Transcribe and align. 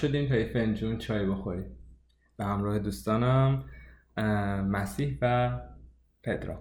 شدیم 0.00 0.28
تا 0.28 0.36
یه 0.36 0.52
فنجون 0.52 0.98
چای 0.98 1.26
بخوریم. 1.26 1.66
به 2.36 2.44
همراه 2.44 2.78
دوستانم 2.78 3.64
مسیح 4.70 5.18
و 5.22 5.50
پدرام. 6.22 6.58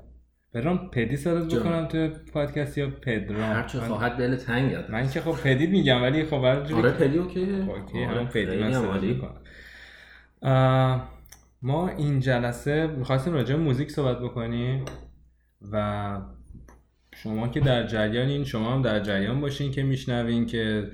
پدرام 0.54 0.90
پدی 0.90 1.16
صدات 1.16 1.56
بکنم 1.56 1.86
تو 1.86 2.10
پادکست 2.34 2.78
یا 2.78 2.90
پدرام؟ 2.90 3.42
هر 3.42 3.64
چه 3.64 3.80
خواهد 3.80 4.18
دل 4.18 4.36
تنگ 4.36 4.76
من 4.90 5.10
که 5.10 5.22
خب 5.22 5.44
پدی 5.44 5.68
میگم 5.68 6.02
ولی 6.02 6.26
خب 6.26 6.34
آره 6.34 6.92
پدی 6.92 7.18
OK. 7.18 7.66
OK 7.68 8.04
هم 8.04 8.28
پدی 8.28 8.58
من 8.58 8.72
ما 11.62 11.90
این 11.90 12.20
جلسه 12.20 12.88
می‌خواستیم 12.88 13.34
راجع 13.34 13.56
موزیک 13.56 13.92
صحبت 13.92 14.20
بکنیم 14.20 14.86
و 15.72 16.18
شما 17.16 17.48
که 17.48 17.60
در 17.60 17.88
جریانین 17.88 18.44
شما 18.44 18.74
هم 18.74 18.82
در 18.82 19.00
جریان 19.00 19.42
باشین 19.42 19.72
که 19.72 19.84
میشنوین 19.84 20.46
که 20.46 20.92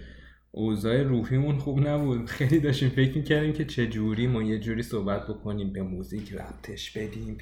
اوضاع 0.58 1.02
روحیمون 1.02 1.58
خوب 1.58 1.88
نبود. 1.88 2.26
خیلی 2.38 2.60
داشتیم 2.60 2.90
فکر 2.90 3.18
می‌کردیم 3.18 3.54
که 3.54 3.66
چه 3.66 3.88
جوری 3.88 4.28
ما 4.28 4.44
یه 4.44 4.60
جوری 4.60 4.84
صحبت 4.84 5.28
بکنیم 5.28 5.74
به 5.74 5.82
موزیک 5.82 6.34
ربطش 6.34 6.98
بدیم. 6.98 7.38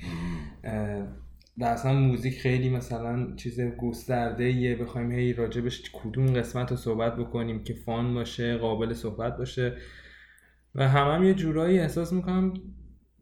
و 1.58 1.66
اصلا 1.66 1.94
موزیک 1.94 2.39
خیلی 2.39 2.70
مثلا 2.70 3.36
چیز 3.36 3.59
گسترده 3.61 4.52
یه 4.52 4.75
بخوایم 4.75 5.11
هی 5.11 5.33
راجبش 5.33 5.92
کدوم 5.94 6.25
قسمت 6.25 6.72
رو 6.72 6.78
صحبت 6.78 7.16
بکنیم 7.16 7.64
که 7.64 7.73
فان 7.73 8.14
باشه 8.14 8.58
قابل 8.58 8.94
صحبت 8.94 9.38
باشه. 9.38 9.77
و 10.75 10.89
همه 10.89 11.14
هم 11.14 11.23
یه 11.23 11.33
جورایی 11.33 11.80
احساس 11.80 12.14
می‌کنم 12.14 12.53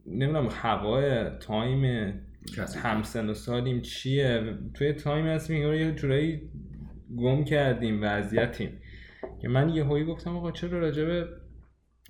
نمی‌دونم 0.06 0.48
هوای 0.50 1.30
تایم 1.40 2.12
همسن 2.82 3.30
و 3.30 3.34
سالیم 3.34 3.80
چیه؟ 3.80 4.54
توی 4.74 4.92
تایم 4.92 5.26
هست 5.26 5.50
یه 5.50 5.92
جورایی 5.92 6.40
گم 7.16 7.44
کردیم 7.44 7.98
وضعیتیم. 8.02 8.70
که 9.42 9.48
من 9.48 9.68
یه 9.68 9.84
هایی 9.84 10.04
گفتم 10.04 10.36
آقا 10.36 10.50
چرا 10.50 10.78
راجب 10.78 11.28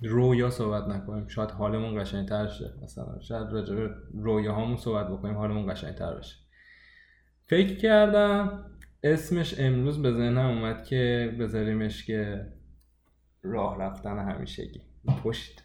رویا 0.01 0.49
صحبت 0.49 0.83
نکنیم؟ 0.87 1.27
شاید 1.27 1.51
حالمون 1.51 2.01
قشنگتر 2.01 2.47
شه. 2.47 2.73
مثلا 2.83 3.19
شاید 3.19 3.47
راجب 3.51 3.91
رویاهامون 4.13 4.77
صحبت 4.77 5.07
بکنیم 5.07 5.35
حالمون 5.35 5.73
قشنگتر 5.73 6.13
بشه. 6.13 6.35
فکر 7.45 7.75
کردم 7.75 8.65
اسمش 9.03 9.59
امروز 9.59 10.01
به 10.01 10.11
ذهنم 10.11 10.45
اومد 10.45 10.83
که 10.83 11.33
بذاریمش 11.39 12.05
که 12.05 12.45
راه 13.43 13.81
رفتن 13.81 14.19
همیشگی. 14.19 14.81
پشت. 15.23 15.63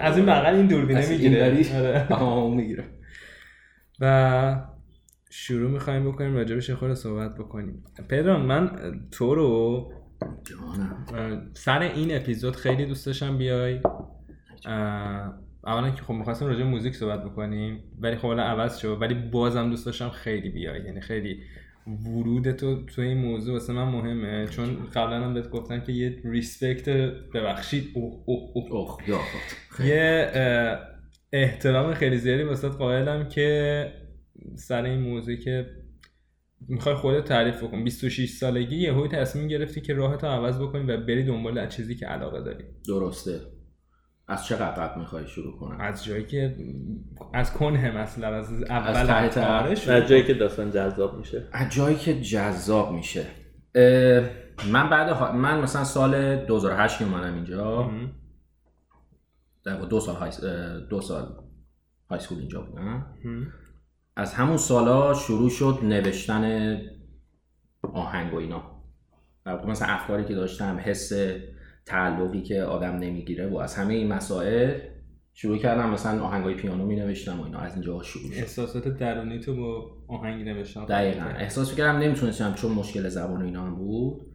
از 0.00 0.16
این 0.16 0.26
بغل 0.26 0.54
این 0.54 0.66
دوربینه 0.66 1.08
می‌گیره. 1.08 1.66
آره. 2.10 2.54
می‌گیره. 2.54 2.84
و 4.00 4.66
شروع 5.30 5.70
می‌خوایم 5.70 6.12
بکنیم 6.12 6.34
راجبش 6.34 6.70
خود 6.70 6.94
صحبت 6.94 7.34
بکنیم. 7.34 7.84
پدرام 8.08 8.42
من 8.42 8.70
تو 9.10 9.34
رو 9.34 9.92
سر 11.54 11.82
این 11.82 12.16
اپیزود 12.16 12.56
خیلی 12.56 12.86
دوست 12.86 13.06
داشتم 13.06 13.38
بیای. 13.38 13.80
اولا 15.64 15.90
که 15.90 16.02
خب 16.02 16.14
می‌خواستم 16.14 16.46
راجع 16.46 16.64
موزیک 16.64 16.96
صحبت 16.96 17.24
بکنیم 17.24 17.82
ولی 18.00 18.16
خب 18.16 18.26
الان 18.26 18.46
عوض 18.46 18.78
شد. 18.78 18.98
ولی 19.00 19.14
بازم 19.14 19.70
دوست 19.70 19.86
داشتم 19.86 20.08
خیلی 20.08 20.48
بیای. 20.48 20.84
یعنی 20.84 21.00
خیلی 21.00 21.42
ورود 21.86 22.50
تو 22.50 22.86
تو 22.86 23.02
این 23.02 23.18
موضوع 23.18 23.52
واسه 23.52 23.72
من 23.72 23.84
مهمه. 23.84 24.46
چون 24.46 24.76
قبلا 24.94 25.24
هم 25.24 25.34
بهت 25.34 25.50
گفتم 25.50 25.80
که 25.80 25.92
یه 25.92 26.20
ریسپکت 26.24 26.88
ببخشید. 27.34 27.90
اوه 27.94 28.22
اوه 28.26 28.72
اوه, 28.72 28.98
یه 29.84 30.30
احترام 31.32 31.94
خیلی 31.94 32.16
زیادی 32.16 32.42
واسه 32.42 32.68
قائلم 32.68 33.28
که 33.28 33.92
سر 34.56 34.84
این 34.84 35.00
موضوعی 35.00 35.36
که 35.36 35.66
می‌خوای 36.68 36.94
خودت 36.94 37.24
تعریف 37.24 37.62
بکن. 37.62 37.84
26 37.84 38.30
سالگی 38.30 38.76
یهو 38.76 39.06
تصمیم 39.06 39.48
گرفتی 39.48 39.80
که 39.80 39.94
راهتو 39.94 40.26
عوض 40.26 40.58
بکنی 40.58 40.82
و 40.82 40.96
بری 40.96 41.24
دنبال 41.24 41.58
از 41.58 41.74
چیزی 41.74 41.94
که 41.94 42.06
علاقه 42.06 42.40
داری. 42.40 42.64
درسته. 42.88 43.40
از 44.28 44.46
چه 44.46 44.56
قبل 44.56 45.00
می‌خوای 45.00 45.26
شروع 45.26 45.58
کنم؟ 45.58 45.80
از 45.80 46.04
جایی 46.04 46.24
که 46.24 46.56
از 47.34 47.52
کنه 47.52 47.96
مثلا 47.96 48.36
از 48.36 48.62
اول 48.62 49.10
از, 49.10 49.88
از 49.88 50.08
جایی 50.08 50.22
که 50.22 50.34
داستان 50.34 50.70
جذاب 50.70 51.18
میشه. 51.18 51.48
از 51.52 51.72
جایی 51.72 51.96
که 51.96 52.20
جذاب 52.20 52.92
میشه. 52.92 53.26
من 54.72 54.90
بعد 54.90 55.34
من 55.34 55.60
مثلا 55.60 55.84
سال 55.84 56.36
2008 56.36 56.98
که 56.98 57.04
اومدم 57.04 57.34
اینجا 57.34 57.90
دو 59.90 60.00
سال 60.00 60.16
های 60.16 60.30
دو 60.90 61.00
سال 61.00 61.28
های 62.10 62.20
سکول 62.20 62.38
اینجا 62.38 62.60
بودم. 62.60 63.06
از 64.16 64.34
همون 64.34 64.56
سالا 64.56 65.14
شروع 65.14 65.50
شد 65.50 65.78
نوشتن 65.82 66.76
آهنگ 67.82 68.34
و 68.34 68.36
اینا. 68.36 68.82
مثلا 69.66 69.88
افکاری 69.88 70.24
که 70.24 70.34
داشتم 70.34 70.80
حس 70.84 71.12
تعلقی 71.86 72.42
که 72.42 72.62
آدم 72.62 72.96
نمی‌گیره 72.96 73.48
و 73.48 73.56
از 73.56 73.74
همه 73.74 73.94
این 73.94 74.08
مسائل 74.08 74.78
شروع 75.34 75.58
کردم 75.58 75.90
مثلا 75.90 76.22
آهنگای 76.22 76.54
پیانو 76.54 76.86
می 76.86 76.96
نوشتم 76.96 77.40
و 77.40 77.44
اینا. 77.44 77.58
از 77.58 77.74
اینجا 77.74 78.02
شروع 78.02 78.32
شد. 78.32 78.38
احساسات 78.38 78.88
درونی 78.88 79.40
تو 79.40 79.56
با 79.56 79.96
آهنگ 80.08 80.48
نوشتن 80.48 80.84
دقیقا. 80.84 81.24
احساس 81.24 81.74
کردم 81.74 81.98
نمی‌تونستم 81.98 82.54
چون 82.54 82.72
مشکل 82.72 83.08
زبان 83.08 83.42
و 83.42 83.44
اینا 83.44 83.66
هم 83.66 83.74
بود. 83.74 84.26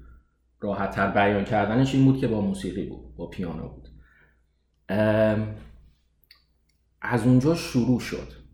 راحت 0.60 0.92
تر 0.92 1.12
بیان 1.12 1.44
کردنش 1.44 1.96
این 1.96 2.06
بود 2.06 2.20
که 2.20 2.28
با 2.28 2.42
موسیقی 2.42 2.86
بود 2.86 3.16
با 3.16 3.28
پیانو 3.28 3.70
بود. 3.70 3.90
از 7.02 7.28
اونجا 7.28 7.56
شروع 7.56 8.00
شد. 8.00 8.45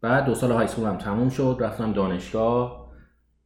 بعد 0.00 0.24
دو 0.24 0.34
سال 0.34 0.52
های 0.52 0.66
هم 0.66 0.98
تموم 0.98 1.28
شد 1.28 1.56
رفتم 1.60 1.92
دانشگاه. 1.92 2.88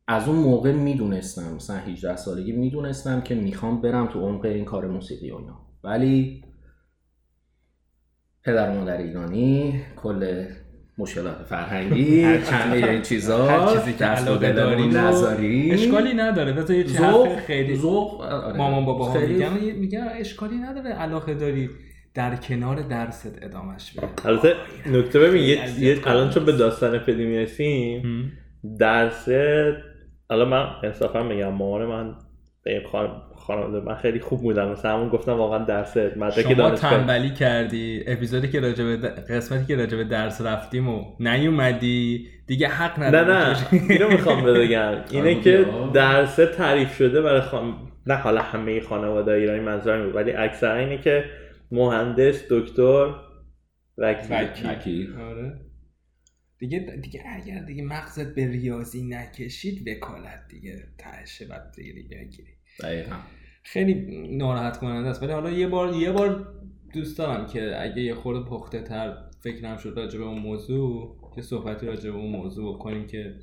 از 0.09 0.29
اون 0.29 0.39
موقع 0.39 0.73
می‌دونستم 0.73 1.55
مثلا 1.55 1.77
18 1.77 2.17
سالگی 2.17 2.53
می‌دونستم 2.53 3.21
که 3.21 3.35
می‌خوام 3.35 3.81
برم 3.81 4.07
تو 4.07 4.21
عمق 4.21 4.45
این 4.45 4.65
کار 4.65 4.87
موسیقی 4.87 5.31
و 5.31 5.37
اینا. 5.37 5.59
ولی 5.85 6.45
پدر 8.45 8.71
و 8.71 8.75
مادر 8.75 8.97
ایرانی 8.97 9.83
کل 9.97 10.45
مشکلات 10.99 11.43
فرهنگی 11.43 12.23
همه 12.53 12.77
این 12.77 13.03
چیزا 13.03 13.47
هر 13.47 13.79
چیزی 13.79 13.93
که 13.93 14.05
علاقه 14.05 14.53
داری 14.53 14.87
نذاری. 14.87 15.71
اشکالی 15.71 16.15
نداره. 16.15 16.53
بذار 16.53 16.77
یه 16.77 16.87
ذوق 16.87 17.37
خیلی 17.37 17.77
ذوق 17.77 18.21
آره. 18.21 18.57
مامان 18.57 18.85
بابا 18.85 19.15
میگن 19.15 19.53
میگن 19.59 20.09
اشکالی 20.15 20.57
نداره 20.57 20.91
علاقه 20.91 21.35
داری. 21.35 21.71
در 22.15 22.37
کنار 22.37 22.83
درست 22.83 23.39
ادامش 23.43 23.93
بده 23.93 24.27
البته 24.27 24.55
نکته 24.87 25.19
ببین 25.19 25.43
یه 25.79 26.01
الان 26.07 26.31
چون 26.31 26.45
به 26.45 26.53
داستان 26.53 26.99
پدی 26.99 27.25
می‌رسیم 27.25 28.33
درس 28.79 29.29
الان 30.31 30.49
من 30.49 30.67
انصافا 30.85 31.23
میگم 31.23 31.49
مامان 31.49 31.87
من 31.87 32.15
به 32.65 32.83
خانواده 33.37 33.81
من 33.81 33.95
خیلی 33.95 34.21
خوب 34.21 34.41
بودم 34.41 34.69
مثلا 34.69 34.93
همون 34.93 35.09
گفتم 35.09 35.33
واقعا 35.33 35.65
درس 35.65 35.97
مدرک 35.97 36.55
شما 36.55 36.71
تنبلی 36.71 37.31
کردی. 37.31 38.05
اپیزودی 38.07 38.49
که 38.49 38.61
راجع 38.61 38.85
به 38.85 38.97
قسمتی 39.09 39.67
که 39.67 39.77
راجع 39.77 39.97
به 39.97 40.05
درس 40.05 40.41
رفتیم 40.41 40.89
و 40.89 41.05
نیومدی. 41.21 42.29
دیگه 42.47 42.69
حق 42.69 43.03
نداری 43.03 43.33
نه. 43.33 43.51
نه 43.51 43.91
اینو 43.91 44.09
می‌خوام 44.09 44.45
بگم. 44.45 44.95
اینه 45.11 45.41
که 45.41 45.67
درس 45.95 46.37
تعریف 46.37 46.97
شده 46.97 47.23
برای 47.23 47.41
خان... 47.41 47.75
نه 48.07 48.15
حالا 48.15 48.43
همه 48.43 48.81
خانواده 48.81 49.33
ایرانی 49.33 49.61
منظورم 49.61 50.15
ولی 50.15 50.33
اکثر 50.33 50.75
اینه 50.75 50.99
که 50.99 51.25
مهندس 51.73 52.43
دکتر 52.51 53.15
وکیل. 53.99 55.17
آره. 55.17 55.61
دیگه 56.59 56.79
دیگه 57.03 57.23
اگر 57.27 57.65
دیگه 57.65 57.83
مغزت 57.83 58.35
به 58.35 58.49
ریاضی 58.49 59.03
نکشید 59.03 59.89
وکالت 59.89 60.49
دیگه 60.49 60.89
تهشه 60.99 61.47
بعد 61.47 61.73
دیگه 61.77 61.93
دیگه 61.93 62.25
گیری 62.25 62.53
خیلی 63.63 64.27
ناراحت 64.37 64.77
کننده 64.77 65.09
است. 65.09 65.23
ولی 65.23 65.33
حالا 65.33 65.51
یه 65.51 65.69
بار 65.69 65.95
یه 65.95 66.13
بار 66.13 66.55
دوست 66.95 67.19
دارم 67.19 67.47
که 67.47 67.83
اگه 67.83 68.03
یه 68.03 68.15
خورده 68.15 68.51
پخته 68.51 68.83
تر 68.83 69.17
فکرم 69.41 69.77
شد 69.77 69.93
راجع 69.97 70.19
به 70.19 70.25
اون 70.25 70.39
موضوع 70.39 71.17
که 71.35 71.43
صحبتی 71.43 71.87
راجع 71.87 72.11
به 72.11 72.17
اون 72.17 72.31
موضوع 72.31 72.79
کنیم 72.79 73.07
که 73.07 73.35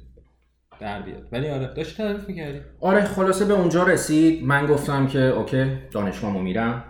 در 0.80 1.02
بیاد. 1.02 1.28
ولی 1.32 1.50
آره 1.50 1.74
داشت 1.74 1.98
تعریف 1.98 2.28
می‌کردی؟ 2.28 2.60
آره 2.80 3.02
خلاصه 3.02 3.46
به 3.46 3.54
اونجا 3.54 3.84
رسید. 3.84 4.44
من 4.44 4.66
گفتم 4.66 5.08
که 5.08 5.20
اوکی 5.20 5.78
دانشگاهمو 5.92 6.42
میرم. 6.42 6.89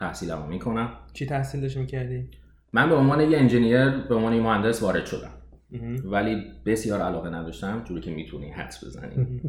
تحصیلمو 0.00 0.46
می‌کنم. 0.46 0.88
چی 1.12 1.26
تحصیل 1.26 1.60
داشتی 1.60 1.80
می‌کردی؟ 1.80 2.28
من 2.72 2.88
به 2.88 2.94
عنوان 2.94 3.20
یه 3.20 3.38
انجینیر 3.38 3.90
به 3.90 4.14
عنوان 4.14 4.32
یه 4.32 4.42
مهندس 4.42 4.82
وارد 4.82 5.06
شدم. 5.06 5.30
ولی 6.04 6.42
بسیار 6.66 7.00
علاقه 7.00 7.30
نداشتم 7.30 7.84
جوری 7.84 8.00
که 8.00 8.10
می‌تونی 8.10 8.50
حدس 8.50 8.84
بزنی. 8.84 9.40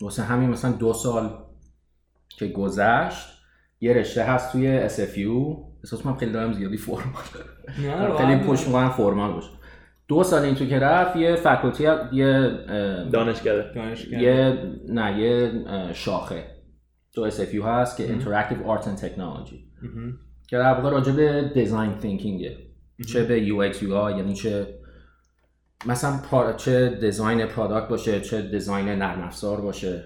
واسه 0.00 0.22
همین 0.22 0.50
مثلا 0.50 0.72
دو 0.72 0.92
سال 0.92 1.30
که 2.28 2.46
گذشت 2.46 3.28
یه 3.80 3.92
رشته 3.92 4.24
هست 4.24 4.52
توی 4.52 4.88
SFU 4.88 5.56
احساس 5.84 6.06
من 6.06 6.16
خیلی 6.16 6.32
دارم 6.32 6.52
زیادی 6.52 6.76
فرمال. 6.76 8.16
خیلی 8.18 8.36
پشت 8.36 8.66
می‌کنم 8.66 8.90
فرمال 8.90 9.32
باشه. 9.32 9.50
دو 10.08 10.22
سال 10.22 10.42
این 10.42 10.54
تو 10.54 10.66
که 10.66 10.78
رفت 10.78 11.16
یه 11.16 11.36
فکلتی 11.36 11.82
یه 12.12 12.50
دانشگاه. 13.12 13.64
یه 14.10 14.58
نه 14.88 15.18
یه 15.18 15.52
شاخه. 15.92 16.59
تو 17.12 17.30
SFU 17.30 17.64
هست 17.64 17.96
که 17.96 18.18
Interactive 18.18 18.66
Arts 18.66 18.84
and 18.84 19.00
Technology. 19.00 19.58
که 20.48 20.58
در 20.58 20.74
واقع 20.74 20.90
راجع 20.90 21.12
به 21.12 21.50
دیزاین 21.54 21.98
تینکینگه 21.98 22.56
چه 23.06 23.24
به 23.24 23.46
UX 23.46 23.74
UI 23.76 24.16
یعنی 24.16 24.34
چه 24.34 24.66
مثلا 25.86 26.52
چه 26.56 26.88
دیزاین 27.00 27.46
پرادکت 27.46 27.88
باشه 27.88 28.20
چه 28.20 28.42
دیزاین 28.42 28.88
نرم 28.88 29.22
افزار 29.22 29.60
باشه. 29.60 30.04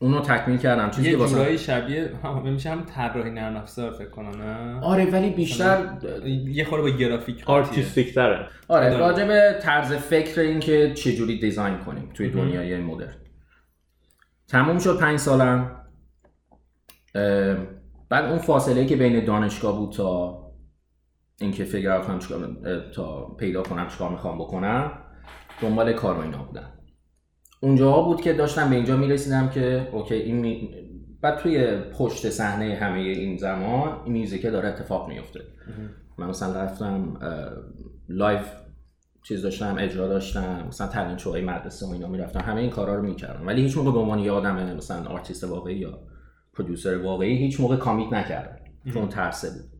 اونو 0.00 0.20
تکمیل 0.20 0.58
کردم. 0.58 0.90
چیزی 0.90 1.06
یه 1.06 1.12
که 1.12 1.18
واسه 1.18 1.34
جورایی 1.34 1.58
شبیه 1.58 2.10
هم 2.24 2.52
میشه 2.52 2.70
هم 2.70 2.84
طراحی 2.84 3.30
نرم 3.30 3.56
افزار 3.56 3.90
فکر 3.90 4.10
کنم 4.10 4.42
نه؟ 4.42 4.80
آره 4.80 5.10
ولی 5.10 5.30
بیشتر 5.30 5.98
یه 6.46 6.64
خورده 6.64 6.90
با 6.90 6.96
گرافیک 6.96 7.42
artistic 7.46 8.14
تره 8.14 8.48
آره 8.68 8.96
راجع 8.96 9.26
به 9.26 9.58
طرز 9.62 9.92
فکر 9.92 10.40
این 10.40 10.60
که 10.60 10.94
چجوری 10.94 11.38
design 11.38 11.78
کنیم 11.78 12.10
توی 12.14 12.30
دنیای 12.30 12.76
مدرن. 12.76 13.14
تموم 14.48 14.78
شد 14.78 14.98
پنج 14.98 15.18
سالم. 15.18 15.79
بعد 18.08 18.24
اون 18.24 18.38
فاصله 18.38 18.86
که 18.86 18.96
بین 18.96 19.24
دانشگاه 19.24 19.78
بود 19.78 19.92
تا 19.92 20.40
اینکه 21.40 21.64
فکر 21.64 22.00
کنم 22.00 22.18
چیکار 22.18 22.56
تا 22.94 23.34
پیدا 23.38 23.62
کنم 23.62 23.88
چیکار 23.88 24.10
می‌خوام 24.10 24.38
بکنم 24.38 24.92
دنبال 25.62 25.92
کار 25.92 26.18
و 26.18 26.20
اینا 26.20 26.42
بودم. 26.42 26.72
اونجا 27.62 27.92
بود 27.92 28.20
که 28.20 28.32
داشتم 28.32 28.70
به 28.70 28.76
اینجا 28.76 28.96
می‌رسیدم 28.96 29.48
که 29.48 29.88
OK 29.92 30.14
این 30.14 30.36
می... 30.36 30.70
بعد 31.20 31.38
توی 31.38 31.80
پشت 31.98 32.30
صحنه 32.30 32.74
همه 32.74 32.98
این 32.98 33.36
زمان 33.36 34.00
این 34.04 34.12
میوزیکه 34.12 34.50
داره 34.50 34.68
اتفاق 34.68 35.08
میفته 35.08 35.40
من 36.18 36.28
مثلا 36.28 36.62
رفتم 36.62 37.18
live 38.08 38.52
چیز 39.22 39.42
داشتم 39.42 39.76
اجرا 39.78 40.08
داشتم 40.08 40.64
مثلا 40.68 40.86
talent 40.86 41.18
show 41.18 41.34
های 41.34 41.42
مدرسه 41.42 41.86
و 41.86 41.90
اینا 41.90 42.08
می‌رفتم. 42.08 42.40
همه 42.40 42.60
این 42.60 42.70
کارا 42.70 42.94
رو 42.94 43.02
می‌کردم. 43.02 43.46
ولی 43.46 43.62
هیچ 43.62 43.76
موقع 43.76 43.92
به 43.92 43.98
عنوان 43.98 44.18
یه 44.18 44.32
آدم 44.32 44.76
مثلا 44.76 45.06
آرتیست 45.06 45.44
واقعی 45.44 45.76
یا 45.76 45.98
producer 46.60 46.96
واقعی 46.96 47.36
هیچ 47.36 47.60
موقع 47.60 47.76
commit 47.76 48.12
نکردم 48.12 48.56
چون 48.92 49.08
ترسه 49.08 49.50
بود. 49.50 49.70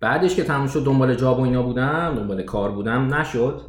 بعدش 0.00 0.34
که 0.34 0.44
تموم 0.44 0.66
شد 0.66 0.84
دنبال 0.84 1.14
job 1.14 1.38
و 1.38 1.42
اینا 1.42 1.62
بودم 1.62 2.14
دنبال 2.16 2.42
کار 2.42 2.72
بودم 2.72 3.14
نشد. 3.14 3.60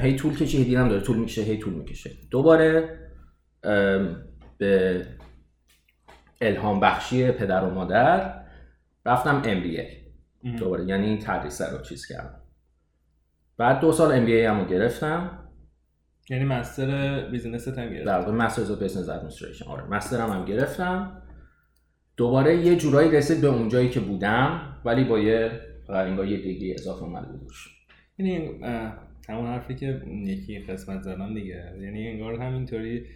هی 0.00 0.16
طول 0.16 0.36
کشید 0.36 0.66
دیدم 0.66 0.88
داره 0.88 1.00
طول 1.00 1.16
می‌کشه 1.16 1.42
هی 1.42 1.58
طول 1.58 1.74
می‌کشه. 1.74 2.10
دوباره 2.30 2.98
ام، 3.62 4.16
به 4.58 5.06
الهام 6.40 6.80
بخشی 6.80 7.30
پدر 7.30 7.64
و 7.64 7.70
مادر 7.74 8.44
رفتم 9.06 9.42
MBA 9.42 9.82
دوباره 10.58 10.84
یعنی 10.84 11.06
این 11.06 11.18
تدریس 11.18 11.62
رو 11.62 11.82
چیز 11.82 12.06
کردم. 12.06 12.40
بعد 13.56 13.80
دو 13.80 13.92
سال 13.92 14.26
MBA 14.26 14.30
هم 14.30 14.60
رو 14.60 14.66
گرفتم. 14.66 15.43
یعنی 16.30 16.44
master 16.44 17.20
business 17.30 17.68
هم 17.68 17.90
گرفت. 17.90 18.06
در 18.06 18.18
واقع 18.18 18.32
Masters 18.32 18.72
of 18.72 18.82
Business 18.82 19.08
Administration. 19.08 19.66
آره 19.66 19.84
master 19.84 20.23
م 20.23 20.30
هم 20.30 20.44
گرفتم. 20.44 21.22
دوباره 22.16 22.56
یه 22.56 22.76
جورایی 22.76 23.10
رسید 23.10 23.40
به 23.40 23.46
اونجایی 23.46 23.88
که 23.88 24.00
بودم 24.00 24.60
ولی 24.84 25.04
با 25.04 25.18
یه 25.18 25.60
انگار 25.88 26.26
یه 26.26 26.42
دیگری 26.42 26.74
اضافه 26.74 27.02
اومده 27.02 27.26
بود. 27.26 27.40
روش. 27.40 27.68
یعنی 28.18 28.50
همون 29.28 29.46
حرفی 29.46 29.74
که 29.74 30.02
یکی 30.26 30.58
قسمت 30.58 31.02
زدم 31.02 31.34
دیگه. 31.34 31.64
یعنی 31.80 32.08
انگار 32.08 32.34
همینطوری 32.42 33.06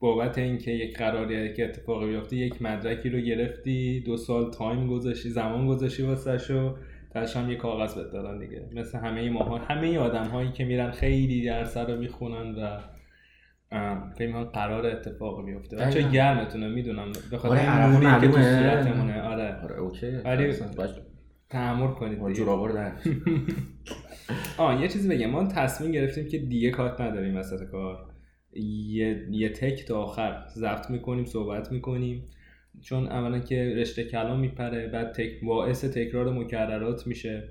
بابت 0.00 0.38
اینکه 0.38 0.70
یک 0.70 0.98
قراریه 0.98 1.52
که 1.52 1.64
اتفاقی 1.64 2.06
بیفته 2.06 2.36
یک 2.36 2.62
مدرکی 2.62 3.08
رو 3.08 3.20
گرفتی 3.20 4.00
دو 4.00 4.16
سال 4.16 4.50
تایم 4.50 4.86
گذاشتی 4.86 5.30
زمان 5.30 5.66
گذاشتی 5.66 6.02
واسه 6.02 6.38
شو 6.38 6.76
تاش 7.10 7.36
هم 7.36 7.50
یه 7.50 7.56
کاغذ 7.56 7.94
بهت 7.94 8.12
دادن 8.12 8.38
دیگه. 8.38 8.68
مثل 8.74 8.98
همه 8.98 9.30
ماها 9.30 9.58
همه 9.58 9.98
آدم 9.98 10.24
هایی 10.24 10.52
که 10.52 10.64
میرن 10.64 10.90
خیلی 10.90 11.46
درس 11.46 11.76
رو 11.76 11.96
می‌خونن 11.96 12.54
و 12.54 12.78
فکر 14.18 14.26
می‌کنن 14.26 14.44
قرار 14.44 14.86
اتفاق 14.86 15.44
بیفته. 15.46 15.76
بچه. 15.76 16.02
گرمتونه 16.10 16.68
می‌دونم. 16.68 17.12
بخاطر 17.32 17.48
آره، 17.54 17.60
این 17.60 17.68
عرق 17.70 17.92
نوری 18.04 18.20
که 18.20 18.32
تو. 18.32 18.42
صورتمونه. 18.42 19.22
آره. 19.22 19.56
آره 19.62 19.78
اوکی. 19.78 20.10
باش- 20.76 20.90
تحمل 21.50 21.88
کنید. 21.88 22.32
جورابا 22.32 22.66
رو 22.66 22.74
در 22.74 22.92
آه 24.58 24.80
یه 24.82 24.88
چیزی 24.88 25.08
بگم. 25.08 25.30
ما 25.30 25.44
تصمیم 25.46 25.92
گرفتیم 25.92 26.28
که 26.28 26.38
دیگه 26.38 26.70
کات 26.70 27.00
نداریم 27.00 27.36
وسط 27.36 27.64
کار. 27.70 27.98
یه, 28.88 29.26
یه 29.30 29.48
تک 29.48 29.84
تا 29.84 30.02
آخر 30.02 30.42
ضبط 30.54 30.90
می‌کنیم 30.90 31.24
صحبت 31.24 31.72
می‌کنیم. 31.72 32.24
چون 32.80 33.06
اولا 33.06 33.38
که 33.38 33.74
رشته 33.76 34.04
کلام 34.04 34.40
میپره 34.40 34.86
بعد 34.86 35.12
تک 35.12 35.44
باعث 35.44 35.84
تکرار 35.84 36.32
مکررات 36.32 37.06
میشه. 37.06 37.48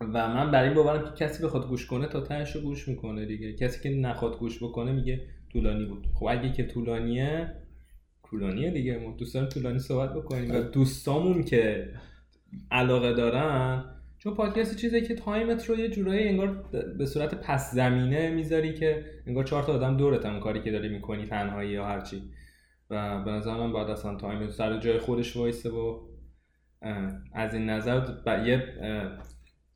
و 0.00 0.28
من 0.28 0.50
برای 0.50 0.68
این 0.68 0.76
باورم 0.76 1.04
که 1.04 1.24
کسی 1.24 1.42
بخواد 1.42 1.68
گوش 1.68 1.86
کنه 1.86 2.06
تا 2.06 2.20
تهش 2.20 2.56
رو 2.56 2.60
گوش 2.60 2.88
می‌کنه 2.88 3.26
دیگه. 3.26 3.52
کسی 3.52 3.82
که 3.82 3.96
نخواد 3.96 4.38
گوش 4.38 4.62
بکنه 4.62 4.92
میگه 4.92 5.20
طولانی 5.52 5.84
بود. 5.84 6.06
خب 6.14 6.26
اگه 6.30 6.52
که 6.52 6.64
طولانیه 6.64 7.54
طولانیه 8.30 8.70
دیگه. 8.70 8.98
ما 8.98 9.16
دوست 9.18 9.34
داریم 9.34 9.48
طولانی 9.48 9.78
صحبت 9.78 10.14
بکنیم. 10.14 10.54
و 10.54 10.60
دوستامون 10.60 11.42
که 11.42 11.88
علاقه 12.70 13.12
دارن 13.12 13.84
چون 14.18 14.34
پادکست 14.34 14.76
چیزی 14.76 15.00
که 15.00 15.14
تایمت 15.14 15.66
رو 15.66 15.78
یه 15.78 15.88
جورایی 15.88 16.28
انگار 16.28 16.64
به 16.98 17.06
صورت 17.06 17.34
پس 17.34 17.74
زمینه 17.74 18.30
می‌ذاری 18.30 18.74
که 18.74 19.04
انگار 19.26 19.44
چهار 19.44 19.62
تا 19.62 19.72
آدم 19.72 19.96
دورت 19.96 20.26
هم 20.26 20.40
کاری 20.40 20.60
که 20.60 20.70
داری 20.70 20.88
می‌کنی 20.88 21.26
تنهایی 21.26 21.70
یا 21.70 21.86
هرچی. 21.86 22.22
و 22.90 23.24
به 23.24 23.30
نظر 23.30 23.54
من 23.54 23.72
باید 23.72 23.88
اصلا 23.88 24.14
time 24.14 24.50
سر 24.50 24.78
جای 24.78 24.98
خودش 24.98 25.36
وایسه 25.36 25.70
و 25.70 26.00
از 27.32 27.54
این 27.54 27.70
نظر 27.70 28.00
ب... 28.00 28.46
یه 28.46 28.62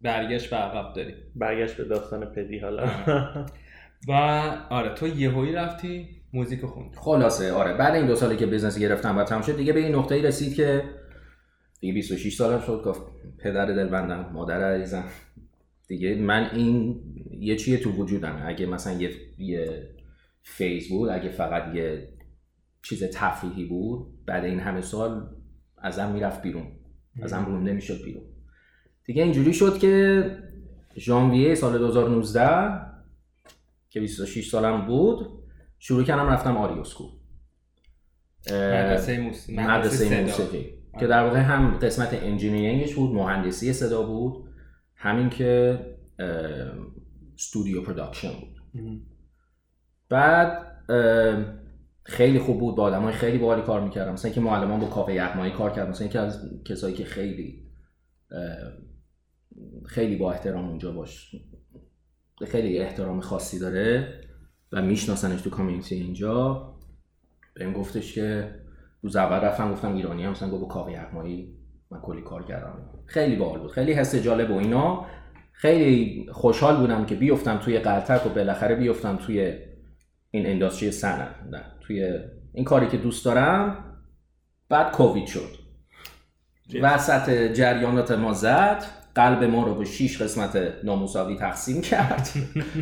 برگشت 0.00 0.50
به 0.50 0.56
عقب 0.56 0.94
داری 0.94 1.14
برگشت 1.34 1.76
به 1.76 1.84
داستان 1.84 2.24
پدی 2.24 2.58
حالا. 2.58 2.86
و 4.08 4.12
آره 4.70 4.94
تو 4.94 5.06
یهویی 5.06 5.52
رفتی 5.52 6.08
موزیک 6.32 6.64
خوندی. 6.64 6.96
خلاصه 6.96 7.52
آره 7.52 7.74
بعد 7.74 7.94
این 7.94 8.06
دو 8.06 8.14
سالی 8.16 8.36
که 8.36 8.46
business 8.46 8.78
گرفتم 8.78 9.18
و 9.18 9.24
تمام 9.24 9.42
شد 9.42 9.56
دیگه 9.56 9.72
به 9.72 9.80
این 9.80 9.94
نقطه‌ای 9.94 10.22
رسید 10.22 10.54
که 10.54 10.84
دیگه 11.80 11.94
26 11.94 12.34
سالم 12.34 12.60
شد 12.60 12.82
گفت 12.84 13.02
پدر 13.38 13.66
دلبندم 13.66 14.30
مادر 14.32 14.74
عزیزم. 14.74 15.04
دیگه 15.88 16.14
من 16.14 16.50
این 16.52 17.00
یه 17.40 17.56
چیه 17.56 17.78
تو 17.78 17.90
وجودم 17.90 18.42
اگه 18.46 18.66
مثلا 18.66 18.92
یه, 18.92 19.10
یه 19.38 19.88
phase 20.42 20.88
بود 20.88 21.10
اگه 21.10 21.28
فقط 21.28 21.74
یه 21.74 22.08
چیز 22.84 23.04
تفریحی 23.04 23.64
بود. 23.64 24.24
بعد 24.26 24.44
این 24.44 24.60
همه 24.60 24.80
سال 24.80 25.36
ازم 25.78 26.12
می‌رفت 26.12 26.42
بیرون. 26.42 26.66
ازم 27.22 27.44
رونده 27.44 27.72
می‌شد 27.72 28.04
بیرون. 28.04 28.24
دیگه 29.04 29.22
اینجوری 29.22 29.54
شد 29.54 29.78
که 29.78 30.24
ژانویه 30.96 31.54
سال 31.54 31.78
2019 31.78 32.80
که 33.90 34.00
26 34.00 34.50
سالم 34.50 34.86
بود 34.86 35.26
شروع 35.78 36.04
کردم 36.04 36.26
رفتم 36.26 36.56
آریوسکو 36.56 37.04
مدرسه 38.46 39.20
موسیقی 39.20 39.58
مدرسه. 39.58 40.22
موسیقی 40.22 40.66
که 41.00 41.06
در 41.06 41.24
واقع 41.24 41.40
هم 41.40 41.78
قسمت 41.78 42.14
engineering 42.14 42.82
ش 42.82 42.94
بود 42.94 43.14
مهندسی 43.14 43.72
صدا 43.72 44.02
بود 44.02 44.48
همین 44.94 45.30
که 45.30 45.80
studio 47.34 47.82
production 47.82 48.32
بود. 48.40 48.60
بعد 50.08 50.76
خیلی 52.04 52.38
خوب 52.38 52.60
بود 52.60 52.76
با 52.76 52.82
آدمای 52.82 53.12
خیلی 53.12 53.38
باحالی 53.38 53.62
کار 53.62 53.80
می‌کردم. 53.80 54.12
مثلا 54.12 54.30
که 54.30 54.40
معلمان 54.40 54.80
با 54.80 54.86
کاوه 54.86 55.14
یغمایی 55.14 55.52
کار 55.52 55.70
کردم 55.70 55.90
مثلا 55.90 56.06
یکی 56.06 56.18
از 56.18 56.50
کسایی 56.64 56.94
که 56.94 57.04
خیلی 57.04 57.62
خیلی 59.86 60.16
با 60.16 60.32
احترام 60.32 60.68
اونجا 60.68 60.92
باش 60.92 61.36
خیلی 62.46 62.78
احترام 62.78 63.20
خاصی 63.20 63.58
داره 63.58 64.20
و 64.72 64.82
میشناسنش 64.82 65.40
تو 65.40 65.50
کامیونیتی 65.50 65.94
اینجا 65.94 66.68
بهم 67.54 67.72
گفتش 67.72 68.14
که 68.14 68.54
روز 69.02 69.16
اول 69.16 69.36
رفتم 69.36 69.72
گفتم 69.72 69.94
ایرانی 69.94 70.24
هم 70.24 70.30
مثلا 70.30 70.50
گفت 70.50 70.62
با 70.62 70.68
کاوه 70.68 70.92
یغمایی 70.92 71.58
من 71.90 72.00
کلی 72.00 72.22
کار 72.22 72.44
کردم. 72.44 72.88
خیلی 73.06 73.36
باحال 73.36 73.60
بود 73.60 73.70
خیلی 73.70 73.92
حس 73.92 74.14
جالب 74.14 74.50
و 74.50 74.58
اینا. 74.58 75.06
خیلی 75.52 76.26
خوشحال 76.32 76.76
بودم 76.76 77.06
که 77.06 77.14
بیفتم 77.14 77.58
توی 77.58 77.78
قلتک 77.78 78.26
و 78.26 78.28
بالاخره 78.28 78.74
بیفتم 78.74 79.16
توی 79.16 79.58
این 80.34 80.46
انداستری 80.46 80.90
نه 81.50 81.64
توی 81.80 82.18
این 82.54 82.64
کاری 82.64 82.88
که 82.88 82.96
دوست 82.96 83.24
دارم 83.24 83.84
بعد 84.68 84.92
کووید 84.92 85.26
شد. 85.26 85.62
وسط 86.82 87.52
جریانات 87.52 88.10
ما 88.10 88.32
زد 88.32 88.84
قلب 89.14 89.44
ما 89.44 89.66
رو 89.66 89.74
به 89.74 89.84
شیش 89.84 90.22
قسمت 90.22 90.74
نامساوی 90.84 91.36
تقسیم 91.36 91.80
کرد. 91.80 92.28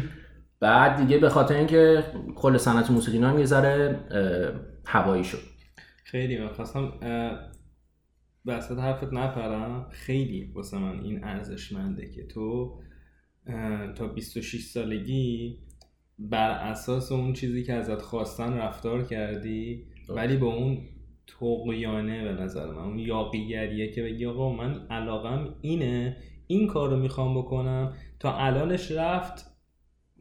بعد 0.60 0.96
دیگه 0.96 1.18
به 1.18 1.28
خاطر 1.28 1.54
اینکه 1.54 2.04
کل 2.36 2.56
صنعت 2.56 2.90
موسیقی 2.90 3.18
هم 3.18 3.38
یه 3.38 3.44
ذره 3.44 4.00
هوایی 4.86 5.24
شد. 5.24 5.42
خیلی 6.04 6.38
من 6.38 6.48
خواستم 6.48 6.92
وسط 8.46 8.78
حرفت 8.78 9.12
نپرم. 9.12 9.86
خیلی 9.90 10.52
واسه 10.54 10.78
من 10.78 11.00
این 11.00 11.24
ارزشمنده 11.24 12.10
که 12.10 12.26
تو 12.26 12.78
تا 13.96 14.06
26 14.06 14.64
سالگی 14.64 15.58
بر 16.20 16.50
اساس 16.50 17.12
اون 17.12 17.32
چیزی 17.32 17.64
که 17.64 17.72
ازت 17.72 18.02
خواستن 18.02 18.52
رفتار 18.52 19.04
کردی 19.04 19.84
ولی 20.08 20.36
با 20.36 20.46
اون 20.46 20.78
تقیانه 21.26 22.24
به 22.24 22.42
نظر 22.42 22.66
من 22.66 22.82
اون 22.82 22.98
یاقیگریه 22.98 23.92
که 23.92 24.02
بگی 24.02 24.26
آقا 24.26 24.52
من 24.52 24.86
علاقم 24.90 25.54
اینه 25.60 26.16
این 26.46 26.66
کار 26.66 26.90
رو 26.90 26.96
می‌خوام 26.96 27.38
بکنم. 27.38 27.92
تا 28.18 28.36
الانش 28.36 28.90
رفت 28.90 29.56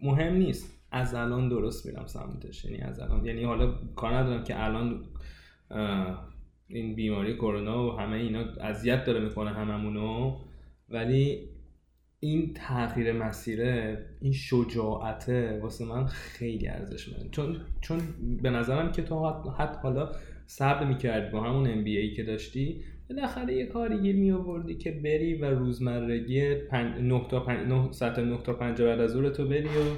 مهم 0.02 0.34
نیست. 0.34 0.80
از 0.92 1.16
الان 1.16 1.50
درست 1.50 1.86
میرم 1.86 2.06
سمتش. 2.08 2.66
یعنی 2.66 2.78
از 2.78 3.00
الان 3.00 3.26
یعنی 3.26 3.44
حالا 3.44 3.74
کار 3.96 4.14
ندارم 4.14 4.44
که 4.44 4.64
الان 4.64 5.06
این 6.68 6.96
بیماری 6.96 7.36
کرونا 7.36 7.88
و 7.88 7.92
همه 7.92 8.16
اینا 8.16 8.40
اذیت 8.40 9.06
داره 9.06 9.20
می‌کنه 9.20 9.50
هممونو. 9.50 10.38
ولی 10.90 11.49
این 12.20 12.54
تغییر 12.54 13.12
مسیره 13.12 14.06
این 14.22 14.34
شجاعته 14.34 15.60
واسه 15.62 15.86
من 15.86 16.06
خیلی 16.06 16.68
ارزشمنده. 16.68 17.30
چون 17.32 17.62
چون 17.82 18.02
به 18.42 18.50
نظرم 18.50 18.92
که 18.92 19.02
تو 19.02 19.30
حتی 19.58 19.80
حالا 19.84 20.12
صبر 20.48 20.86
می‌کردی 20.86 21.32
با 21.32 21.44
همون 21.44 21.68
ام 21.68 21.84
ای 21.84 22.14
که 22.14 22.24
داشتی 22.24 22.84
بالاخره 23.10 23.54
یه 23.54 23.66
کاری 23.66 24.02
گیر 24.02 24.16
می 24.16 24.32
آوردی 24.32 24.76
که 24.76 24.92
بری 24.92 25.34
و 25.34 25.46
روزمرگی 25.46 26.56
9 26.72 27.28
تا 27.30 27.40
5 27.40 27.68
9 27.68 27.92
ساعت 27.92 28.20
9 28.20 28.38
تا 28.44 28.54
5 28.54 28.82
بعد 28.82 29.00
از 29.00 29.12
ظهر 29.12 29.30
تو 29.30 29.48
بری 29.48 29.68
و 29.68 29.96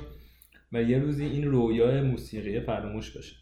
و 0.71 0.83
یه 0.83 0.99
روزی 0.99 1.25
این 1.25 1.45
رویای 1.45 2.01
موسیقی 2.01 2.59
فراموش 2.59 3.17
بشه. 3.17 3.35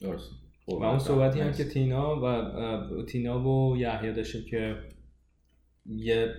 درست. 0.00 0.30
و 0.68 0.84
اون 0.84 0.98
صحبتی 0.98 1.40
هم 1.40 1.52
که 1.52 1.64
تینا 1.64 2.20
و 2.22 3.02
تینا 3.02 3.48
و 3.48 3.76
یحیی 3.76 4.12
داشتیم 4.12 4.44
که 4.50 4.76
یه 5.86 6.34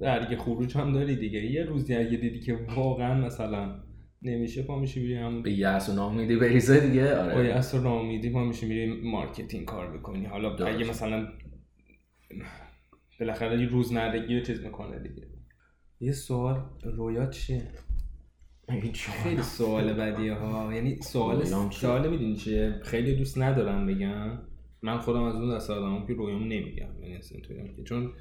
درگ 0.00 0.38
خروج 0.38 0.76
هم 0.76 0.92
داری 0.92 1.16
دیگه. 1.16 1.40
یه 1.40 1.64
روزی 1.64 1.94
اگه 1.94 2.16
دیدی 2.16 2.40
که 2.40 2.58
واقعا 2.76 3.26
مثلا 3.26 3.82
نمیشه 4.22 4.62
پا 4.62 4.78
میشه 4.78 5.00
میری 5.00 5.14
هم 5.14 5.42
به 5.42 5.52
یأس 5.52 5.88
و 5.88 5.92
ناامیدی 5.92 6.36
بریزه 6.36 6.80
دیگه. 6.80 7.16
آره. 7.16 7.34
با 7.34 7.42
یأس 7.42 7.74
و 7.74 7.80
ناامیدی 7.80 8.30
پا 8.30 8.44
میشه 8.44 8.66
میری 8.66 9.00
marketing 9.10 9.64
کار 9.64 9.92
می‌کنی 9.92 10.24
حالا 10.24 10.56
درست. 10.56 10.74
اگه 10.74 10.90
مثلا 10.90 11.28
بالاخره 13.20 13.60
یه 13.60 13.66
روز 13.66 13.92
زندگی 13.92 14.38
رو 14.38 14.44
چیز 14.44 14.64
می‌کنه 14.64 14.98
دیگه. 14.98 15.28
یه 16.00 16.12
سوال 16.12 16.62
رویا 16.84 17.26
چیه؟ 17.26 17.62
خیلی 18.94 19.42
سوال 19.42 19.92
بدیه 19.92 20.34
ها. 20.34 20.74
یعنی 20.74 21.00
سوال؟ 21.00 21.44
سوال 21.70 22.10
می‌دونی 22.10 22.36
چیه؟ 22.36 22.80
خیلی 22.82 23.14
دوست 23.14 23.38
ندارم 23.38 23.86
بگم. 23.86 24.38
من 24.82 24.98
خودم 24.98 25.22
از 25.22 25.34
اون 25.34 25.56
دست 25.56 25.70
آدمم 25.70 26.06
که 26.06 26.12
رویام 26.12 26.42
نمیگم. 26.42 27.02
یعنی 27.02 27.20
که 27.76 27.82
چون 27.82 28.12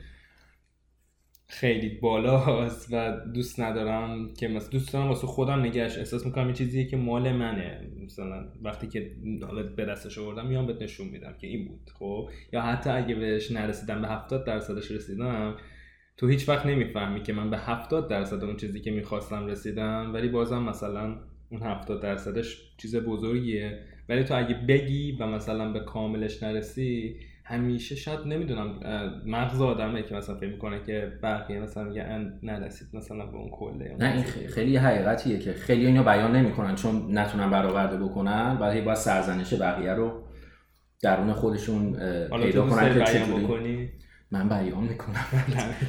خیلی 1.51 1.89
بالاست 1.89 2.89
و 2.91 3.17
دوست 3.33 3.59
ندارم 3.59 4.33
که 4.33 4.47
مثلا 4.47 4.69
دوست 4.69 4.93
دارم 4.93 5.07
واسه 5.07 5.27
خودم 5.27 5.59
نگهش 5.59 5.97
احساس 5.97 6.25
می‌کنم 6.25 6.47
یه 6.47 6.53
چیزیه 6.53 6.85
که 6.85 6.97
مال 6.97 7.31
منه. 7.31 7.91
مثلا 8.05 8.45
وقتی 8.61 8.87
که 8.87 9.11
حالا 9.47 9.63
به 9.63 9.85
دستش 9.85 10.17
آوردم 10.17 10.47
میام 10.47 10.67
بهت 10.67 10.81
نشون 10.81 11.07
میدم 11.07 11.33
که 11.41 11.47
این 11.47 11.67
بود 11.67 11.89
خب؟ 11.99 12.29
یا 12.53 12.61
حتی 12.61 12.89
اگه 12.89 13.15
بهش 13.15 13.51
نرسیدم 13.51 14.01
به 14.01 14.07
70 14.07 14.45
درصدش 14.45 14.91
رسیدم 14.91 15.55
تو 16.17 16.27
هیچ 16.27 16.49
وقت 16.49 16.65
نمی‌فهمی 16.65 17.23
که 17.23 17.33
من 17.33 17.49
به 17.49 17.57
70 17.57 18.09
درصد 18.09 18.43
اون 18.43 18.57
چیزی 18.57 18.81
که 18.81 18.91
می‌خواستم 18.91 19.47
رسیدم 19.47 20.13
ولی 20.13 20.29
بازم 20.29 20.63
مثلا 20.63 21.17
اون 21.49 21.63
70 21.63 22.01
درصدش 22.01 22.75
چیز 22.77 22.95
بزرگیه. 22.95 23.79
ولی 24.09 24.23
تو 24.23 24.37
اگه 24.37 24.55
بگی 24.67 25.11
و 25.19 25.27
مثلا 25.27 25.71
به 25.71 25.79
کاملش 25.79 26.43
نرسی 26.43 27.15
همیشه 27.51 27.95
شاید 27.95 28.19
نمی‌دونم 28.19 28.79
مغز 29.25 29.61
آدمه 29.61 30.03
که 30.03 30.15
مثلا 30.15 30.35
فکر 30.35 30.49
می‌کنه 30.49 30.83
که 30.83 31.11
بقیه 31.23 31.59
مثلا 31.59 31.83
میگه 31.83 32.05
نرسید 32.43 32.87
مثلا 32.93 33.25
به 33.25 33.37
اون 33.37 33.49
کله 33.49 33.95
نه 33.99 34.13
این 34.13 34.23
خیلی, 34.23 34.77
حقیقتیه 34.77 35.39
که 35.39 35.53
خیلی 35.53 35.85
اینو 35.85 36.03
بیان 36.03 36.35
نمی‌کنن 36.35 36.75
چون 36.75 37.17
نتونن 37.17 37.49
برآورده 37.49 37.97
بکنن 37.97 38.57
بعد 38.57 38.85
باید 38.85 38.97
سرزنش 38.97 39.53
بقیه 39.53 39.93
رو 39.93 40.23
درون 41.01 41.33
خودشون 41.33 41.93
پیدا 42.29 42.65
کنن 42.65 42.93
که 42.93 43.03
چجوری. 43.03 43.89
من 44.31 44.49
بیان 44.49 44.83
می‌کنم. 44.83 45.25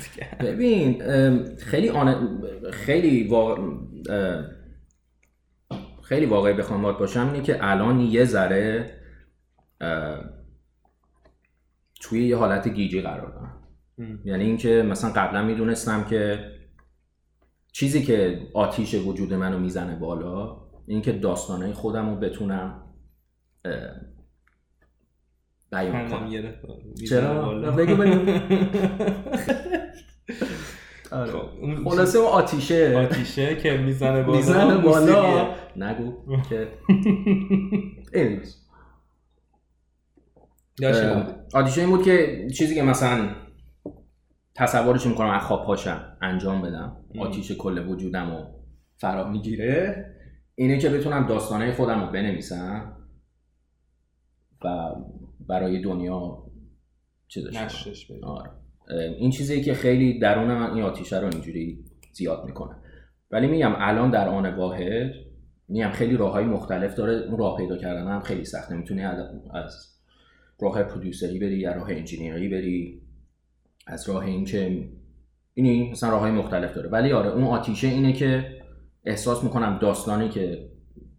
ببین 0.47 1.03
خیلی 1.57 1.89
آن... 1.89 2.41
خیلی 2.73 3.29
وا... 3.29 3.59
خیلی 6.03 6.27
واقعی 6.27 6.53
بخوام 6.53 6.83
باشم 6.83 7.31
اینه 7.33 7.43
که 7.43 7.59
الان 7.61 8.01
یه 8.01 8.25
ذره 8.25 8.91
توی 12.03 12.29
یه 12.29 12.37
حالت 12.37 12.69
گیجی 12.69 13.01
قرار 13.01 13.31
دارم 13.31 13.63
ام. 13.99 14.21
یعنی 14.25 14.45
اینکه 14.45 14.83
مثلا 14.83 15.11
قبلا 15.11 15.43
می‌دونستم 15.43 16.05
که 16.05 16.39
چیزی 17.73 18.03
که 18.03 18.41
آتیش 18.55 18.95
وجود 18.95 19.35
منو 19.35 19.59
می‌زنه 19.59 19.97
بالا 19.97 20.57
اینکه 20.87 21.13
داستانه 21.13 21.73
خودم 21.73 22.11
رو 22.11 22.17
بتونم 22.17 22.83
بیان 25.73 26.09
کنم. 26.09 26.31
چرا؟ 27.09 27.55
بگو 27.71 27.97
بگو. 27.97 28.31
آره. 31.13 31.33
خب، 31.33 31.89
خلاصه 31.89 32.19
اون 32.19 32.29
آتیشه 32.29 32.97
آتیشه 32.97 33.57
که 33.57 33.77
می‌زنه 33.77 34.23
بالا 34.23 34.39
می‌زنه 34.39 34.79
بالا. 34.79 35.55
نگو 35.77 36.13
که. 36.51 36.69
اه، 40.87 41.23
بود. 41.25 41.35
آتیشه 41.55 41.81
این 41.81 41.91
بود 41.91 42.05
که 42.05 42.47
چیزی 42.55 42.75
که 42.75 42.83
مثلا 42.83 43.29
تصورش 44.55 45.07
می‌کنم 45.07 45.31
از 45.31 45.43
خواب 45.43 45.67
پاشم 45.67 46.17
انجام 46.23 46.63
بدم. 46.63 46.97
آتیش 47.19 47.53
کل 47.53 47.89
وجودم 47.89 48.31
رو 48.31 48.47
فرا 48.97 49.29
می‌گیره 49.29 50.07
اینه 50.55 50.79
که 50.79 50.89
بتونم 50.89 51.27
داستانه 51.27 51.73
خودم 51.73 52.01
رو 52.01 52.13
بنویسم 52.13 52.97
و 54.65 54.95
برای 55.49 55.81
دنیا 55.81 56.43
بده. 58.11 58.27
آره. 58.27 58.51
این 59.19 59.31
چیزی 59.31 59.63
که 59.63 59.75
خیلی 59.75 60.19
درون 60.19 60.55
من 60.55 60.75
این 60.75 60.83
آتیشه 60.83 61.21
رو 61.21 61.29
اینجوری 61.33 61.85
زیاد 62.13 62.45
می‌کنه 62.45 62.77
ولی 63.31 63.47
میگم 63.47 63.73
الان 63.77 64.11
در 64.11 64.29
آن 64.29 64.55
واحد 64.55 65.13
میگم 65.69 65.91
خیلی 65.91 66.17
راه 66.17 66.33
های 66.33 66.45
مختلف 66.45 66.95
داره 66.95 67.13
اون 67.13 67.39
راه 67.39 67.57
پیدا 67.57 67.77
کردن 67.77 68.09
هم 68.09 68.21
خیلی 68.21 68.45
سخته 68.45 68.75
می‌تونی 68.75 69.05
از 69.05 69.92
راه 70.63 70.83
پرودوسری 70.83 71.39
بری 71.39 71.59
یا 71.59 71.73
راه 71.73 71.91
انجینیری 71.91 72.49
بری. 72.49 73.03
از 73.87 74.09
راه 74.09 74.25
این 74.25 74.45
که 74.45 74.89
اینی 75.55 75.91
مثلا 75.91 76.11
راه 76.11 76.21
های 76.21 76.31
مختلف 76.31 76.75
داره. 76.75 76.89
ولی 76.89 77.13
آره 77.13 77.31
اون 77.31 77.45
آتیشه 77.45 77.89
اینه 77.89 78.13
که 78.13 78.61
احساس 79.05 79.45
می‌کنم 79.45 79.79
داستانی 79.83 80.29
که 80.29 80.69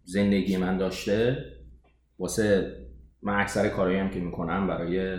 زندگی 0.04 0.56
من 0.56 0.78
داشته 0.78 1.44
واسه 2.18 2.76
من 3.22 3.40
اکثر 3.40 3.68
کارهایی 3.68 3.98
هم 3.98 4.10
که 4.10 4.20
می‌کنم 4.20 4.66
برای 4.66 5.18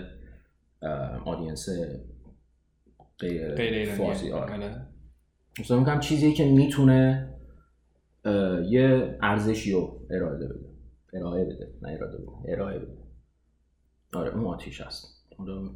آدینس 1.25 1.69
غیر, 3.19 3.55
غیر. 3.55 3.89
فارسی 3.89 4.31
آره. 4.31 4.53
آره. 4.53 4.87
مثلا 5.59 5.79
میگم 5.79 5.99
چیزی 5.99 6.33
که 6.33 6.45
می‌تونه 6.45 7.29
یه 8.69 9.17
ارزشی 9.21 9.71
رو 9.71 9.99
ارائه 10.11 10.35
بده. 10.35 10.55
ارائه 11.13 11.45
بده 11.45 11.67
نه 11.81 11.89
ارائه 11.89 12.17
بده 12.17 12.53
ارائه 12.53 12.79
بده. 12.79 13.04
آره 14.15 14.35
اون 14.35 14.45
آتیش 14.45 14.81
هست 14.81 15.25
حالا 15.37 15.69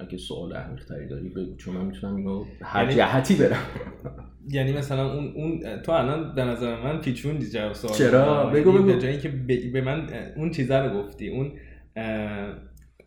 اگه 0.00 0.18
سوال 0.18 0.52
عمیق‌تری 0.52 1.08
داری 1.08 1.28
بگو 1.28 1.56
چون 1.56 1.76
من 1.76 1.84
می‌تونم 1.84 2.16
اینو 2.16 2.44
هر 2.62 2.82
یعنی- 2.82 2.94
جهتی 2.96 3.34
برم 3.34 3.62
یعنی 4.48 4.72
مثلا 4.72 5.14
اون 5.14 5.32
اون 5.36 5.82
تو 5.82 5.92
الان 5.92 6.34
به 6.34 6.44
نظر 6.44 6.82
من 6.82 7.00
پیچوندی 7.00 7.50
جواب 7.50 7.72
سوال 7.72 7.94
چرا؟ 7.94 8.42
رو. 8.42 8.50
بگو 8.50 8.70
یعنی 8.70 8.78
بگو. 8.78 8.86
به 8.92 8.98
جایی 8.98 9.18
که 9.18 9.28
به 9.72 9.80
من 9.80 10.08
اون 10.36 10.50
چیزه 10.50 10.76
رو 10.78 11.02
گفتی 11.02 11.28
اون 11.28 11.52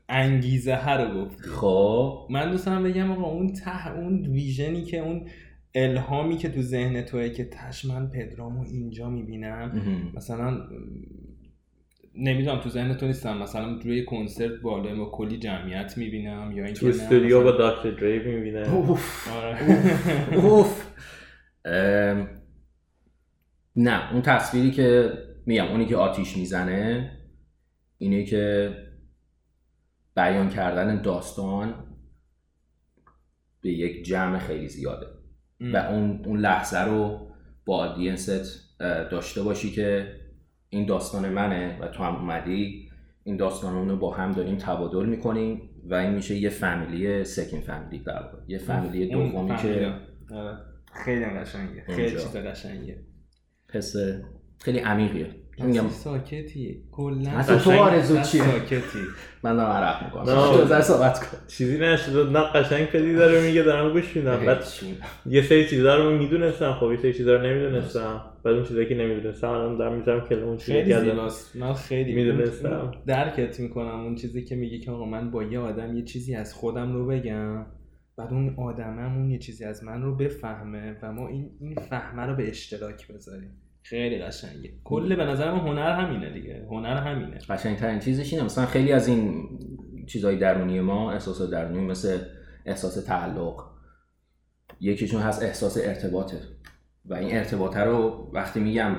انگیزه 0.10 0.75
ها 0.75 0.96
رو 0.96 1.22
گفتی 1.25 1.43
خب 1.50 2.27
من 2.29 2.51
دوست 2.51 2.65
دارم 2.65 2.84
بگم 2.84 3.12
آقا 3.12 3.24
اون 3.24 3.53
ته 3.53 3.91
اون 3.96 4.27
ویژنی 4.27 4.84
که 4.84 5.00
اون 5.00 5.25
الهامی 5.75 6.38
که 6.38 6.50
تو 6.50 6.62
ذهن 6.62 7.01
توه 7.01 7.29
که 7.29 7.46
تش 7.46 7.86
من 7.86 8.10
پدرامو 8.10 8.63
اینجا 8.63 9.10
می‌بینم. 9.10 9.81
مثلا 10.15 10.62
نمی‌دونم 12.18 12.60
تو 12.60 12.70
ذهن 12.70 12.94
تو 12.94 13.08
نیستم. 13.08 13.38
مثلا 13.38 13.80
روی 13.84 14.06
کنسرت 14.06 14.62
بالا 14.62 14.96
با 14.96 15.06
کلی 15.12 15.38
جمعیت 15.38 15.98
می‌بینم 15.98 16.52
یا 16.56 16.66
اینکه 16.66 16.80
تو 16.80 16.88
نه، 16.88 16.94
استودیو 16.94 17.44
با 17.44 17.52
داکتر 17.52 17.92
دریو 17.92 18.24
می‌بینه. 18.24 18.74
اوف. 18.74 19.28
آره. 19.38 20.36
اوف. 20.36 20.86
ام، 21.66 22.30
نه 23.76 24.14
اون 24.14 24.22
تصویری 24.22 24.72
که 24.72 25.12
میگم 25.46 25.66
اونی 25.66 25.86
که 25.86 25.96
آتیش 25.96 26.38
می‌زنه 26.38 27.12
اینه 27.98 28.24
که 28.24 28.74
بیان 30.16 30.50
کردن 30.50 31.02
داستان 31.02 31.74
به 33.62 33.70
یک 33.70 34.06
جمع 34.06 34.40
خیلی 34.40 34.68
زیاده. 34.68 35.08
و 35.60 35.78
اون 35.78 36.26
اون 36.26 36.40
لحظه 36.40 36.80
رو 36.80 37.30
با 37.66 37.78
آدینست 37.78 38.42
داشته 39.12 39.44
باشی 39.44 39.72
که 39.72 40.14
این 40.70 40.86
داستان 40.86 41.30
منه 41.30 41.80
و 41.82 41.88
تو 41.88 42.04
هم 42.04 42.16
اومدی 42.16 42.90
این 43.24 43.38
داستان 43.38 43.90
رو 43.90 43.98
با 43.98 44.14
هم 44.14 44.32
داریم 44.32 44.58
تبادل 44.58 45.06
می‌کنیم 45.06 45.70
و 45.84 45.96
این 45.96 46.14
میشه 46.14 46.36
یه 46.36 46.50
فامیلی 46.50 47.24
سکین 47.24 47.62
فامیلی 47.62 48.04
در 48.04 48.24
واقع. 48.24 48.38
یه 48.48 48.58
فامیلی 48.58 49.08
دومی. 49.08 49.56
که 49.56 49.94
آره. 50.32 50.58
خیلی 51.06 51.26
قشنگه 51.26 51.84
خیلی. 51.88 52.12
چیز 52.12 52.36
قشنگه 52.36 53.04
حس 53.74 53.96
خیلی 54.62 54.80
عمیقیه 54.80 55.47
میگم. 55.66 55.90
ساکتی 55.90 56.84
کلا 56.92 57.30
اصلا 57.30 57.58
تو 57.58 57.72
آرزو 57.72 58.22
چیه؟ 58.22 58.44
ساکتی. 58.44 59.00
من 59.44 59.56
دارم 59.58 59.72
عرق 59.72 60.04
می‌کنم. 60.04 60.26
تو 60.68 60.82
صحبت 60.82 61.20
کن. 61.20 61.38
چیزی 61.48 61.78
نشد 61.80 62.30
نه 62.38 62.40
قشنگ 62.40 62.86
پدی 62.86 63.14
داره 63.16 63.48
میگه 63.48 63.64
دارم 63.64 63.94
گوش 63.94 64.16
میدم. 64.16 64.46
بعد 64.46 64.64
یه 65.26 65.42
سری 65.42 65.68
چیزا 65.68 65.96
رو 65.96 66.18
می‌دونستم. 66.18 66.74
خب 66.74 66.92
یه 66.92 66.98
سری 66.98 67.14
چیزا 67.14 67.36
رو 67.36 67.42
نمی‌دونستم. 67.42 68.22
بعد 68.44 68.54
اون 68.54 68.64
چیزایی 68.64 68.90
که 68.90 68.96
نمی‌دونستم 68.96 69.48
الان 69.48 69.78
دارم 69.78 69.98
می‌ذارم 69.98 70.28
که 70.30 70.36
اون 70.36 70.58
چیزی 70.58 70.84
که 70.86 71.14
من 71.56 71.74
خیلی 71.74 72.14
می‌دونستم. 72.14 72.70
اون- 72.70 72.80
اون 72.80 72.92
درکت 73.08 73.60
می‌کنم. 73.60 74.00
اون 74.00 74.16
چیزی 74.16 74.44
که 74.46 74.56
میگه 74.56 74.80
که 74.80 74.92
آقا 74.92 75.06
من 75.06 75.32
با 75.32 75.44
یه 75.44 75.60
آدم 75.60 75.98
یه 75.98 76.04
چیزی 76.04 76.36
از 76.36 76.54
خودم 76.54 76.94
رو 76.94 77.08
بگم 77.08 77.66
بعد 78.18 78.34
اون 78.34 78.56
آدممون 78.58 79.30
یه 79.30 79.38
چیزی 79.40 79.66
از 79.66 79.84
من 79.84 80.02
رو 80.02 80.16
بفهمه 80.16 80.98
و 81.04 81.12
ما 81.12 81.28
این 81.28 81.50
این 81.60 81.76
فهمه 81.76 82.22
رو 82.22 82.36
به 82.36 82.50
اشتراک 82.50 83.08
بذاریم. 83.08 83.52
خیلی 83.89 84.20
قشنگه. 84.20 84.74
کل 84.84 85.15
به 85.15 85.25
نظر 85.25 85.51
من 85.51 85.60
هنر 85.60 85.91
همینه 85.91 86.34
دیگه. 86.34 86.65
هنر 86.70 86.98
همینه. 86.98 87.38
قشنگترین 87.38 88.00
چیزش 88.00 88.34
اینه. 88.34 88.46
مثلا 88.46 88.65
خیلی 88.65 88.91
از 88.91 89.08
این 89.08 89.50
چیزهای 90.08 90.38
درونی 90.38 90.79
ما 90.79 91.12
احساس 91.12 91.41
درونی 91.41 91.79
مثل 91.79 92.17
احساس 92.65 93.06
تعلق 93.06 93.63
یکیشون 94.79 95.22
هست 95.22 95.44
احساس 95.44 95.77
ارتباطه 95.77 96.38
و 97.06 97.13
این 97.13 97.38
ارتباطه 97.38 97.79
رو 97.79 98.29
وقتی 98.34 98.60
میگم 98.60 98.96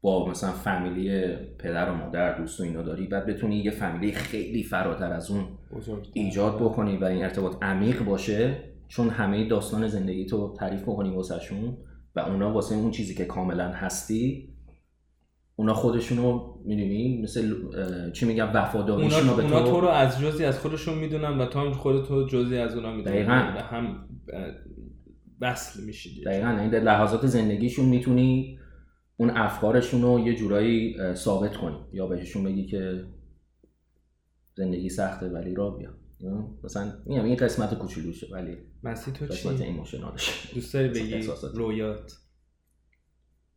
با 0.00 0.28
مثلا 0.28 0.52
فامیلی 0.52 1.36
پدر 1.58 1.90
و 1.90 1.94
مادر 1.94 2.38
دوست 2.38 2.60
و 2.60 2.62
اینا 2.62 2.82
داری 2.82 3.06
بعد 3.06 3.26
بتونی 3.26 3.58
یه 3.58 3.70
فامیلی 3.70 4.12
خیلی 4.12 4.62
فراتر 4.62 5.12
از 5.12 5.30
اون 5.30 5.44
ایجاد 6.12 6.56
بکنی 6.56 6.96
و 6.96 7.04
این 7.04 7.22
ارتباط 7.22 7.62
عمیق 7.62 8.04
باشه 8.04 8.56
چون 8.88 9.08
همه 9.08 9.48
داستان 9.48 9.86
زندگی 9.86 10.26
تو 10.26 10.54
تعریف 10.58 10.82
بکنی 10.82 11.10
واسهشون. 11.10 11.76
و 12.16 12.20
اونا 12.20 12.52
واسه 12.52 12.74
اون 12.74 12.90
چیزی 12.90 13.14
که 13.14 13.24
کاملا 13.24 13.68
هستی 13.68 14.48
اونا 15.56 15.74
خودشونو 15.74 16.54
می‌دونی؟ 16.64 17.22
مثل 17.22 17.54
چی 18.12 18.26
میگم 18.26 18.50
وفاداریشون 18.54 19.28
اونا, 19.28 19.42
اونا 19.42 19.62
تو 19.62 19.80
رو 19.80 19.88
از 19.88 20.20
جزی 20.20 20.44
از 20.44 20.58
خودشون 20.58 20.98
می‌دونن 20.98 21.38
و 21.38 21.46
تو 21.46 21.58
هم 21.58 21.72
خودتو 21.72 22.26
جزی 22.26 22.56
از 22.56 22.74
اونا 22.74 22.92
می‌دونن 22.92 23.14
دقیقا. 23.14 23.32
هم 23.60 24.08
وصل 25.40 25.84
میشید 25.84 26.24
دقیقا. 26.24 26.48
این 26.48 26.70
در 26.70 26.80
لحظات 26.80 27.26
زندگیشون 27.26 27.86
می‌تونی 27.86 28.58
اون 29.16 29.30
افکارشون 29.30 30.02
رو 30.02 30.20
یه 30.26 30.34
جورایی 30.34 30.96
ثابت 31.14 31.56
کنی. 31.56 31.78
یا 31.92 32.06
بهشون 32.06 32.44
بگی 32.44 32.66
که 32.66 33.04
زندگی 34.56 34.88
سخته 34.88 35.28
ولی 35.28 35.54
را 35.54 35.70
بیا. 35.70 35.90
مثلا 36.64 36.92
میگم 37.06 37.24
این 37.24 37.36
قسمت 37.36 37.74
کوچولوشه 37.74 38.26
ولی 38.30 38.56
مسی 38.82 39.12
تو 39.12 39.26
چی؟ 39.26 39.48
دوست 40.54 40.74
داری 40.74 40.88
بگی؟ 40.88 41.28
رویات. 41.54 42.12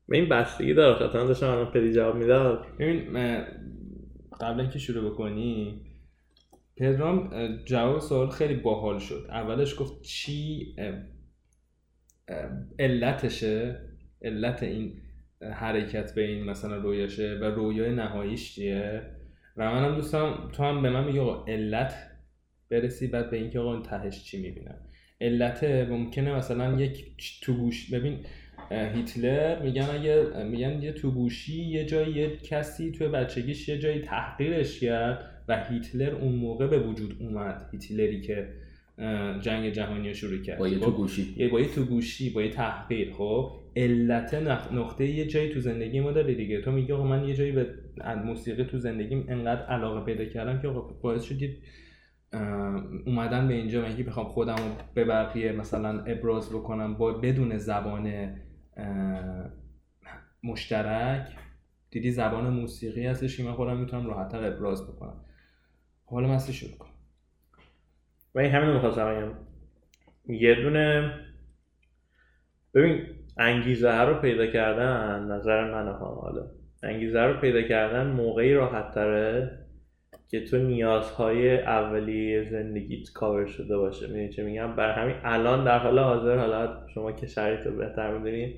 به 0.07 0.17
این 0.17 0.29
بستگی 0.29 0.73
داره 0.73 0.95
خطا 0.95 1.27
داشتم 1.27 1.47
الان 1.47 1.71
پدی 1.71 1.93
جواب 1.93 2.15
می‌داد. 2.15 2.65
ببین 2.79 3.13
قبل 4.41 4.59
اینکه 4.59 4.79
شروع 4.79 5.11
بکنی 5.11 5.81
پدرام 6.77 7.29
جواب 7.65 7.99
سوال 7.99 8.29
خیلی 8.29 8.55
باحال 8.55 8.99
شد. 8.99 9.25
اولش 9.29 9.79
گفت 9.79 10.01
چی 10.01 10.75
علتشه؟ 12.79 13.81
علت 14.21 14.63
این 14.63 15.01
حرکت 15.53 16.15
به 16.15 16.21
این 16.21 16.43
مثلا 16.43 16.77
رویاشه 16.77 17.39
و 17.41 17.43
رویای 17.43 17.95
نهاییش 17.95 18.55
چیه؟ 18.55 19.01
و 19.57 19.71
منم 19.71 19.95
دوستم 19.95 20.49
تو 20.53 20.63
هم 20.63 20.81
به 20.81 20.89
من 20.89 21.03
میگه 21.03 21.21
علت 21.47 22.08
برسی 22.69 23.07
بعد 23.07 23.29
به 23.29 23.37
اینکه 23.37 23.59
آقا 23.59 23.79
تهش 23.79 24.23
چی 24.23 24.41
می‌بینم 24.41 24.75
علت 25.21 25.63
ممکنه 25.63 26.35
مثلا 26.35 26.81
یک 26.81 27.05
تو 27.41 27.53
گوش 27.53 27.91
ببین 27.91 28.19
هیتلر 28.71 29.63
میگن 29.63 29.87
اگه 29.91 30.43
میگن 30.43 30.81
یه 30.81 30.91
تو 30.91 31.11
گوشی 31.11 31.63
یه 31.63 31.85
جایی 31.85 32.13
یه 32.13 32.37
کسی 32.37 32.91
توی 32.91 33.07
بچگیش 33.07 33.69
یه 33.69 33.77
جایی 33.77 33.99
تحقیرش 33.99 34.79
کرد 34.79 35.25
و 35.47 35.65
هیتلر 35.69 36.15
اون 36.15 36.35
موقع 36.35 36.67
به 36.67 36.79
وجود 36.79 37.17
اومد 37.19 37.69
هیتلری 37.71 38.21
که 38.21 38.47
جنگ 39.41 39.69
جهانی 39.69 40.07
رو 40.07 40.13
شروع 40.13 40.41
کرد. 40.41 40.57
با 40.57 40.67
یه 40.67 40.79
تو 40.79 40.91
خب، 40.91 40.97
گوشی 40.97 41.47
با 41.51 41.59
یه 41.59 41.67
تو 41.67 41.85
گوشی 41.85 42.29
با 42.29 42.41
یه 42.41 42.49
تحقیر. 42.49 43.13
خب 43.13 43.51
علت 43.75 44.33
نقطه 44.71 45.05
یه 45.05 45.25
جایی 45.25 45.49
تو 45.49 45.59
زندگی 45.59 45.99
ما 45.99 46.11
داره 46.11 46.33
دیگه. 46.33 46.61
تو 46.61 46.71
میگی 46.71 46.93
آقا 46.93 47.03
من 47.03 47.27
یه 47.27 47.35
جایی 47.35 47.51
به 47.51 47.67
موسیقی 48.25 48.63
تو 48.63 48.77
زندگیم 48.77 49.25
انقدر 49.29 49.61
علاقه 49.61 50.13
پیدا 50.13 50.25
کردم 50.25 50.61
که 50.61 50.67
آقا 50.67 50.81
باعث 51.01 51.23
شدید 51.23 51.57
اومدن 53.05 53.47
به 53.47 53.53
اینجا 53.53 53.81
من 53.81 53.95
بخوام 53.95 54.27
خودم 54.27 54.55
به 54.93 55.05
بقیه 55.05 55.51
مثلا 55.51 56.03
ابراز 56.03 56.49
بکنم 56.49 56.93
با 56.93 57.13
بدون 57.13 57.57
زبان 57.57 58.35
مشترک. 60.43 61.27
دیدی 61.91 62.11
زبان 62.11 62.49
موسیقی 62.49 63.07
هستش 63.07 63.37
که 63.37 63.43
من 63.43 63.53
خودم 63.53 63.77
می‌تونم 63.77 64.07
راحتتر 64.07 64.43
ابراز 64.43 64.87
بکنم. 64.87 65.25
حالا 66.05 66.27
مستی 66.27 66.53
شروع 66.53 66.77
کنم 66.77 66.89
من 68.35 68.41
این 68.41 68.51
همین 68.51 68.69
می‌خواستم 68.73 69.15
بگم 69.15 69.33
یه 70.35 70.55
دونه 70.55 71.13
ببین 72.73 73.05
انگیزه 73.37 74.01
رو 74.01 74.21
پیدا 74.21 74.47
کردن 74.47 75.23
نظر 75.23 75.71
من 75.71 75.91
حالا. 75.91 76.51
انگیزه 76.83 77.21
رو 77.21 77.41
پیدا 77.41 77.61
کردن 77.61 78.07
موقعی 78.07 78.53
راحت 78.53 78.91
تره. 78.91 79.58
که 80.29 80.45
تو 80.45 80.57
نیازهای 80.57 81.57
اولیه 81.57 82.49
زندگیت 82.49 83.11
کاور 83.13 83.45
شده 83.45 83.77
باشه. 83.77 84.07
می‌دونی 84.07 84.29
چه 84.29 84.43
میگم؟ 84.43 84.75
بر 84.75 84.91
همین 84.91 85.15
الان 85.23 85.63
در 85.63 85.77
حال 85.77 85.99
حاضر 85.99 86.37
حالا 86.37 86.87
شما 86.93 87.11
که 87.11 87.27
شرایط 87.27 87.67
رو 87.67 87.77
بهتر 87.77 88.17
می‌دونید 88.17 88.55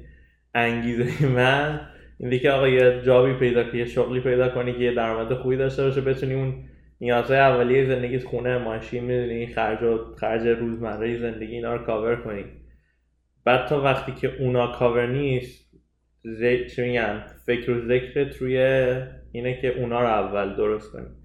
انگیزه 0.55 1.27
من 1.27 1.81
اینه 2.19 2.39
که 2.39 2.51
آقا 2.51 2.67
یه 2.67 3.01
جابی 3.05 3.33
پیدا 3.33 3.63
کنی 3.63 3.79
یه 3.79 3.85
شغلی 3.85 4.19
پیدا 4.19 4.49
کنی 4.49 4.73
که 4.73 4.79
یه 4.79 4.93
درآمد 4.93 5.33
خوبی 5.33 5.57
داشته 5.57 5.83
باشه 5.83 6.01
بتونی 6.01 6.33
اون 6.33 6.53
نیازهای 7.01 7.39
اولیه 7.39 7.85
زندگی 7.85 8.19
خونه 8.19 8.57
ماشین 8.57 9.03
می‌دونی 9.03 9.47
خرج 9.47 9.83
و 9.83 10.15
خرج 10.15 10.47
روزمره 10.47 11.17
زندگی 11.17 11.55
اینا 11.55 11.75
رو 11.75 11.85
کاور 11.85 12.15
کنی. 12.15 12.45
بعد 13.45 13.67
تا 13.67 13.81
وقتی 13.81 14.11
که 14.11 14.43
اونا 14.43 14.67
کاور 14.67 15.07
نیست 15.07 15.71
چی 16.75 16.81
میگن؟ 16.81 17.23
فکر 17.45 17.71
و 17.71 17.87
ذکرت 17.87 18.37
روی 18.37 18.57
اینه 19.31 19.61
که 19.61 19.79
اونا 19.79 20.01
رو 20.01 20.07
اول 20.07 20.55
درست 20.55 20.91
کنی. 20.91 21.20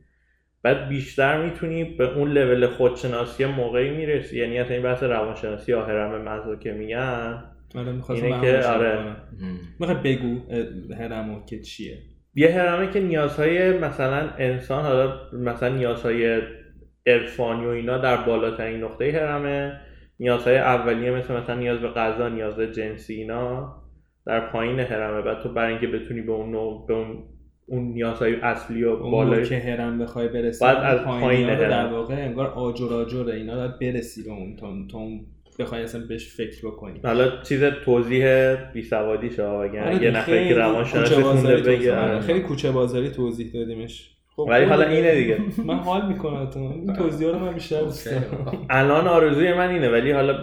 بعد 0.67 0.89
بیشتر 0.89 1.45
می‌تونی 1.45 1.85
به 1.85 2.19
اون 2.19 2.31
لول 2.31 2.67
خودشناسی 2.67 3.45
موقعی 3.45 3.91
می‌رسی. 3.91 4.39
یعنی 4.39 4.59
اصلا 4.59 4.75
این 4.75 4.83
بحث 4.83 5.03
روانشناسی 5.03 5.73
یا 5.73 5.87
هرم 5.87 6.23
مزا 6.23 6.57
که 6.57 6.73
میگن 6.73 7.45
آره 7.75 7.95
اینه 8.09 8.41
که 8.41 8.67
آره. 8.69 9.17
می‌خوای 9.81 9.97
بگو 10.05 10.53
هرمو 10.95 11.45
که 11.45 11.61
چیه؟ 11.61 11.99
یه 12.35 12.53
هرمه 12.53 12.91
که 12.91 13.01
نیازهای 13.01 13.79
مثلا 13.79 14.31
انسان 14.39 14.83
حالا 14.83 15.15
مثلا 15.33 15.69
نیازهای 15.69 16.41
عرفانی 17.07 17.67
و 17.67 17.69
اینا 17.69 17.99
در 17.99 18.17
بالاترین 18.17 18.85
نقطه 18.85 19.13
هرمه. 19.13 19.81
نیازهای 20.21 20.59
اولیه 20.59 21.11
مثل 21.11 21.35
مثلا 21.35 21.55
نیاز 21.55 21.79
به 21.79 21.89
غذا 21.89 22.29
نیاز 22.29 22.61
جنسی 22.61 23.15
اینا 23.15 23.77
در 24.27 24.41
پایین 24.41 24.81
هرمه. 24.81 25.23
بعد 25.23 25.43
تو 25.43 25.49
برای 25.49 25.71
اینکه 25.71 25.87
بتونی 25.87 26.21
به 26.21 26.33
اون 26.33 26.53
به 26.87 26.95
اون 26.95 27.25
اون 27.67 27.83
نیازهای 27.83 28.35
اصلی 28.35 28.85
و 28.85 28.97
بالای 28.97 29.45
که 29.45 29.59
هرم 29.59 29.99
بخوای 29.99 30.29
برسی 30.29 30.65
بعد 30.65 30.77
از 30.77 31.05
پایین 31.05 31.49
هرم 31.49 31.69
در 31.69 31.87
واقع 31.87 32.15
انگار 32.15 32.47
آجر 32.47 32.95
آجره 32.95 33.35
اینا 33.35 33.55
باید 33.55 33.79
برسی 33.79 34.23
به 34.23 34.31
اون 34.31 34.57
تا 34.57 34.99
اون 34.99 35.27
بخوای 35.59 35.83
اصلا 35.83 36.01
بهش 36.09 36.29
فکر 36.29 36.67
بکنی. 36.67 37.01
حالا 37.05 37.43
چیز 37.43 37.65
توضیح 37.65 38.55
بی 38.55 38.83
سوادی 38.83 39.31
شو 39.31 39.43
آره 39.43 40.03
یه 40.03 40.11
نفر 40.11 40.49
که 40.49 40.55
روانشناسی 40.55 41.15
خونده 41.15 41.57
بگه 41.57 41.97
آره. 41.97 42.21
خیلی 42.21 42.41
کوچه 42.41 42.71
بازاری 42.71 43.11
توضیح 43.11 43.53
دادیمش. 43.53 44.11
خب 44.37 44.47
ولی 44.51 44.65
حالا 44.65 44.89
اینه 44.89 45.15
دیگه. 45.15 45.39
من 45.67 45.75
حال 45.75 46.09
می‌کنم 46.09 46.51
تو 46.51 46.59
این 46.59 46.95
توضیح 46.95 47.29
رو 47.29 47.39
من 47.39 47.53
بیشتر 47.53 47.81
دوست 47.81 48.11
الان 48.71 49.09
آرزوی 49.09 49.53
من 49.53 49.69
اینه 49.69 49.89
ولی 49.89 50.13
حالا 50.13 50.39